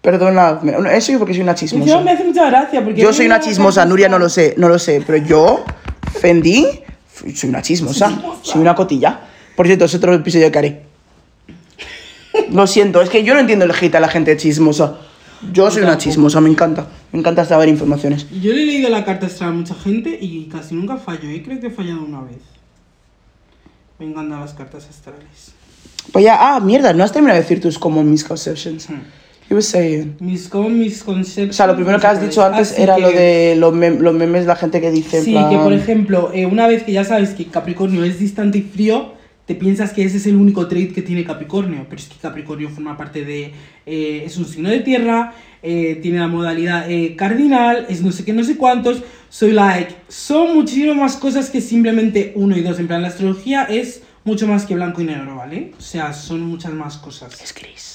Perdonadme. 0.00 0.72
no, 0.72 0.88
Eso 0.88 1.12
yo 1.12 1.18
porque 1.18 1.34
soy 1.34 1.42
una 1.42 1.52
Encima 1.52 1.80
me 1.80 1.84
chismosa. 1.86 2.12
hace 2.12 2.24
mucha 2.24 2.46
gracia 2.46 2.82
porque. 2.84 3.00
Yo 3.02 3.12
soy 3.12 3.26
me 3.28 3.34
una 3.34 3.40
chismosa, 3.44 3.84
Nuria 3.84 4.08
no 4.08 4.18
lo 4.18 4.28
sé, 4.30 4.54
no 4.56 4.68
lo 4.70 4.78
sé. 4.78 5.02
Pero 5.06 5.18
yo, 5.26 5.64
Fendi, 6.20 6.66
soy 7.34 7.50
una 7.50 7.62
chismosa. 7.62 8.20
Soy 8.42 8.60
una 8.60 8.74
cotilla. 8.74 9.20
Por 9.56 9.66
cierto, 9.66 9.84
es 9.84 9.94
otro 9.94 10.14
episodio 10.14 10.50
que 10.50 10.58
haré. 10.58 10.82
Lo 12.50 12.66
siento, 12.66 13.00
es 13.00 13.08
que 13.08 13.22
yo 13.22 13.34
no 13.34 13.40
entiendo 13.40 13.64
el 13.64 13.72
hate 13.72 13.94
a 13.94 14.00
la 14.00 14.08
gente 14.08 14.36
chismosa. 14.36 14.98
Yo 15.52 15.70
soy 15.70 15.82
una 15.82 15.98
chismosa, 15.98 16.40
me 16.40 16.50
encanta. 16.50 16.86
Me 17.12 17.18
encanta 17.18 17.44
saber 17.44 17.68
informaciones. 17.68 18.26
Yo 18.40 18.52
le 18.52 18.62
he 18.62 18.66
leído 18.66 18.88
la 18.88 19.04
carta 19.04 19.26
astral 19.26 19.50
a 19.50 19.52
mucha 19.52 19.74
gente 19.74 20.18
y 20.20 20.46
casi 20.46 20.74
nunca 20.74 20.96
fallo, 20.96 21.28
¿eh? 21.28 21.42
Creo 21.44 21.60
que 21.60 21.68
he 21.68 21.70
fallado 21.70 22.02
una 22.02 22.22
vez. 22.22 22.38
Me 23.98 24.06
encantan 24.06 24.40
las 24.40 24.54
cartas 24.54 24.88
astrales. 24.88 25.52
Pues 26.12 26.24
ya, 26.24 26.54
ah, 26.54 26.60
mierda, 26.60 26.92
no 26.92 27.04
has 27.04 27.12
terminado 27.12 27.36
de 27.36 27.42
decir 27.42 27.60
tus 27.60 27.78
common 27.78 28.10
misconceptions. 28.10 28.88
Hmm. 28.88 29.02
You 29.50 29.56
were 29.56 29.62
saying. 29.62 30.16
Mis, 30.20 30.48
como 30.48 30.68
mis 30.70 31.02
conceptos. 31.02 31.54
O 31.54 31.56
sea, 31.56 31.66
lo 31.66 31.74
primero 31.76 32.00
que 32.00 32.06
has 32.06 32.20
dicho 32.20 32.42
antes 32.44 32.72
Así 32.72 32.82
era 32.82 32.98
lo 32.98 33.10
de 33.10 33.56
los, 33.58 33.74
mem- 33.74 33.98
los 33.98 34.14
memes, 34.14 34.46
la 34.46 34.56
gente 34.56 34.80
que 34.80 34.90
dice. 34.90 35.22
Sí, 35.22 35.32
plan- 35.32 35.50
que 35.50 35.56
por 35.58 35.72
ejemplo, 35.72 36.30
eh, 36.32 36.46
una 36.46 36.66
vez 36.66 36.82
que 36.82 36.92
ya 36.92 37.04
sabes 37.04 37.30
que 37.30 37.46
Capricornio 37.46 38.04
es 38.04 38.18
distante 38.18 38.58
y 38.58 38.62
frío, 38.62 39.12
te 39.46 39.54
piensas 39.54 39.92
que 39.92 40.02
ese 40.02 40.16
es 40.16 40.26
el 40.26 40.36
único 40.36 40.66
trait 40.66 40.94
que 40.94 41.02
tiene 41.02 41.24
Capricornio. 41.24 41.84
Pero 41.90 42.00
es 42.00 42.08
que 42.08 42.16
Capricornio 42.16 42.70
forma 42.70 42.96
parte 42.96 43.24
de. 43.24 43.52
eh, 43.84 44.22
es 44.24 44.38
un 44.38 44.46
signo 44.46 44.70
de 44.70 44.80
tierra, 44.80 45.34
eh, 45.62 45.98
tiene 46.02 46.18
la 46.20 46.28
modalidad 46.28 46.90
eh, 46.90 47.14
cardinal, 47.14 47.84
es 47.90 48.00
no 48.00 48.12
sé 48.12 48.24
qué, 48.24 48.32
no 48.32 48.44
sé 48.44 48.56
cuántos. 48.56 49.02
Soy 49.28 49.52
like. 49.52 49.94
Son 50.08 50.54
muchísimas 50.54 50.96
más 50.96 51.16
cosas 51.16 51.50
que 51.50 51.60
simplemente 51.60 52.32
uno 52.36 52.56
y 52.56 52.62
dos. 52.62 52.78
En 52.78 52.86
plan, 52.86 53.02
la 53.02 53.08
astrología 53.08 53.64
es 53.64 54.00
mucho 54.24 54.46
más 54.46 54.64
que 54.64 54.74
blanco 54.74 55.02
y 55.02 55.04
negro, 55.04 55.36
¿vale? 55.36 55.72
O 55.78 55.82
sea, 55.82 56.14
son 56.14 56.40
muchas 56.40 56.72
más 56.72 56.96
cosas. 56.96 57.38
Es 57.42 57.52
gris. 57.52 57.93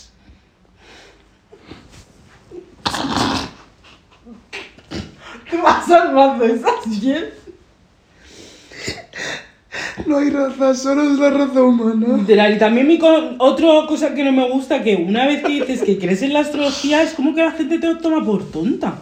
¿Qué 5.50 5.58
vas 5.58 5.90
armando? 5.90 6.46
¿Estás 6.46 7.00
bien? 7.02 7.26
No 10.06 10.18
hay 10.18 10.30
raza, 10.30 10.74
solo 10.74 11.04
es 11.04 11.20
la 11.20 11.30
raza 11.32 11.62
humana. 11.64 12.18
Literal, 12.18 12.54
y 12.56 12.58
también 12.60 12.88
mi 12.88 12.98
co- 12.98 13.36
otra 13.40 13.68
cosa 13.88 14.14
que 14.14 14.24
no 14.24 14.32
me 14.32 14.50
gusta, 14.50 14.82
que 14.82 14.96
una 14.96 15.26
vez 15.28 15.42
que 15.44 15.50
dices 15.50 15.82
que 15.84 15.98
crees 16.00 16.22
en 16.22 16.34
la 16.34 16.40
astrología, 16.40 17.04
es 17.04 17.14
como 17.14 17.36
que 17.36 17.42
la 17.44 17.52
gente 17.52 17.78
te 17.80 17.96
toma 17.96 18.24
por 18.26 18.50
tonta. 18.50 18.96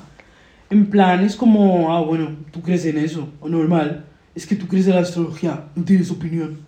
En 0.69 0.89
plan, 0.89 1.23
es 1.23 1.35
como, 1.35 1.93
ah, 1.95 2.01
bueno, 2.01 2.35
tú 2.51 2.61
crees 2.61 2.85
en 2.85 2.97
eso, 2.97 3.29
o 3.39 3.47
normal. 3.47 4.05
Es 4.35 4.45
que 4.45 4.55
tú 4.55 4.67
crees 4.67 4.87
en 4.87 4.95
la 4.95 5.01
astrología, 5.01 5.63
no 5.75 5.83
tienes 5.83 6.11
opinión. 6.11 6.59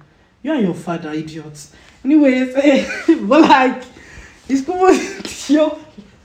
Ya, 0.43 0.60
yo 0.60 0.73
fat 0.73 1.03
idiots. 1.13 1.73
Anyways, 2.05 2.55
eh, 2.63 2.88
but 3.21 3.41
like, 3.41 3.79
es 4.47 4.62
como, 4.63 4.86
tío, 5.47 5.77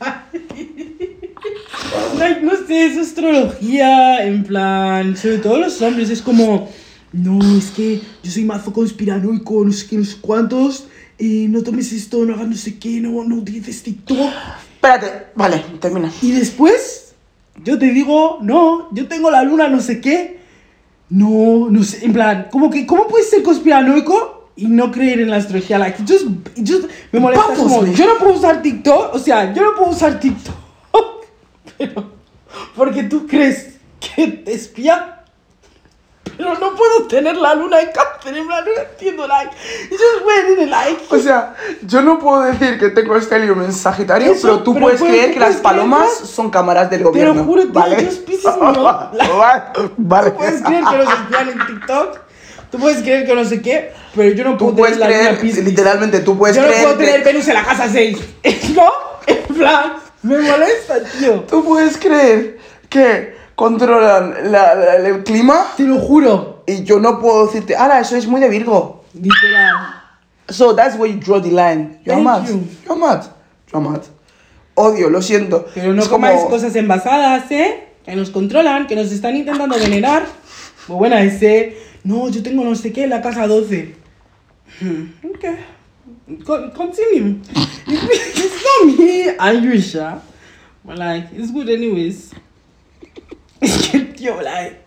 like, 2.18 2.42
no 2.42 2.52
sé, 2.66 2.86
es 2.86 2.98
astrología, 2.98 4.24
en 4.24 4.44
plan, 4.44 5.16
sobre 5.16 5.38
todo 5.38 5.58
los 5.58 5.80
hombres, 5.82 6.10
es 6.10 6.22
como, 6.22 6.68
no, 7.12 7.38
es 7.56 7.70
que 7.70 8.00
yo 8.22 8.30
soy 8.30 8.44
mazo 8.44 8.72
conspiranoico, 8.72 9.64
no 9.64 9.72
sé 9.72 9.86
qué, 9.86 9.96
no 9.96 10.04
sé 10.04 10.16
cuántos, 10.20 10.86
y 11.18 11.46
no 11.48 11.62
tomes 11.62 11.92
esto, 11.92 12.24
no 12.24 12.34
hagas 12.34 12.48
no 12.48 12.56
sé 12.56 12.78
qué, 12.78 13.00
no, 13.00 13.24
no 13.24 13.36
utilices 13.36 13.82
TikTok. 13.82 14.32
Espérate, 14.74 15.26
vale, 15.34 15.62
termina. 15.80 16.12
Y 16.20 16.32
después, 16.32 17.14
yo 17.62 17.78
te 17.78 17.92
digo, 17.92 18.38
no, 18.42 18.88
yo 18.92 19.06
tengo 19.06 19.30
la 19.30 19.42
luna, 19.42 19.68
no 19.68 19.80
sé 19.80 20.00
qué. 20.00 20.40
No, 21.10 21.68
no 21.70 21.84
sé, 21.84 22.04
en 22.04 22.12
plan, 22.12 22.48
como 22.50 22.70
que, 22.70 22.86
¿cómo 22.86 23.06
puedes 23.06 23.30
ser 23.30 23.42
conspiranoico 23.42 24.50
y 24.56 24.66
no 24.66 24.90
creer 24.90 25.20
en 25.20 25.30
la 25.30 25.36
astrología? 25.36 25.78
Like, 25.78 26.02
it 26.02 26.08
just, 26.08 26.26
it 26.56 26.68
just 26.68 26.88
me 27.14 27.20
molesta. 27.20 27.52
es 27.52 27.58
como, 27.58 27.86
yo 27.86 28.06
no 28.06 28.14
puedo 28.18 28.32
usar 28.34 28.62
TikTok, 28.62 29.14
o 29.14 29.18
sea, 29.18 29.52
yo 29.52 29.62
no 29.62 29.74
puedo 29.74 29.90
usar 29.90 30.18
TikTok, 30.20 30.54
pero, 31.78 32.04
porque 32.76 33.04
tú 33.04 33.26
crees 33.26 33.76
que 34.00 34.26
te 34.28 34.52
espía. 34.54 35.10
Pero 36.36 36.58
no 36.58 36.74
puedo 36.74 37.04
tener 37.06 37.36
la 37.36 37.54
luna 37.54 37.80
en 37.80 37.90
cáncer, 37.92 38.36
en 38.36 38.44
plan, 38.48 38.64
no 38.64 38.82
entiendo, 38.82 39.24
like, 39.28 39.52
just 39.88 40.56
the 40.58 40.66
like. 40.66 41.00
O 41.08 41.18
sea, 41.20 41.54
yo 41.82 42.02
no 42.02 42.18
puedo 42.18 42.40
decir 42.42 42.76
que 42.76 42.88
tengo 42.90 43.14
estelium 43.14 43.62
en 43.62 43.72
Sagitario, 43.72 44.32
Eso, 44.32 44.42
pero 44.48 44.62
tú 44.64 44.74
pero 44.74 44.86
puedes 44.86 45.00
puedes- 45.00 45.14
creer 45.16 45.32
que 45.34 45.38
las 45.38 45.48
creer 45.50 45.62
palomas 45.62 46.10
que- 46.20 46.26
son 46.26 46.50
cámaras 46.50 46.90
del 46.90 47.00
Te 47.00 47.04
lo 47.04 47.10
gobierno. 47.10 47.44
juro, 47.44 47.62
tío, 47.62 47.72
¿vale? 47.72 48.04
just 48.04 48.24
pisses 48.26 48.56
me 48.56 48.66
off. 48.66 48.76
vale. 48.76 49.62
Tú 49.74 49.90
puedes 50.36 50.60
creer 50.62 50.84
que 50.84 50.96
nos 50.96 51.08
espían 51.14 51.48
en 51.50 51.66
TikTok, 51.66 52.18
tú 52.74 52.80
puedes 52.80 53.02
creer 53.02 53.24
que 53.26 53.34
no 53.34 53.44
sé 53.44 53.62
qué, 53.62 53.92
pero 54.14 54.34
yo 54.34 54.44
no 54.44 54.58
puedo 54.58 54.72
Tú 54.72 54.76
puedes 54.78 54.98
tener 54.98 55.32
la 55.32 55.38
creer, 55.38 55.64
literalmente, 55.64 56.20
tú 56.20 56.36
puedes 56.36 56.56
Yo 56.56 56.62
no 56.62 56.68
creer 56.68 56.82
puedo 56.82 56.98
que- 56.98 57.04
tener 57.04 57.24
Venus 57.24 57.48
en 57.48 57.54
la 57.54 57.64
casa 57.64 57.88
6. 57.90 58.18
¿No? 58.74 58.88
En 59.26 59.54
plan, 59.54 59.92
me 60.22 60.38
molesta, 60.38 60.94
tío. 61.18 61.40
Tú 61.42 61.64
puedes 61.64 61.96
creer 61.98 62.58
que 62.88 63.34
controlan 63.54 64.50
la- 64.50 64.74
la- 64.74 64.96
el 64.96 65.22
clima. 65.22 65.68
Te 65.76 65.84
lo 65.84 65.98
juro. 65.98 66.64
Y 66.66 66.82
yo 66.84 66.98
no 66.98 67.20
puedo 67.20 67.46
decirte, 67.46 67.76
ahora, 67.76 68.00
eso 68.00 68.16
es 68.16 68.26
muy 68.26 68.40
de 68.40 68.48
Virgo. 68.48 69.04
Literal. 69.14 69.76
So 70.48 70.74
that's 70.74 70.98
where 70.98 71.12
you 71.12 71.20
draw 71.20 71.40
the 71.40 71.50
line. 71.50 72.00
You're 72.04 72.14
Thank 72.16 72.24
mad. 72.24 72.46
you. 72.48 72.60
You're 72.84 72.98
mad. 73.00 73.22
You're 73.72 73.88
mad. 73.88 74.00
Odio, 74.74 75.08
lo 75.08 75.22
siento. 75.22 75.66
Pero 75.74 75.92
no 75.92 76.02
Es 76.02 76.08
como- 76.08 76.26
comáis 76.26 76.44
cosas 76.48 76.74
envasadas, 76.76 77.50
¿eh? 77.50 77.88
Que 78.04 78.14
nos 78.16 78.30
controlan, 78.30 78.86
que 78.86 78.96
nos 78.96 79.12
están 79.12 79.36
intentando 79.36 79.78
venerar. 79.78 80.24
Muy 80.88 80.98
buena 80.98 81.22
ese. 81.22 81.78
No, 82.04 82.28
yo 82.28 82.42
tengo 82.42 82.64
no 82.64 82.74
sé 82.74 82.92
qué 82.92 83.04
en 83.04 83.10
la 83.10 83.22
casa 83.22 83.46
12. 83.46 83.94
Hmm, 84.80 85.04
Ok. 85.30 85.44
Con- 86.44 86.70
Continue. 86.70 87.40
it's 87.86 88.64
not 88.86 88.98
me, 88.98 89.34
Ayusha. 89.38 90.20
But 90.84 90.98
like, 90.98 91.28
it's 91.36 91.50
good 91.52 91.68
anyways. 91.68 92.30
Es 93.60 93.88
que, 93.88 94.00
tío, 94.00 94.40
like. 94.42 94.80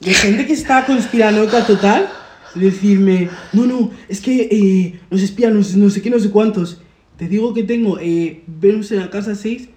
De 0.00 0.12
gente 0.14 0.46
que 0.46 0.52
está 0.54 0.84
conspiranoica 0.86 1.66
total. 1.66 2.08
Decirme, 2.54 3.28
no, 3.52 3.66
no, 3.66 3.90
es 4.08 4.20
que 4.20 4.48
eh, 4.50 5.00
nos 5.10 5.20
espían, 5.22 5.54
no 5.54 5.62
sé, 5.64 5.76
no 5.76 5.90
sé 5.90 6.00
qué, 6.00 6.08
no 6.08 6.18
sé 6.20 6.30
cuántos. 6.30 6.80
Te 7.16 7.28
digo 7.28 7.52
que 7.52 7.64
tengo 7.64 7.98
eh, 8.00 8.42
Venus 8.46 8.92
en 8.92 9.00
la 9.00 9.10
casa 9.10 9.34
6. 9.34 9.68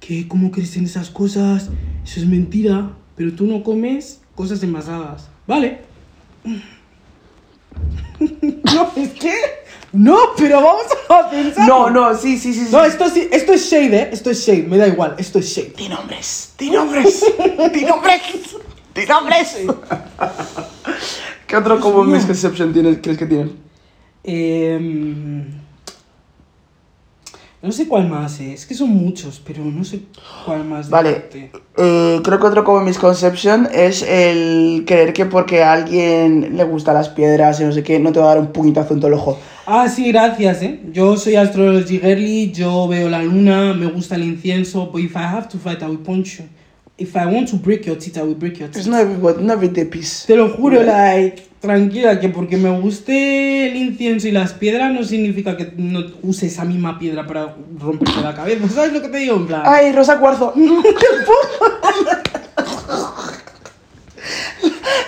Que, 0.00 0.26
¿cómo 0.28 0.50
crees 0.50 0.76
en 0.76 0.84
esas 0.84 1.08
cosas? 1.10 1.70
Eso 2.04 2.20
es 2.20 2.26
mentira. 2.26 2.96
Pero 3.16 3.32
tú 3.32 3.46
no 3.46 3.62
comes 3.62 4.20
cosas 4.34 4.62
envasadas. 4.62 5.29
¿Vale? 5.50 5.80
no, 8.20 8.92
es 8.94 9.10
que. 9.18 9.34
No, 9.92 10.16
pero 10.36 10.62
vamos 10.62 10.84
a 11.08 11.28
pensar. 11.28 11.66
No, 11.66 11.90
no, 11.90 12.16
sí, 12.16 12.38
sí, 12.38 12.54
sí. 12.54 12.68
No, 12.70 12.84
esto, 12.84 13.10
sí, 13.10 13.28
esto 13.32 13.54
es 13.54 13.68
shade, 13.68 13.96
¿eh? 13.96 14.10
Esto 14.12 14.30
es 14.30 14.46
shade, 14.46 14.62
me 14.62 14.76
da 14.76 14.86
igual, 14.86 15.16
esto 15.18 15.40
es 15.40 15.46
shade. 15.46 15.72
Di 15.76 15.88
nombres, 15.88 16.54
di 16.56 16.70
nombres, 16.70 17.20
di 17.72 17.84
nombres, 17.84 18.56
di 18.94 19.06
nombres. 19.06 19.56
¿Qué 21.48 21.56
otro 21.56 21.80
mío. 21.80 22.04
misconception 22.04 22.72
tienes, 22.72 22.98
crees 23.02 23.18
que 23.18 23.26
tienen? 23.26 23.58
Em, 24.22 25.48
no 27.62 27.72
sé 27.72 27.86
cuál 27.86 28.08
más, 28.08 28.40
eh. 28.40 28.54
es 28.54 28.64
que 28.64 28.74
son 28.74 28.88
muchos, 28.88 29.42
pero 29.46 29.62
no 29.62 29.84
sé 29.84 30.00
cuál 30.46 30.64
más. 30.64 30.88
Vale, 30.88 31.24
eh, 31.76 32.20
creo 32.24 32.40
que 32.40 32.46
otro 32.46 32.64
como 32.64 32.80
misconception 32.80 33.68
es 33.70 34.02
el 34.02 34.84
creer 34.86 35.12
que 35.12 35.26
porque 35.26 35.62
a 35.62 35.74
alguien 35.74 36.56
le 36.56 36.64
gustan 36.64 36.94
las 36.94 37.10
piedras 37.10 37.60
y 37.60 37.64
no 37.64 37.72
sé 37.72 37.82
qué, 37.82 37.98
no 37.98 38.12
te 38.12 38.18
va 38.18 38.26
a 38.26 38.34
dar 38.34 38.38
un 38.38 38.52
puñetazo 38.52 38.94
en 38.94 39.00
todo 39.00 39.08
el 39.08 39.14
ojo. 39.14 39.38
Ah, 39.66 39.88
sí, 39.88 40.10
gracias, 40.10 40.62
eh. 40.62 40.80
Yo 40.90 41.18
soy 41.18 41.36
astrology 41.36 41.98
girly, 41.98 42.50
yo 42.50 42.88
veo 42.88 43.10
la 43.10 43.22
luna, 43.22 43.74
me 43.74 43.86
gusta 43.86 44.14
el 44.14 44.24
incienso, 44.24 44.90
but 44.90 45.02
if 45.02 45.14
I 45.14 45.24
have 45.24 45.48
to 45.48 45.58
fight, 45.58 45.82
I 45.82 45.86
will 45.86 45.98
punch 45.98 46.38
you. 46.38 46.46
If 46.96 47.14
I 47.14 47.26
want 47.26 47.50
to 47.50 47.56
break 47.56 47.86
your 47.86 47.96
teeth, 47.96 48.16
I 48.16 48.22
will 48.22 48.34
break 48.34 48.58
your 48.58 48.70
teeth. 48.70 48.78
It's 48.78 48.86
not 48.86 49.06
not 49.40 49.56
every 49.56 49.68
day 49.68 49.84
peace. 49.84 50.24
Te 50.26 50.34
lo 50.34 50.48
juro, 50.48 50.82
like, 50.82 51.49
tranquila, 51.60 52.18
que 52.18 52.28
porque 52.30 52.56
me 52.56 52.70
guste 52.80 53.68
el 53.68 53.76
incienso 53.76 54.26
y 54.28 54.32
las 54.32 54.54
piedras 54.54 54.92
no 54.92 55.04
significa 55.04 55.56
que 55.56 55.72
no 55.76 56.00
use 56.22 56.46
esa 56.46 56.64
misma 56.64 56.98
piedra 56.98 57.26
para 57.26 57.54
romperte 57.78 58.20
la 58.22 58.34
cabeza. 58.34 58.68
¿Sabes 58.68 58.92
lo 58.92 59.02
que 59.02 59.08
te 59.08 59.18
digo? 59.18 59.36
En 59.36 59.46
plan. 59.46 59.62
Ay, 59.64 59.92
Rosa 59.92 60.18
Cuarzo. 60.18 60.54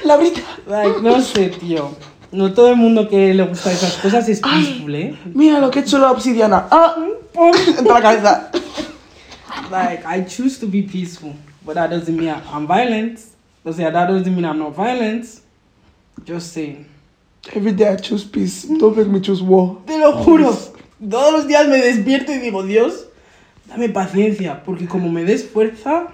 La 0.04 0.16
brita. 0.16 0.40
Like, 0.66 1.00
no 1.00 1.20
sé, 1.20 1.48
tío. 1.48 1.90
No 2.32 2.52
todo 2.52 2.70
el 2.70 2.76
mundo 2.76 3.08
que 3.08 3.34
le 3.34 3.42
gusta 3.44 3.72
esas 3.72 3.94
cosas 3.98 4.28
es 4.28 4.40
Ay. 4.42 4.64
peaceful, 4.64 4.94
¿eh? 4.94 5.14
Mira 5.34 5.58
lo 5.60 5.70
que 5.70 5.80
he 5.80 5.82
hecho 5.82 5.98
la 5.98 6.10
obsidiana. 6.10 6.66
Ah, 6.70 6.96
Pum. 7.32 7.52
la 7.86 8.00
cabeza. 8.00 8.50
Like, 9.70 10.02
I 10.06 10.24
choose 10.24 10.58
to 10.60 10.66
be 10.66 10.82
peaceful, 10.82 11.34
but 11.64 11.74
that 11.74 11.90
doesn't 11.90 12.16
mean 12.16 12.34
I'm 12.52 12.66
violent. 12.66 13.20
O 13.64 13.72
sea, 13.72 13.90
that 13.92 14.08
doesn't 14.08 14.34
mean 14.34 14.44
I'm 14.44 14.58
not 14.58 14.74
violent. 14.74 15.26
Just 16.24 16.52
saying. 16.52 16.86
Every 17.52 17.72
day 17.72 17.88
I 17.88 17.96
choose 17.96 18.24
peace. 18.24 18.64
Don't 18.64 18.96
make 18.96 19.08
me 19.08 19.20
choose 19.20 19.42
war. 19.42 19.78
Te 19.86 19.98
lo 19.98 20.12
juro. 20.12 20.56
Todos 21.00 21.32
los 21.32 21.48
días 21.48 21.66
me 21.68 21.78
despierto 21.78 22.32
y 22.32 22.38
digo, 22.38 22.62
Dios, 22.62 23.06
dame 23.66 23.88
paciencia, 23.88 24.62
porque 24.62 24.86
como 24.86 25.10
me 25.10 25.24
des 25.24 25.44
fuerza. 25.44 26.12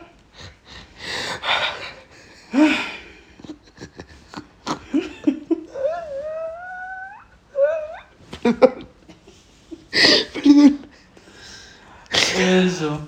Eso. 12.38 13.07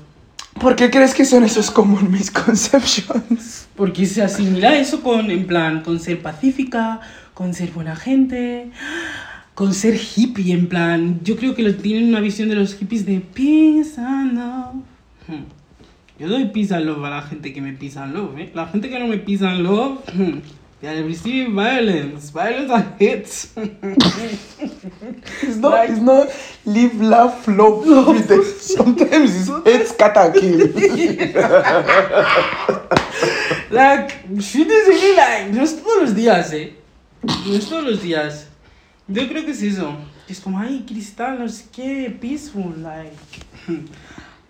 ¿Por 0.61 0.76
qué 0.76 0.90
crees 0.90 1.14
que 1.14 1.24
son 1.24 1.44
esos 1.44 1.70
common 1.70 2.11
misconceptions? 2.11 3.66
Porque 3.76 4.04
se 4.06 4.22
asimila 4.22 4.76
eso 4.76 5.02
con, 5.02 5.30
en 5.30 5.46
plan, 5.46 5.82
con 5.82 5.98
ser 6.00 6.20
pacífica, 6.20 7.00
con 7.34 7.54
ser 7.54 7.70
buena 7.70 7.96
gente, 7.96 8.70
con 9.54 9.72
ser 9.72 9.94
hippie, 9.98 10.52
en 10.52 10.68
plan, 10.68 11.20
yo 11.24 11.36
creo 11.36 11.54
que 11.54 11.62
lo- 11.62 11.74
tienen 11.74 12.08
una 12.08 12.20
visión 12.20 12.48
de 12.50 12.56
los 12.56 12.74
hippies 12.74 13.06
de 13.06 13.20
peace 13.20 13.98
and 13.98 14.34
love. 14.34 14.74
Hmm. 15.26 15.44
Yo 16.18 16.28
doy 16.28 16.44
peace 16.46 16.74
and 16.74 16.84
love 16.84 17.02
a 17.04 17.11
la 17.11 17.22
gente 17.22 17.54
que 17.54 17.62
me 17.62 17.72
peace 17.72 17.98
and 17.98 18.12
love, 18.14 18.38
¿eh? 18.38 18.50
La 18.54 18.66
gente 18.66 18.90
que 18.90 18.98
no 18.98 19.06
me 19.06 19.16
peace 19.16 19.42
and 19.46 19.61
love, 19.61 20.00
Gotta 20.82 21.04
receive 21.04 21.52
violence. 21.52 22.30
Violence 22.30 22.72
and 22.72 22.98
hate. 22.98 23.26
it's 25.42 25.56
not. 25.56 25.72
Like, 25.72 25.90
it's 25.90 26.00
not. 26.00 26.30
Live, 26.64 26.98
laugh, 27.02 27.46
love. 27.48 27.86
love. 27.86 28.44
Sometimes 28.56 29.36
it's 29.36 29.50
hate, 29.66 29.86
scatter, 29.86 30.32
kill. 30.32 30.68
like 33.70 34.22
she 34.40 34.64
really 34.64 35.16
like. 35.16 35.52
Los 35.52 35.74
todos 35.74 36.00
los 36.00 36.14
días, 36.14 36.50
eh. 36.54 36.72
Los 37.46 37.68
todos 37.68 37.84
los 37.84 38.00
días. 38.00 38.46
Yo 39.06 39.28
creo 39.28 39.44
que 39.44 39.50
es 39.50 39.62
eso. 39.62 39.94
Es 40.26 40.40
como 40.40 40.60
ay 40.60 40.86
cristal, 40.86 41.40
no 41.40 41.48
sé 41.48 41.66
qué, 41.70 42.10
peaceful, 42.18 42.82
like. 42.82 43.12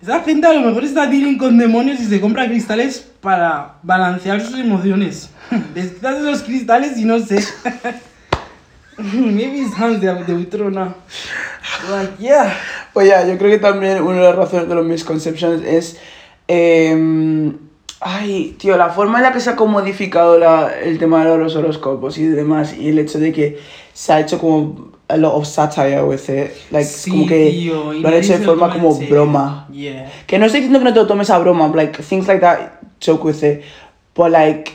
Esa 0.02 0.20
gente 0.22 0.46
a 0.46 0.54
lo 0.54 0.62
mejor 0.62 0.84
está 0.84 1.06
dealing 1.06 1.36
con 1.36 1.58
demonios 1.58 2.00
y 2.00 2.06
se 2.06 2.20
compra 2.20 2.46
cristales 2.46 3.06
para 3.20 3.74
balancear 3.82 4.40
sus 4.40 4.58
emociones. 4.58 5.28
Desquitas 5.74 6.20
esos 6.20 6.42
cristales 6.42 6.96
y 6.96 7.04
no 7.04 7.18
sé. 7.18 7.44
Maybe 8.96 9.60
it's 9.60 9.74
hands 9.78 10.00
de, 10.00 10.12
de 10.24 10.34
Utrona. 10.34 10.94
Like, 11.90 12.16
yeah. 12.18 12.54
Oye, 12.94 13.12
yo 13.28 13.38
creo 13.38 13.50
que 13.50 13.58
también 13.58 14.02
una 14.02 14.18
de 14.18 14.24
las 14.24 14.36
razones 14.36 14.68
de 14.68 14.74
los 14.74 14.86
misconceptions 14.86 15.64
es. 15.64 15.98
em, 16.48 17.56
ay, 18.00 18.56
tío, 18.58 18.76
la 18.76 18.90
forma 18.90 19.18
en 19.18 19.24
la 19.24 19.32
que 19.32 19.40
se 19.40 19.50
ha 19.50 19.54
modificado 19.54 20.38
la, 20.38 20.72
el 20.80 20.98
tema 20.98 21.24
de 21.24 21.36
los 21.36 21.56
horóscopos 21.56 22.18
y 22.18 22.26
demás, 22.26 22.74
y 22.74 22.88
el 22.88 22.98
hecho 22.98 23.18
de 23.18 23.32
que 23.32 23.58
se 23.92 24.12
ha 24.12 24.20
hecho 24.20 24.38
como 24.38 24.92
a 25.10 25.16
lot 25.16 25.34
of 25.34 25.46
satire 25.46 26.04
with 26.04 26.28
it. 26.28 26.52
Like, 26.70 26.84
Sí, 26.84 27.10
como 27.10 27.26
que 27.26 27.50
tío, 27.50 27.92
lo 27.92 28.08
han 28.08 28.14
hecho 28.14 28.38
de 28.38 28.44
forma 28.44 28.70
como 28.72 28.94
broma. 28.94 29.68
Yeah. 29.72 30.10
Que 30.26 30.38
no 30.38 30.46
estoy 30.46 30.60
diciendo 30.60 30.78
que 30.78 30.84
no 30.86 30.92
te 30.94 31.00
lo 31.00 31.06
tomes 31.06 31.30
a 31.30 31.38
broma, 31.38 31.70
like, 31.74 32.02
things 32.02 32.26
like 32.26 32.40
that, 32.40 32.80
joke 33.04 33.24
with 33.24 33.42
it. 33.42 33.62
But, 34.14 34.30
like, 34.30 34.72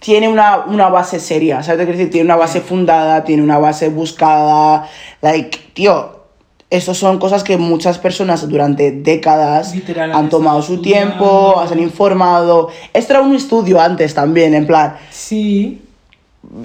tiene 0.00 0.28
una, 0.28 0.64
una 0.66 0.88
base 0.88 1.20
seria, 1.20 1.62
¿sabes 1.62 1.86
decir? 1.86 2.10
Tiene 2.10 2.24
una 2.24 2.36
base 2.36 2.60
fundada, 2.60 3.24
tiene 3.24 3.42
una 3.42 3.58
base 3.58 3.88
buscada. 3.88 4.88
Like, 5.20 5.58
tío, 5.74 6.22
eso 6.70 6.94
son 6.94 7.18
cosas 7.18 7.44
que 7.44 7.58
muchas 7.58 7.98
personas 7.98 8.48
durante 8.48 8.90
décadas 8.90 9.74
Literal, 9.74 10.10
han 10.12 10.28
tomado 10.30 10.62
su 10.62 10.80
tiempo, 10.80 11.62
se 11.68 11.74
han 11.74 11.80
informado. 11.80 12.70
Esto 12.92 13.12
era 13.12 13.22
un 13.22 13.34
estudio 13.36 13.80
antes 13.80 14.14
también, 14.14 14.54
en 14.54 14.66
plan, 14.66 14.96
Sí. 15.10 15.82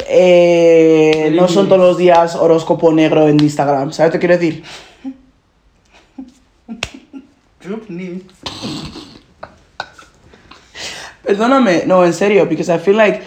Eh, 0.07 1.31
no 1.35 1.47
son 1.47 1.67
todos 1.67 1.81
los 1.81 1.97
días 1.97 2.35
horóscopo 2.35 2.91
negro 2.91 3.27
en 3.27 3.39
Instagram, 3.39 3.91
¿sabes 3.91 4.11
que 4.11 4.19
quiero 4.19 4.37
decir? 4.37 4.63
Perdóname, 11.23 11.83
no, 11.85 12.05
en 12.05 12.13
serio, 12.13 12.45
because 12.45 12.73
I 12.73 12.79
feel 12.79 12.97
like 12.97 13.21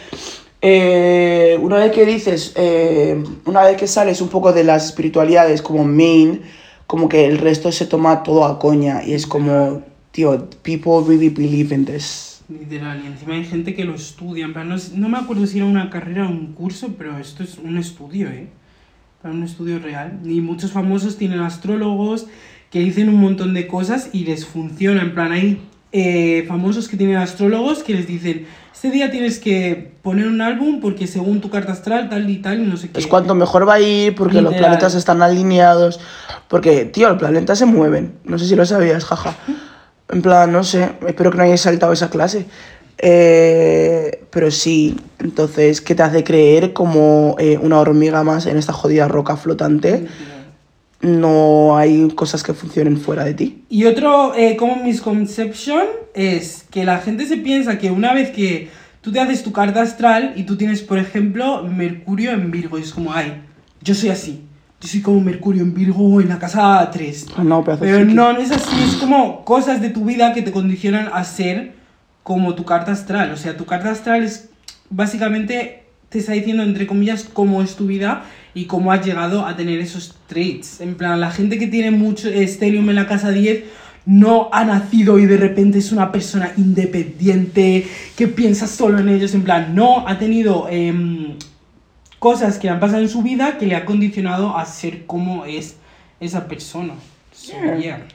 eh, 0.62 1.58
una 1.60 1.76
vez 1.76 1.92
que 1.92 2.04
dices, 2.04 2.52
eh, 2.56 3.22
una 3.46 3.62
vez 3.62 3.76
que 3.76 3.86
sales 3.86 4.20
un 4.20 4.28
poco 4.28 4.52
de 4.52 4.64
las 4.64 4.86
espiritualidades 4.86 5.62
como 5.62 5.84
main, 5.84 6.42
como 6.86 7.08
que 7.08 7.26
el 7.26 7.38
resto 7.38 7.72
se 7.72 7.86
toma 7.86 8.22
todo 8.22 8.44
a 8.44 8.58
coña 8.58 9.02
y 9.04 9.14
es 9.14 9.26
como, 9.26 9.82
tío, 10.10 10.48
people 10.62 11.02
really 11.06 11.30
believe 11.30 11.74
in 11.74 11.86
this. 11.86 12.29
Literal, 12.50 13.00
y 13.04 13.06
encima 13.06 13.34
hay 13.34 13.44
gente 13.44 13.74
que 13.74 13.84
lo 13.84 13.94
estudia, 13.94 14.44
en 14.44 14.52
plan, 14.52 14.68
no, 14.68 14.76
no 14.96 15.08
me 15.08 15.18
acuerdo 15.18 15.46
si 15.46 15.58
era 15.58 15.66
una 15.66 15.88
carrera 15.88 16.26
o 16.26 16.30
un 16.30 16.52
curso, 16.52 16.94
pero 16.98 17.16
esto 17.18 17.44
es 17.44 17.58
un 17.58 17.78
estudio, 17.78 18.28
¿eh? 18.28 18.48
Para 19.22 19.32
un 19.32 19.44
estudio 19.44 19.78
real. 19.78 20.18
Y 20.24 20.40
muchos 20.40 20.72
famosos 20.72 21.16
tienen 21.16 21.40
astrólogos 21.40 22.26
que 22.70 22.80
dicen 22.80 23.08
un 23.08 23.20
montón 23.20 23.54
de 23.54 23.66
cosas 23.68 24.10
y 24.12 24.24
les 24.24 24.46
funciona, 24.46 25.02
en 25.02 25.14
plan, 25.14 25.30
hay 25.30 25.60
eh, 25.92 26.44
famosos 26.48 26.88
que 26.88 26.96
tienen 26.96 27.16
astrólogos 27.16 27.82
que 27.82 27.94
les 27.94 28.06
dicen, 28.06 28.46
este 28.72 28.90
día 28.90 29.10
tienes 29.10 29.38
que 29.38 29.92
poner 30.02 30.26
un 30.26 30.40
álbum 30.40 30.80
porque 30.80 31.06
según 31.06 31.40
tu 31.40 31.50
carta 31.50 31.72
astral, 31.72 32.08
tal 32.08 32.28
y 32.30 32.38
tal, 32.38 32.62
y 32.62 32.66
no 32.66 32.76
sé 32.76 32.90
qué. 32.90 32.98
Es 32.98 33.06
cuanto 33.06 33.34
mejor 33.34 33.68
va 33.68 33.74
a 33.74 33.80
ir 33.80 34.14
porque 34.14 34.40
los 34.40 34.52
Literal. 34.52 34.70
planetas 34.70 34.94
están 34.94 35.22
alineados. 35.22 36.00
Porque, 36.48 36.84
tío, 36.86 37.08
los 37.08 37.18
planetas 37.18 37.58
se 37.58 37.66
mueven. 37.66 38.14
No 38.24 38.38
sé 38.38 38.46
si 38.46 38.56
lo 38.56 38.64
sabías, 38.66 39.04
jaja. 39.04 39.36
En 40.10 40.22
plan, 40.22 40.50
no 40.50 40.64
sé, 40.64 40.90
espero 41.06 41.30
que 41.30 41.36
no 41.36 41.44
hayáis 41.44 41.60
saltado 41.60 41.92
esa 41.92 42.10
clase. 42.10 42.46
Eh, 42.98 44.24
pero 44.30 44.50
sí, 44.50 44.96
entonces, 45.18 45.80
¿qué 45.80 45.94
te 45.94 46.02
hace 46.02 46.22
creer 46.22 46.72
como 46.72 47.36
eh, 47.38 47.58
una 47.60 47.78
hormiga 47.78 48.22
más 48.22 48.46
en 48.46 48.56
esta 48.56 48.72
jodida 48.72 49.08
roca 49.08 49.36
flotante? 49.36 50.06
No 51.00 51.78
hay 51.78 52.08
cosas 52.10 52.42
que 52.42 52.52
funcionen 52.52 52.98
fuera 52.98 53.24
de 53.24 53.34
ti. 53.34 53.64
Y 53.70 53.84
otro 53.84 54.34
eh, 54.34 54.56
como 54.56 54.76
misconception 54.76 55.84
es 56.12 56.66
que 56.70 56.84
la 56.84 56.98
gente 56.98 57.24
se 57.24 57.38
piensa 57.38 57.78
que 57.78 57.90
una 57.90 58.12
vez 58.12 58.30
que 58.30 58.68
tú 59.00 59.10
te 59.10 59.20
haces 59.20 59.42
tu 59.42 59.52
carta 59.52 59.80
astral 59.80 60.34
y 60.36 60.42
tú 60.42 60.56
tienes, 60.56 60.82
por 60.82 60.98
ejemplo, 60.98 61.62
Mercurio 61.62 62.32
en 62.32 62.50
Virgo, 62.50 62.78
y 62.78 62.82
es 62.82 62.92
como, 62.92 63.14
ay, 63.14 63.42
yo 63.80 63.94
soy 63.94 64.10
así. 64.10 64.44
Yo 64.80 64.88
soy 64.88 65.00
como 65.02 65.20
Mercurio 65.20 65.62
en 65.62 65.74
Virgo 65.74 66.20
en 66.20 66.28
la 66.28 66.38
casa 66.38 66.88
3. 66.90 67.26
Ah, 67.36 67.44
no, 67.44 67.62
Pero 67.62 68.04
no 68.04 68.30
es 68.38 68.50
así, 68.50 68.82
es 68.82 68.94
como 68.94 69.44
cosas 69.44 69.80
de 69.80 69.90
tu 69.90 70.06
vida 70.06 70.32
que 70.32 70.42
te 70.42 70.52
condicionan 70.52 71.10
a 71.12 71.22
ser 71.24 71.74
como 72.22 72.54
tu 72.54 72.64
carta 72.64 72.92
astral. 72.92 73.32
O 73.32 73.36
sea, 73.36 73.56
tu 73.56 73.66
carta 73.66 73.90
astral 73.90 74.22
es 74.22 74.48
básicamente 74.88 75.84
te 76.10 76.18
está 76.18 76.32
diciendo, 76.32 76.64
entre 76.64 76.88
comillas, 76.88 77.24
cómo 77.24 77.62
es 77.62 77.76
tu 77.76 77.86
vida 77.86 78.24
y 78.52 78.64
cómo 78.64 78.90
has 78.90 79.06
llegado 79.06 79.46
a 79.46 79.56
tener 79.56 79.78
esos 79.78 80.16
traits. 80.26 80.80
En 80.80 80.96
plan, 80.96 81.20
la 81.20 81.30
gente 81.30 81.56
que 81.56 81.68
tiene 81.68 81.92
mucho 81.92 82.28
estelium 82.28 82.90
en 82.90 82.96
la 82.96 83.06
casa 83.06 83.30
10 83.30 83.62
no 84.06 84.48
ha 84.52 84.64
nacido 84.64 85.20
y 85.20 85.26
de 85.26 85.36
repente 85.36 85.78
es 85.78 85.92
una 85.92 86.10
persona 86.10 86.52
independiente 86.56 87.86
que 88.16 88.26
piensa 88.26 88.66
solo 88.66 88.98
en 88.98 89.08
ellos. 89.08 89.34
En 89.34 89.42
plan, 89.42 89.72
no 89.74 90.08
ha 90.08 90.18
tenido 90.18 90.66
em, 90.68 91.34
cosas 92.20 92.58
que 92.58 92.68
le 92.68 92.74
han 92.74 92.80
pasado 92.80 93.00
en 93.02 93.08
su 93.08 93.22
vida 93.22 93.58
que 93.58 93.66
le 93.66 93.74
ha 93.74 93.84
condicionado 93.84 94.56
a 94.56 94.64
ser 94.66 95.06
como 95.06 95.44
es 95.46 95.76
esa 96.20 96.46
persona. 96.46 96.94
So, 97.32 97.52
Yeah. 97.52 97.76
yeah. 97.78 98.06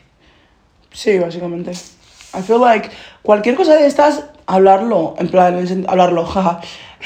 Sí, 0.93 1.17
básicamente. 1.19 1.71
I 1.71 2.41
feel 2.41 2.61
like 2.61 2.89
cualquier 3.23 3.55
cosa 3.55 3.75
de 3.75 3.87
estas, 3.87 4.23
hablarlo, 4.45 5.15
en 5.17 5.27
plan, 5.27 5.85
hablarlo, 5.87 6.25
jaja. 6.33 6.61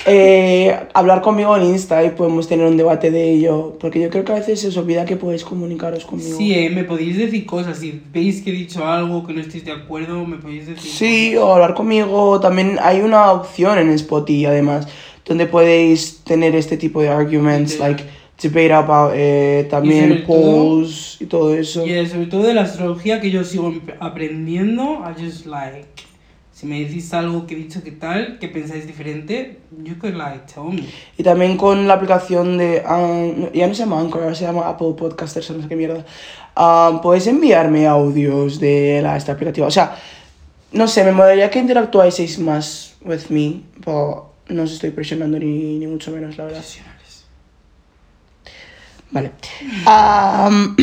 Eh, 0.05 0.77
hablar 0.93 1.21
conmigo 1.21 1.57
en 1.57 1.63
Insta 1.65 2.03
y 2.05 2.11
podemos 2.11 2.47
tener 2.47 2.65
un 2.65 2.77
debate 2.77 3.11
de 3.11 3.31
ello. 3.31 3.77
Porque 3.79 3.99
yo 3.99 4.09
creo 4.09 4.23
que 4.23 4.31
a 4.31 4.35
veces 4.35 4.61
se 4.61 4.67
os 4.69 4.77
olvida 4.77 5.03
que 5.05 5.15
podéis 5.17 5.43
comunicaros 5.43 6.05
conmigo. 6.05 6.37
Sí, 6.37 6.53
eh, 6.53 6.69
me 6.69 6.83
podéis 6.85 7.17
decir 7.17 7.45
cosas. 7.45 7.77
Si 7.79 8.01
veis 8.13 8.41
que 8.41 8.49
he 8.51 8.53
dicho 8.53 8.85
algo 8.87 9.25
que 9.25 9.33
no 9.33 9.41
estéis 9.41 9.65
de 9.65 9.71
acuerdo, 9.73 10.25
me 10.25 10.37
podéis 10.37 10.67
decir. 10.67 10.91
Sí, 10.91 11.35
o 11.37 11.53
hablar 11.53 11.73
conmigo. 11.73 12.39
También 12.39 12.77
hay 12.81 13.01
una 13.01 13.31
opción 13.31 13.77
en 13.77 13.89
Spotify, 13.91 14.45
además, 14.45 14.87
donde 15.25 15.45
podéis 15.45 16.21
tener 16.23 16.55
este 16.55 16.77
tipo 16.77 17.01
de 17.01 17.09
arguments, 17.09 17.73
Literal. 17.73 17.91
like 17.91 18.03
debate 18.41 18.73
about 18.73 19.11
eh, 19.15 19.67
también 19.69 20.23
todo- 20.25 20.27
polls 20.27 21.17
y 21.19 21.25
todo 21.25 21.53
eso. 21.53 21.85
Y 21.85 22.05
sobre 22.07 22.27
todo 22.27 22.43
de 22.43 22.53
la 22.53 22.61
astrología 22.63 23.19
que 23.21 23.29
yo 23.31 23.43
sigo 23.43 23.73
aprendiendo, 23.99 25.01
I 25.05 25.21
just 25.23 25.45
like. 25.45 25.87
Si 26.51 26.65
me 26.65 26.81
decís 26.81 27.13
algo 27.13 27.47
que 27.47 27.53
he 27.53 27.57
dicho 27.57 27.81
que 27.81 27.91
tal, 27.93 28.37
que 28.37 28.49
pensáis 28.49 28.85
diferente, 28.85 29.59
you 29.81 29.97
could 29.97 30.15
like 30.15 30.41
tell 30.53 30.65
me. 30.73 30.83
Y 31.17 31.23
también 31.23 31.55
con 31.55 31.87
la 31.87 31.93
aplicación 31.93 32.57
de. 32.57 32.83
um, 32.85 33.49
ya 33.53 33.65
no 33.65 33.73
se 33.73 33.83
llama 33.83 34.01
Anchor, 34.01 34.23
ahora 34.23 34.35
se 34.35 34.43
llama 34.43 34.67
Apple 34.67 34.93
Podcasters 34.97 35.51
no 35.51 35.61
sé 35.61 35.69
qué 35.69 35.77
mierda. 35.77 36.05
Um, 36.57 36.99
puedes 36.99 37.27
enviarme 37.27 37.87
audios 37.87 38.59
de 38.59 38.99
la, 39.01 39.15
esta 39.15 39.31
aplicativa. 39.31 39.67
O 39.67 39.71
sea, 39.71 39.95
no 40.73 40.85
sé, 40.89 41.05
me 41.05 41.13
molaría 41.13 41.49
que 41.49 41.59
interactuaseis 41.59 42.39
más 42.39 42.97
with 43.05 43.29
me, 43.29 43.61
pero 43.85 44.28
no 44.49 44.63
os 44.63 44.71
estoy 44.71 44.91
presionando 44.91 45.39
ni, 45.39 45.79
ni 45.79 45.87
mucho 45.87 46.11
menos, 46.11 46.37
la 46.37 46.45
verdad. 46.45 46.63
Vale. 49.11 49.31
Am, 49.85 50.75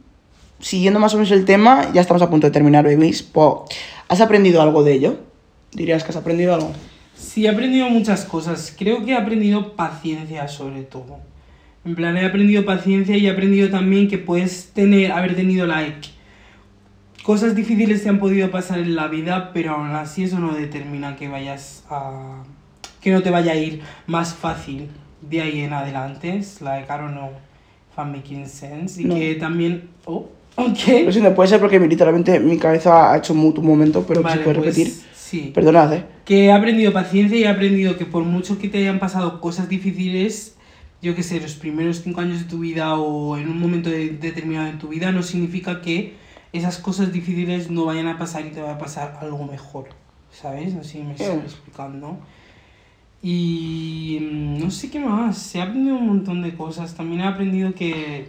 siguiendo 0.60 1.00
más 1.00 1.14
o 1.14 1.16
menos 1.16 1.32
el 1.32 1.44
tema, 1.44 1.92
ya 1.92 2.00
estamos 2.00 2.22
a 2.22 2.30
punto 2.30 2.46
de 2.46 2.52
terminar, 2.52 2.84
babies. 2.84 3.28
¿Has 4.08 4.20
aprendido 4.20 4.62
algo 4.62 4.82
de 4.82 4.92
ello? 4.94 5.18
¿Dirías 5.72 6.04
que 6.04 6.10
has 6.10 6.16
aprendido 6.16 6.54
algo? 6.54 6.72
Sí, 7.16 7.46
he 7.46 7.48
aprendido 7.48 7.88
muchas 7.88 8.24
cosas. 8.24 8.74
Creo 8.76 9.04
que 9.04 9.12
he 9.12 9.16
aprendido 9.16 9.74
paciencia 9.74 10.46
sobre 10.46 10.82
todo. 10.82 11.18
En 11.84 11.94
plan, 11.94 12.16
he 12.16 12.24
aprendido 12.24 12.64
paciencia 12.64 13.16
y 13.16 13.26
he 13.26 13.30
aprendido 13.30 13.70
también 13.70 14.08
que 14.08 14.18
puedes 14.18 14.72
tener, 14.72 15.12
haber 15.12 15.34
tenido 15.36 15.66
like. 15.66 16.08
Cosas 17.22 17.54
difíciles 17.54 18.02
te 18.02 18.08
han 18.08 18.18
podido 18.18 18.50
pasar 18.50 18.78
en 18.78 18.94
la 18.94 19.08
vida, 19.08 19.52
pero 19.52 19.72
aún 19.72 19.90
así 19.90 20.24
eso 20.24 20.38
no 20.38 20.54
determina 20.54 21.16
que 21.16 21.28
vayas 21.28 21.84
a. 21.90 22.42
que 23.04 23.10
no 23.12 23.22
te 23.22 23.28
vaya 23.30 23.52
a 23.52 23.54
ir 23.54 23.82
más 24.06 24.34
fácil 24.34 24.88
de 25.20 25.42
ahí 25.42 25.60
en 25.60 25.74
adelante. 25.74 26.36
Es 26.38 26.62
I 26.62 26.64
don't 26.88 27.12
know 27.12 27.28
if 27.92 27.98
I'm 27.98 28.12
making 28.12 28.46
sense. 28.48 29.00
Y 29.00 29.04
No. 29.04 29.14
que 29.14 29.34
también. 29.34 29.90
Oh, 30.06 30.26
Lo 30.56 30.64
ok. 30.68 31.10
siento, 31.12 31.34
puede 31.34 31.50
ser 31.50 31.60
porque 31.60 31.78
literalmente 31.78 32.40
mi 32.40 32.56
cabeza 32.58 33.12
ha 33.12 33.18
hecho 33.18 33.34
un 33.34 33.54
momento, 33.62 34.06
pero 34.08 34.22
Vale, 34.22 34.38
si 34.38 34.42
puedes 34.42 34.58
pues, 34.62 34.74
repetir. 34.76 34.94
Sí. 35.14 35.50
Perdonad, 35.54 35.92
eh. 35.92 36.04
que 36.24 36.46
he 36.46 36.52
aprendido 36.52 36.92
paciencia 36.94 37.36
y 37.36 37.42
he 37.44 37.48
aprendido 37.48 37.96
que 37.98 38.06
por 38.06 38.22
mucho 38.24 38.56
que 38.58 38.68
te 38.68 38.78
hayan 38.78 38.98
pasado 39.00 39.40
cosas 39.40 39.68
difíciles, 39.68 40.56
yo 41.02 41.14
que 41.14 41.22
sé, 41.22 41.40
los 41.40 41.54
primeros 41.56 42.00
cinco 42.02 42.20
años 42.22 42.38
de 42.38 42.44
tu 42.46 42.60
vida 42.60 42.94
o 42.94 43.36
en 43.36 43.48
un 43.50 43.58
momento 43.60 43.90
de- 43.90 44.10
determinado 44.10 44.66
de 44.66 44.78
tu 44.78 44.88
vida, 44.88 45.12
no 45.12 45.22
significa 45.22 45.82
que 45.82 46.14
esas 46.54 46.78
cosas 46.78 47.12
difíciles 47.12 47.68
no 47.70 47.84
vayan 47.84 48.06
a 48.08 48.16
pasar 48.16 48.46
y 48.46 48.50
te 48.50 48.60
vaya 48.62 48.74
a 48.74 48.78
pasar 48.78 49.18
algo 49.20 49.44
mejor, 49.44 49.88
¿sabes? 50.30 50.72
No 50.72 50.84
si 50.84 51.02
me 51.02 51.12
estoy 51.12 51.36
Mm. 51.36 51.40
explicando. 51.40 52.18
Y 53.26 54.18
mm, 54.20 54.58
no 54.58 54.70
sé 54.70 54.90
qué 54.90 55.00
más, 55.00 55.54
he 55.54 55.62
aprendido 55.62 55.96
un 55.96 56.06
montón 56.08 56.42
de 56.42 56.54
cosas. 56.54 56.94
También 56.94 57.22
he 57.22 57.24
aprendido 57.24 57.74
que 57.74 58.28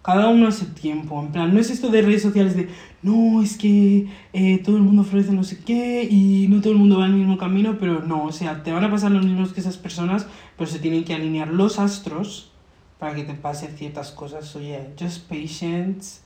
cada 0.00 0.28
uno 0.28 0.48
hace 0.48 0.64
tiempo. 0.64 1.20
En 1.20 1.30
plan, 1.30 1.52
no 1.52 1.60
es 1.60 1.68
esto 1.68 1.90
de 1.90 2.00
redes 2.00 2.22
sociales 2.22 2.56
de 2.56 2.70
no, 3.02 3.42
es 3.42 3.58
que 3.58 4.08
eh, 4.32 4.62
todo 4.64 4.78
el 4.78 4.82
mundo 4.82 5.04
florece 5.04 5.32
no 5.32 5.44
sé 5.44 5.62
qué 5.62 6.08
y 6.10 6.48
no 6.48 6.62
todo 6.62 6.72
el 6.72 6.78
mundo 6.78 7.00
va 7.00 7.04
al 7.04 7.12
mismo 7.12 7.36
camino, 7.36 7.76
pero 7.78 8.00
no, 8.00 8.24
o 8.24 8.32
sea, 8.32 8.62
te 8.62 8.72
van 8.72 8.82
a 8.82 8.90
pasar 8.90 9.10
los 9.10 9.26
mismos 9.26 9.52
que 9.52 9.60
esas 9.60 9.76
personas, 9.76 10.26
pero 10.56 10.70
se 10.70 10.78
tienen 10.78 11.04
que 11.04 11.12
alinear 11.14 11.48
los 11.48 11.78
astros 11.78 12.50
para 12.98 13.14
que 13.14 13.24
te 13.24 13.34
pasen 13.34 13.76
ciertas 13.76 14.10
cosas. 14.10 14.46
So 14.46 14.58
yeah, 14.58 14.86
just 14.98 15.28
patience 15.28 16.22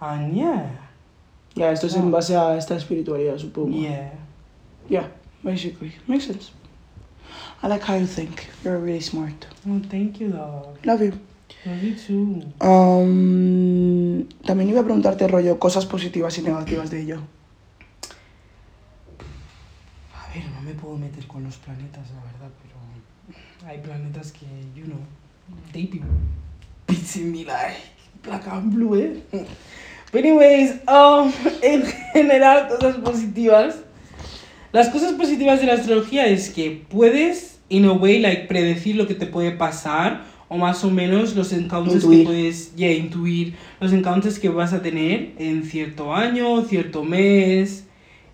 and 0.00 0.34
yeah, 0.34 0.90
Ya, 1.54 1.72
esto 1.72 1.86
es 1.86 1.96
en 1.96 2.10
base 2.10 2.36
a 2.36 2.58
esta 2.58 2.76
espiritualidad, 2.76 3.38
supongo. 3.38 3.74
yeah. 3.74 4.12
Yeah, 4.90 5.08
basically. 5.42 5.92
Makes 6.06 6.26
sense. 6.26 6.61
I 7.62 7.68
like 7.68 7.82
how 7.82 7.94
you 7.94 8.06
think. 8.06 8.48
You're 8.64 8.78
really 8.78 9.00
smart. 9.00 9.46
Oh, 9.68 9.80
thank 9.88 10.20
you, 10.20 10.30
dog. 10.30 10.84
Love 10.84 11.02
you. 11.02 11.12
Love 11.64 11.82
you 11.82 11.94
too. 11.94 12.42
Um, 12.60 14.28
también 14.44 14.68
iba 14.70 14.80
a 14.80 14.84
preguntarte, 14.84 15.28
rollo, 15.28 15.58
cosas 15.60 15.86
positivas 15.86 16.36
y 16.38 16.42
negativas 16.42 16.90
de 16.90 17.02
ello. 17.02 17.20
A 20.12 20.34
ver, 20.34 20.44
no 20.50 20.62
me 20.62 20.74
puedo 20.74 20.98
meter 20.98 21.24
con 21.28 21.44
los 21.44 21.56
planetas, 21.58 22.10
la 22.10 22.22
verdad, 22.24 22.50
pero 22.62 23.70
hay 23.70 23.78
planetas 23.78 24.32
que, 24.32 24.46
you 24.74 24.84
know, 24.86 24.98
they 25.72 25.86
be 25.86 26.00
pissing 26.86 27.30
me 27.30 27.44
like 27.44 27.76
black 28.24 28.46
and 28.48 28.74
blue, 28.74 28.96
eh. 28.96 29.20
But 30.10 30.24
anyways, 30.24 30.80
um, 30.88 31.32
en 31.62 31.84
general, 32.12 32.68
cosas 32.68 32.96
positivas. 32.96 33.76
Las 34.72 34.88
cosas 34.88 35.12
positivas 35.12 35.60
de 35.60 35.66
la 35.66 35.74
astrología 35.74 36.26
es 36.26 36.50
que 36.50 36.84
puedes, 36.88 37.51
in 37.72 37.86
a 37.86 37.92
way, 37.92 38.20
like, 38.20 38.46
predecir 38.46 38.96
lo 38.96 39.06
que 39.06 39.14
te 39.14 39.26
puede 39.26 39.52
pasar, 39.52 40.24
o 40.48 40.58
más 40.58 40.84
o 40.84 40.90
menos 40.90 41.34
los 41.34 41.52
encounters 41.52 42.04
Intuir. 42.04 42.18
que 42.18 42.24
puedes, 42.26 42.76
yeah, 42.76 42.92
intuir, 42.92 43.54
los 43.80 43.92
encounters 43.92 44.38
que 44.38 44.50
vas 44.50 44.74
a 44.74 44.82
tener 44.82 45.32
en 45.38 45.64
cierto 45.64 46.14
año, 46.14 46.62
cierto 46.64 47.02
mes, 47.02 47.86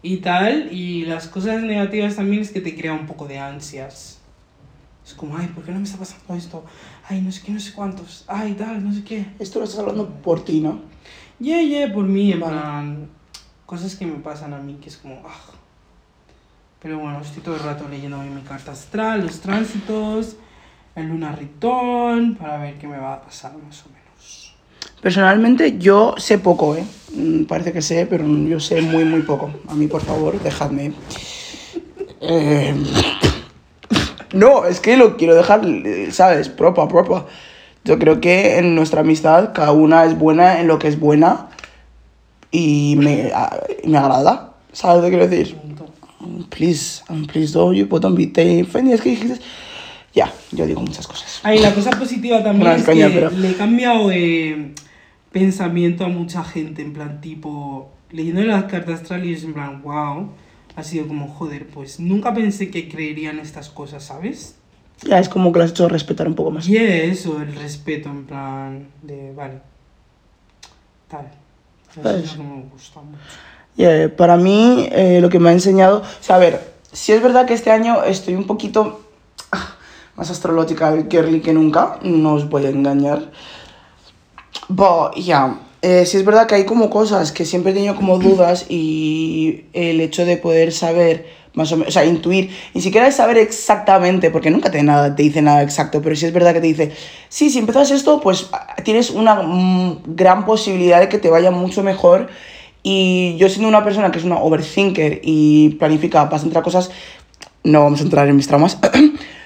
y 0.03 0.16
tal. 0.18 0.72
Y 0.72 1.05
las 1.05 1.28
cosas 1.28 1.62
negativas 1.62 2.16
también 2.16 2.43
es 2.43 2.51
que 2.51 2.61
te 2.61 2.74
crea 2.76 2.93
un 2.93 3.07
poco 3.07 3.26
de 3.28 3.39
ansias. 3.39 4.20
Es 5.07 5.14
como, 5.14 5.36
ay, 5.36 5.47
¿por 5.55 5.64
qué 5.64 5.70
no 5.72 5.78
me 5.78 5.84
está 5.84 5.99
pasando 5.99 6.34
esto? 6.34 6.64
Ay, 7.09 7.22
no 7.22 7.30
sé 7.32 7.43
qué, 7.45 7.53
no 7.53 7.61
sé 7.61 7.72
cuántos. 7.72 8.24
Ay, 8.26 8.55
tal, 8.55 8.84
no 8.84 8.93
sé 8.93 9.03
qué. 9.05 9.24
Esto 9.39 9.61
lo 9.61 9.64
estás 9.64 9.80
hablando 9.80 10.09
por 10.22 10.45
ti, 10.45 10.61
¿no? 10.61 10.80
Yeah, 11.39 11.62
yeah, 11.62 11.93
por 11.93 12.05
mí, 12.05 12.32
en 12.32 12.41
Vale. 12.41 12.53
plan. 12.53 13.09
Cosas 13.64 13.95
que 13.95 14.05
me 14.07 14.18
pasan 14.18 14.53
a 14.55 14.59
mí 14.59 14.78
que 14.82 14.89
es 14.89 14.97
como, 14.97 15.22
ah. 15.24 15.53
Pero 16.81 16.99
bueno, 16.99 17.20
estoy 17.20 17.43
todo 17.43 17.57
el 17.57 17.62
rato 17.62 17.89
leyendo 17.89 18.18
mi 18.18 18.41
carta 18.43 18.72
astral, 18.72 19.22
los 19.22 19.41
tránsitos, 19.41 20.37
el 20.95 21.09
lunar 21.09 21.37
return, 21.39 22.37
para 22.37 22.59
ver 22.59 22.74
qué 22.74 22.87
me 22.87 22.99
va 22.99 23.14
a 23.14 23.20
pasar 23.20 23.53
más 23.53 23.85
o 23.85 23.89
menos. 23.89 24.55
Personalmente 25.03 25.79
yo 25.79 26.14
sé 26.18 26.39
poco, 26.39 26.76
¿eh? 26.76 26.85
Mm, 27.14 27.45
Parece 27.45 27.72
que 27.72 27.83
sé, 27.83 28.07
pero 28.07 28.26
yo 28.26 28.61
sé 28.61 28.81
muy, 28.81 29.05
muy 29.05 29.22
poco. 29.22 29.51
A 29.68 29.74
mí, 29.74 29.87
por 29.89 30.03
favor, 30.03 30.41
dejadme. 30.41 30.93
Eh, 32.20 32.74
No, 34.35 34.66
es 34.66 34.81
que 34.81 34.99
lo 34.99 35.16
quiero 35.16 35.35
dejar, 35.35 35.62
eh, 35.64 36.11
¿sabes? 36.12 36.51
Propa, 36.51 36.87
propa. 36.87 37.24
Yo 37.85 37.99
creo 37.99 38.20
que 38.20 38.59
en 38.59 38.74
nuestra 38.74 39.01
amistad 39.01 39.53
cada 39.55 39.72
una 39.72 40.05
es 40.05 40.18
buena 40.18 40.61
en 40.61 40.68
lo 40.68 40.79
que 40.79 40.89
es 40.89 41.01
buena 41.01 41.49
y 42.51 42.97
me, 42.99 43.33
me 43.85 43.99
agrada. 43.99 44.53
¿Sabes 44.72 44.99
lo 44.99 45.03
que 45.05 45.16
quiero 45.16 45.29
decir? 45.29 45.57
Please, 46.51 47.03
please 47.33 47.53
don't 47.53 47.75
you 47.77 47.87
put 47.87 48.05
on 48.05 48.14
offended, 48.14 48.95
es 48.95 49.01
que 49.01 49.11
dijiste... 49.11 49.41
Ya, 50.14 50.33
yo 50.53 50.66
digo 50.66 50.81
muchas 50.81 51.07
cosas. 51.07 51.41
Ay, 51.43 51.59
la 51.61 51.73
cosa 51.75 51.91
positiva 51.91 52.43
también 52.43 52.73
es 52.73 52.83
caña, 52.83 53.09
que 53.09 53.14
pero- 53.14 53.31
le 53.31 53.51
he 53.51 53.55
cambiado 53.55 54.11
eh, 54.11 54.73
pensamiento 55.31 56.05
a 56.05 56.09
mucha 56.09 56.43
gente, 56.43 56.83
en 56.83 56.93
plan 56.95 57.21
tipo, 57.21 57.91
leyendo 58.11 58.41
las 58.43 58.64
cartas 58.64 59.03
astrales, 59.03 59.45
en 59.45 59.53
plan, 59.53 59.83
wow, 59.83 60.31
ha 60.75 60.83
sido 60.83 61.07
como, 61.07 61.29
joder, 61.29 61.66
pues 61.69 62.01
nunca 62.01 62.33
pensé 62.35 62.71
que 62.71 62.89
creerían 62.89 63.39
estas 63.39 63.69
cosas, 63.69 64.03
¿sabes? 64.05 64.57
Ya 65.03 65.19
es 65.21 65.29
como 65.29 65.53
que 65.53 65.59
lo 65.59 65.64
has 65.66 65.71
hecho 65.73 65.89
respetar 65.89 66.27
un 66.27 66.35
poco 66.35 66.51
más. 66.51 66.66
Y 66.69 66.77
eso, 66.79 67.41
el 67.41 67.55
respeto, 67.55 68.09
en 68.09 68.25
plan, 68.25 68.89
de, 69.03 69.33
vale, 69.35 69.61
tal. 71.07 71.31
Eso 71.91 72.01
Pues- 72.03 72.25
es 72.25 72.31
que 72.33 72.39
me 72.43 72.62
gusta 72.73 73.01
mucho. 73.03 73.19
Yeah, 73.79 74.09
para 74.16 74.37
mí, 74.37 74.89
eh, 74.91 75.20
lo 75.22 75.29
que 75.29 75.39
me 75.39 75.51
ha 75.51 75.53
enseñado. 75.53 75.99
O 76.01 76.22
sea, 76.22 76.35
a 76.35 76.39
ver, 76.41 76.61
si 76.93 77.12
es 77.12 77.22
verdad 77.22 77.47
que 77.47 77.55
este 77.55 77.70
año 77.70 78.03
estoy 78.03 78.35
un 78.35 78.45
poquito 78.45 79.03
ah, 79.53 79.76
más 80.16 80.31
astrológica 80.31 80.93
que 81.09 81.53
nunca, 81.53 82.01
no 82.03 82.35
os 82.35 82.49
voy 82.49 82.66
a 82.66 82.70
engañar. 82.70 83.31
Pero, 84.66 85.12
ya, 85.14 85.61
eh, 85.81 86.07
si 86.07 86.16
es 86.16 86.24
verdad 86.24 86.49
que 86.49 86.57
hay 86.57 86.64
como 86.64 86.91
cosas 86.91 87.31
que 87.31 87.45
siempre 87.45 87.70
he 87.70 87.74
tenido 87.76 87.95
como 87.95 88.18
dudas 88.18 88.66
y 88.68 89.66
el 89.72 90.01
hecho 90.01 90.24
de 90.24 90.37
poder 90.39 90.72
saber 90.72 91.26
más 91.55 91.70
o 91.70 91.76
menos, 91.76 91.91
o 91.91 91.93
sea, 91.93 92.05
intuir, 92.05 92.51
ni 92.74 92.81
siquiera 92.81 93.07
es 93.07 93.14
saber 93.14 93.39
exactamente, 93.39 94.33
porque 94.33 94.51
nunca 94.51 94.72
te, 94.72 94.83
nada, 94.83 95.14
te 95.14 95.22
dice 95.22 95.41
nada 95.41 95.62
exacto, 95.62 96.03
pero 96.03 96.16
si 96.16 96.26
es 96.26 96.33
verdad 96.33 96.53
que 96.53 96.61
te 96.61 96.66
dice, 96.66 96.93
sí, 97.29 97.49
si 97.49 97.61
empiezas 97.61 97.93
esto, 97.93 98.20
pues 98.20 98.51
tienes 98.85 99.11
una 99.11 99.37
mm, 99.37 100.03
gran 100.16 100.45
posibilidad 100.45 100.99
de 100.99 101.09
que 101.09 101.18
te 101.18 101.31
vaya 101.31 101.53
mucho 101.53 101.85
mejor. 101.85 102.29
Y 102.91 103.36
yo 103.36 103.51
siendo 103.51 103.68
una 103.68 103.84
persona 103.84 104.11
que 104.11 104.18
es 104.18 104.24
una 104.24 104.39
overthinker 104.39 105.20
y 105.22 105.76
planifica 105.78 106.24
bastante 106.24 106.62
cosas, 106.62 106.91
no 107.62 107.82
vamos 107.82 108.01
a 108.01 108.05
entrar 108.05 108.26
en 108.28 108.36
mis 108.36 108.49
traumas. 108.49 108.78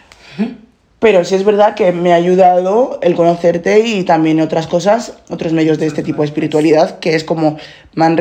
Pero 1.01 1.24
sí 1.24 1.34
es 1.34 1.45
verdad 1.45 1.74
que 1.74 1.90
me 1.90 2.12
ha 2.12 2.14
ayudado 2.14 3.01
el 3.03 3.16
conocerte 3.16 3.80
y 3.80 4.05
también 4.05 4.40
otras 4.40 4.68
cosas, 4.68 5.14
otros 5.28 5.53
medios 5.53 5.80
de 5.80 5.86
este 5.86 6.05
tipo 6.05 6.22
de 6.22 6.26
espiritualidad, 6.26 7.01
que 7.01 7.16
es 7.16 7.24
como 7.24 7.57
me 7.97 8.05
han, 8.05 8.16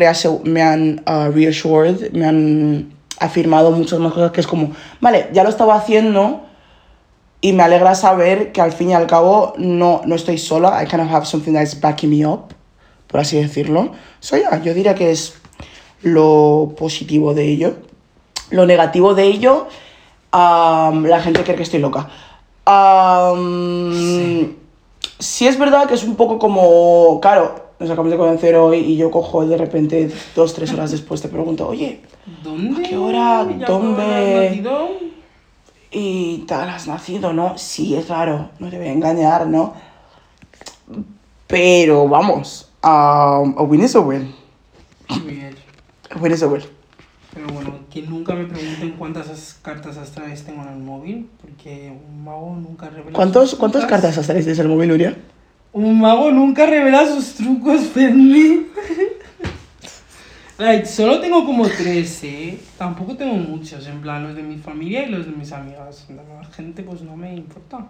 me 0.46 0.64
han 0.64 1.04
ah, 1.06 1.30
reassured, 1.32 2.12
me 2.14 2.26
han 2.26 2.92
afirmado 3.20 3.70
muchas 3.70 4.00
más 4.00 4.14
cosas, 4.14 4.32
que 4.32 4.42
es 4.42 4.48
como, 4.48 4.72
vale, 5.02 5.28
ya 5.34 5.44
lo 5.44 5.50
estaba 5.50 5.76
haciendo 5.76 6.42
y 7.42 7.54
me 7.54 7.62
alegra 7.62 7.94
saber 7.94 8.54
que 8.54 8.62
al 8.62 8.72
fin 8.72 8.90
y 8.90 8.94
al 8.96 9.06
cabo 9.06 9.54
no, 9.60 10.02
no 10.04 10.16
estoy 10.16 10.40
sola, 10.40 10.82
I 10.82 10.88
kind 10.88 11.04
of 11.04 11.12
have 11.12 11.28
something 11.28 11.54
that's 11.54 11.80
backing 11.80 12.10
me 12.10 12.26
up, 12.26 12.56
por 13.12 13.20
así 13.20 13.40
decirlo. 13.40 13.92
So, 14.20 14.38
yeah, 14.38 14.62
yo 14.64 14.74
diría 14.74 14.96
que 14.96 15.12
es 15.12 15.36
lo 16.02 16.74
positivo 16.78 17.34
de 17.34 17.44
ello. 17.44 17.76
Lo 18.50 18.66
negativo 18.66 19.14
de 19.14 19.26
ello, 19.26 19.68
la 20.32 21.22
gente 21.24 21.44
cree 21.44 21.58
que 21.58 21.64
estoy 21.64 21.80
loca. 21.80 22.10
Am, 22.66 23.92
sí. 25.20 25.48
es 25.48 25.60
verdad 25.60 25.88
que 25.88 25.96
es 25.96 26.04
un 26.04 26.16
poco 26.16 26.40
como, 26.40 27.20
claro, 27.22 27.72
nos 27.80 27.90
acabamos 27.90 28.12
de 28.12 28.18
conocer 28.18 28.56
hoy 28.56 28.78
y 28.80 28.98
yo 28.98 29.12
cojo 29.12 29.46
de 29.46 29.58
repente 29.58 30.12
dos, 30.36 30.54
tres 30.54 30.72
horas 30.74 30.92
después 30.92 31.22
te 31.22 31.28
pregunto, 31.28 31.68
oye, 31.68 32.02
¿Dónde? 32.44 32.86
¿A 32.86 32.90
qué 32.90 32.98
hora? 32.98 33.48
¿Ya 33.58 33.66
¿Dónde? 33.66 34.64
y 35.92 36.38
tal, 36.48 36.70
has 36.70 36.88
nacido, 36.88 37.34
¿no? 37.34 37.58
Sí, 37.58 37.96
es 37.96 38.08
raro, 38.08 38.50
no 38.60 38.70
te 38.70 38.78
voy 38.78 38.88
a 38.88 38.94
engañar, 38.94 39.46
¿no? 39.48 39.74
Pero 41.48 42.08
vamos, 42.08 42.71
um, 42.84 43.56
a 43.58 43.64
win 43.64 43.82
is 43.82 43.96
a 43.96 44.02
win. 44.02 44.34
Bien. 45.26 45.56
A 46.10 46.18
win 46.20 46.32
is 46.34 46.42
a 46.44 46.48
win. 46.48 46.62
Pero 47.34 47.48
bueno, 47.48 47.74
que 47.90 48.02
nunca 48.02 48.34
me 48.36 48.46
pregunten 48.46 48.92
cuántas 48.98 49.30
as- 49.30 49.58
cartas 49.62 49.96
astrales 49.98 50.44
tengo 50.44 50.62
en 50.64 50.68
el 50.70 50.80
móvil, 50.80 51.30
porque 51.42 51.90
un 52.08 52.24
mago 52.26 52.56
nunca 52.56 52.90
revela 52.90 53.14
¿Cuántos, 53.14 53.52
sus 53.52 53.60
¿Cuántas 53.60 53.82
trucos. 53.82 53.92
cartas 54.02 54.18
astrales 54.18 54.46
desde 54.46 54.64
el 54.64 54.68
móvil, 54.68 54.90
Nuria? 54.90 55.18
Un 55.72 56.02
mago 56.02 56.30
nunca 56.32 56.66
revela 56.66 57.08
sus 57.08 57.36
trucos, 57.36 57.82
Fermi. 57.88 58.66
like, 60.58 60.86
solo 60.86 61.22
tengo 61.22 61.46
como 61.46 61.68
tres, 61.70 62.22
¿eh? 62.26 62.60
Tampoco 62.78 63.16
tengo 63.16 63.36
muchos, 63.36 63.88
en 63.88 64.02
plan, 64.02 64.24
los 64.24 64.36
de 64.36 64.44
mi 64.44 64.58
familia 64.58 65.06
y 65.06 65.10
los 65.12 65.26
de 65.26 65.32
mis 65.32 65.54
amigas. 65.54 66.08
La 66.10 66.24
demás 66.24 66.54
gente, 66.54 66.84
pues 66.84 67.02
no 67.02 67.16
me 67.16 67.34
importa. 67.34 67.88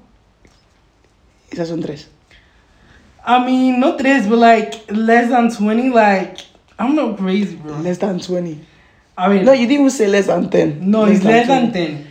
Esas 1.50 1.68
son 1.68 1.82
tres. 1.82 2.10
I 3.26 3.46
mean, 3.46 3.80
no 3.80 3.98
tres, 3.98 4.28
but 4.28 4.38
like, 4.40 4.92
less 4.92 5.30
than 5.30 5.52
20, 5.52 5.90
like, 5.90 6.38
I'm 6.80 6.96
not 6.96 7.18
crazy, 7.18 7.56
bro. 7.56 7.78
Less 7.78 7.98
than 8.00 8.20
20. 8.20 8.60
A 9.18 9.30
ver, 9.30 9.44
No, 9.44 9.52
you 9.54 9.68
didn't 9.68 9.92
say 9.92 10.08
less 10.08 10.28
than 10.28 10.50
10. 10.50 10.90
no, 10.90 11.06
it's 11.06 11.24
less 11.24 11.48
than 11.48 11.72
10. 11.72 12.08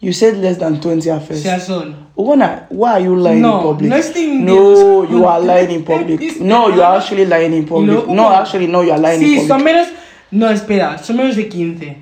You 0.00 0.12
said 0.12 0.36
less 0.38 0.56
than 0.58 0.80
20 0.80 1.10
at 1.10 1.26
first. 1.26 1.42
sea, 1.42 1.58
son 1.58 2.06
why 2.14 2.92
are 2.92 3.00
you 3.00 3.16
lying 3.16 3.40
No, 3.42 3.58
in 3.58 3.62
public? 3.62 3.90
no 3.90 3.96
estoy 3.96 4.26
No, 4.40 5.02
you 5.08 5.24
are 5.24 5.40
lying 5.40 5.70
in 5.70 5.84
public. 5.84 6.40
No, 6.40 6.68
you 6.68 6.82
are 6.82 6.96
actually 6.98 7.26
lying 7.26 7.52
in 7.52 7.66
public. 7.66 8.06
No, 8.08 8.32
actually, 8.32 8.66
no, 8.66 8.82
you 8.82 8.92
are 8.92 8.98
lying 8.98 9.20
in 9.22 9.26
Sí, 9.28 9.34
public. 9.36 9.48
son 9.48 9.64
menos. 9.64 9.88
No, 10.30 10.50
espera, 10.50 10.98
son 10.98 11.16
menos 11.16 11.36
de 11.36 11.48
15. 11.48 11.96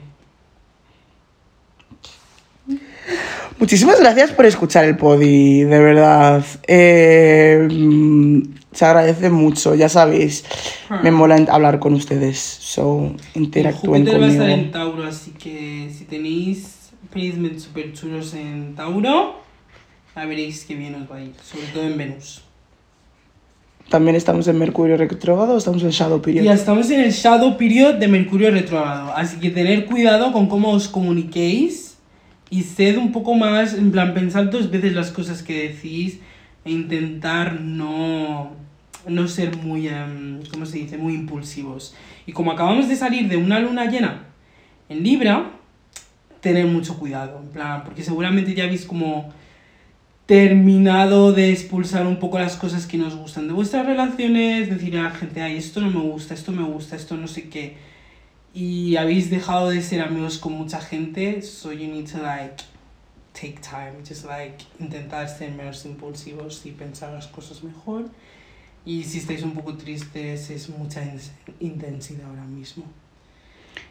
Muchísimas 3.58 3.98
gracias 4.00 4.32
por 4.32 4.44
escuchar 4.44 4.84
el 4.84 4.96
podi, 4.96 5.62
de 5.62 5.78
verdad. 5.78 6.44
Eh, 6.66 7.66
se 8.72 8.84
agradece 8.84 9.30
mucho, 9.30 9.74
ya 9.74 9.88
sabéis. 9.88 10.44
Me 11.02 11.10
mola 11.10 11.36
hablar 11.48 11.78
con 11.78 11.94
ustedes. 11.94 12.38
So, 12.38 13.14
interactúen 13.34 14.02
Júpiter 14.02 14.20
va 14.20 14.26
a 14.26 14.28
estar 14.28 14.50
en 14.50 14.56
conmigo. 14.56 14.72
Tauro, 14.72 15.04
así 15.04 15.30
que 15.30 15.90
si 15.90 16.04
tenéis 16.04 16.90
placements 17.10 17.62
super 17.62 17.94
chulos 17.94 18.34
en 18.34 18.74
Tauro, 18.74 19.40
ya 20.14 20.24
veréis 20.26 20.66
que 20.66 20.74
bien 20.74 20.94
os 20.94 21.10
va 21.10 21.16
a 21.16 21.22
ir, 21.22 21.32
sobre 21.42 21.66
todo 21.68 21.84
en 21.84 21.96
Venus. 21.96 22.42
También 23.88 24.16
estamos 24.16 24.48
en 24.48 24.58
Mercurio 24.58 24.98
retrógrado 24.98 25.54
o 25.54 25.58
estamos 25.58 25.82
en 25.82 25.90
Shadow 25.90 26.20
Period. 26.20 26.44
Ya 26.44 26.52
estamos 26.52 26.90
en 26.90 27.00
el 27.00 27.12
Shadow 27.12 27.56
Period 27.56 27.94
de 27.94 28.08
Mercurio 28.08 28.50
retrógrado, 28.50 29.12
así 29.14 29.38
que 29.38 29.48
tener 29.48 29.86
cuidado 29.86 30.32
con 30.32 30.46
cómo 30.48 30.72
os 30.72 30.88
comuniquéis 30.88 31.85
y 32.50 32.62
sed 32.62 32.96
un 32.96 33.12
poco 33.12 33.34
más, 33.34 33.74
en 33.74 33.90
plan, 33.90 34.14
pensar 34.14 34.50
dos 34.50 34.70
veces 34.70 34.94
las 34.94 35.10
cosas 35.10 35.42
que 35.42 35.68
decís 35.68 36.20
e 36.64 36.70
intentar 36.70 37.60
no, 37.60 38.52
no 39.08 39.28
ser 39.28 39.56
muy, 39.56 39.88
em, 39.88 40.42
¿cómo 40.50 40.66
se 40.66 40.78
dice?, 40.78 40.98
muy 40.98 41.14
impulsivos. 41.14 41.94
Y 42.26 42.32
como 42.32 42.52
acabamos 42.52 42.88
de 42.88 42.96
salir 42.96 43.28
de 43.28 43.36
una 43.36 43.60
luna 43.60 43.86
llena 43.86 44.24
en 44.88 45.02
Libra, 45.02 45.50
tener 46.40 46.66
mucho 46.66 46.98
cuidado, 46.98 47.40
en 47.42 47.48
plan, 47.48 47.82
porque 47.84 48.02
seguramente 48.02 48.54
ya 48.54 48.64
habéis 48.64 48.84
como 48.84 49.32
terminado 50.26 51.32
de 51.32 51.52
expulsar 51.52 52.06
un 52.06 52.18
poco 52.18 52.38
las 52.38 52.56
cosas 52.56 52.86
que 52.86 52.98
nos 52.98 53.14
gustan 53.14 53.46
de 53.46 53.54
vuestras 53.54 53.86
relaciones, 53.86 54.68
decir 54.68 54.98
a 54.98 55.04
la 55.04 55.10
gente, 55.10 55.40
ay, 55.40 55.56
esto 55.56 55.80
no 55.80 55.90
me 55.90 56.00
gusta, 56.00 56.34
esto 56.34 56.50
me 56.50 56.64
gusta, 56.64 56.96
esto 56.96 57.16
no 57.16 57.28
sé 57.28 57.48
qué, 57.48 57.76
y 58.56 58.96
habéis 58.96 59.28
dejado 59.28 59.68
de 59.68 59.82
ser 59.82 60.00
amigos 60.00 60.38
con 60.38 60.54
mucha 60.54 60.80
gente, 60.80 61.42
so 61.42 61.72
you 61.72 61.88
need 61.88 62.10
to 62.10 62.16
like 62.16 62.64
take 63.34 63.60
time, 63.60 64.02
just 64.02 64.24
like 64.24 64.64
intentar 64.80 65.28
ser 65.28 65.50
menos 65.50 65.84
impulsivos 65.84 66.64
y 66.64 66.70
pensar 66.70 67.12
las 67.12 67.26
cosas 67.26 67.62
mejor. 67.62 68.06
Y 68.86 69.04
si 69.04 69.18
estáis 69.18 69.42
un 69.42 69.52
poco 69.52 69.74
tristes, 69.74 70.48
es 70.48 70.70
mucha 70.70 71.02
intensidad 71.60 72.28
ahora 72.30 72.44
mismo 72.44 72.84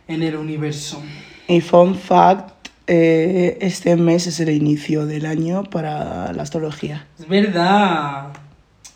en 0.08 0.24
el 0.24 0.36
universo. 0.36 1.00
Y 1.48 1.62
fun 1.62 1.94
fact, 1.94 2.70
eh, 2.88 3.60
este 3.62 3.96
mes 3.96 4.26
es 4.26 4.40
el 4.40 4.50
inicio 4.50 5.06
del 5.06 5.28
año 5.28 5.64
para 5.66 6.34
la 6.34 6.42
astrología. 6.42 7.06
Es 7.20 7.28
verdad 7.28 8.34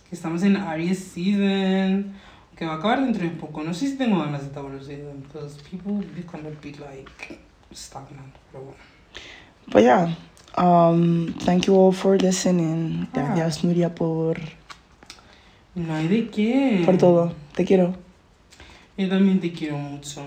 que 0.10 0.16
estamos 0.16 0.42
en 0.42 0.56
Aries 0.56 1.12
season, 1.14 2.16
que 2.60 2.66
va 2.66 2.74
a 2.74 2.76
acabar 2.76 3.02
dentro 3.02 3.24
de 3.24 3.30
poco. 3.30 3.64
No 3.64 3.74
sé 3.74 3.88
si 3.88 3.98
tengo 3.98 4.20
ganas 4.20 4.42
de 4.42 4.50
Tauro 4.50 4.84
season, 4.84 5.24
because 5.24 5.56
people 5.72 6.06
become 6.14 6.46
a 6.46 6.52
bit 6.62 6.78
like 6.82 7.40
stagnant, 7.74 8.36
pero 8.52 8.66
bueno. 8.66 8.80
Pues 9.72 9.86
ya, 9.86 10.18
um, 10.58 11.34
thank 11.46 11.68
you 11.68 11.74
all 11.74 11.94
for 11.94 12.22
listening. 12.22 13.08
Ah. 13.14 13.34
Gracias, 13.34 13.64
Nuria, 13.64 13.96
por, 13.96 14.38
No 15.74 15.96
hay 15.96 16.10
de 16.10 16.30
qué. 16.30 16.84
por 16.86 16.98
todo. 16.98 17.32
Te 17.56 17.64
quiero. 17.64 17.96
Yo 18.98 19.08
también 19.08 19.40
te 19.40 19.54
quiero 19.54 19.78
mucho. 19.78 20.22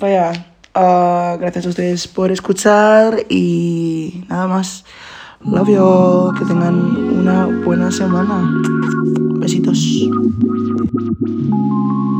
Vaya, 0.00 0.32
ah, 0.74 1.36
gracias 1.38 1.66
a 1.66 1.68
ustedes 1.68 2.08
por 2.08 2.32
escuchar 2.32 3.26
y 3.28 4.24
nada 4.30 4.46
más. 4.46 4.86
Love 5.44 5.68
you 5.68 5.84
all. 5.84 6.38
Que 6.38 6.46
tengan 6.46 6.74
una 7.18 7.44
buena 7.64 7.90
semana. 7.90 8.50
Besitos. 9.38 10.08
Thank 10.82 11.20
you. 11.20 12.19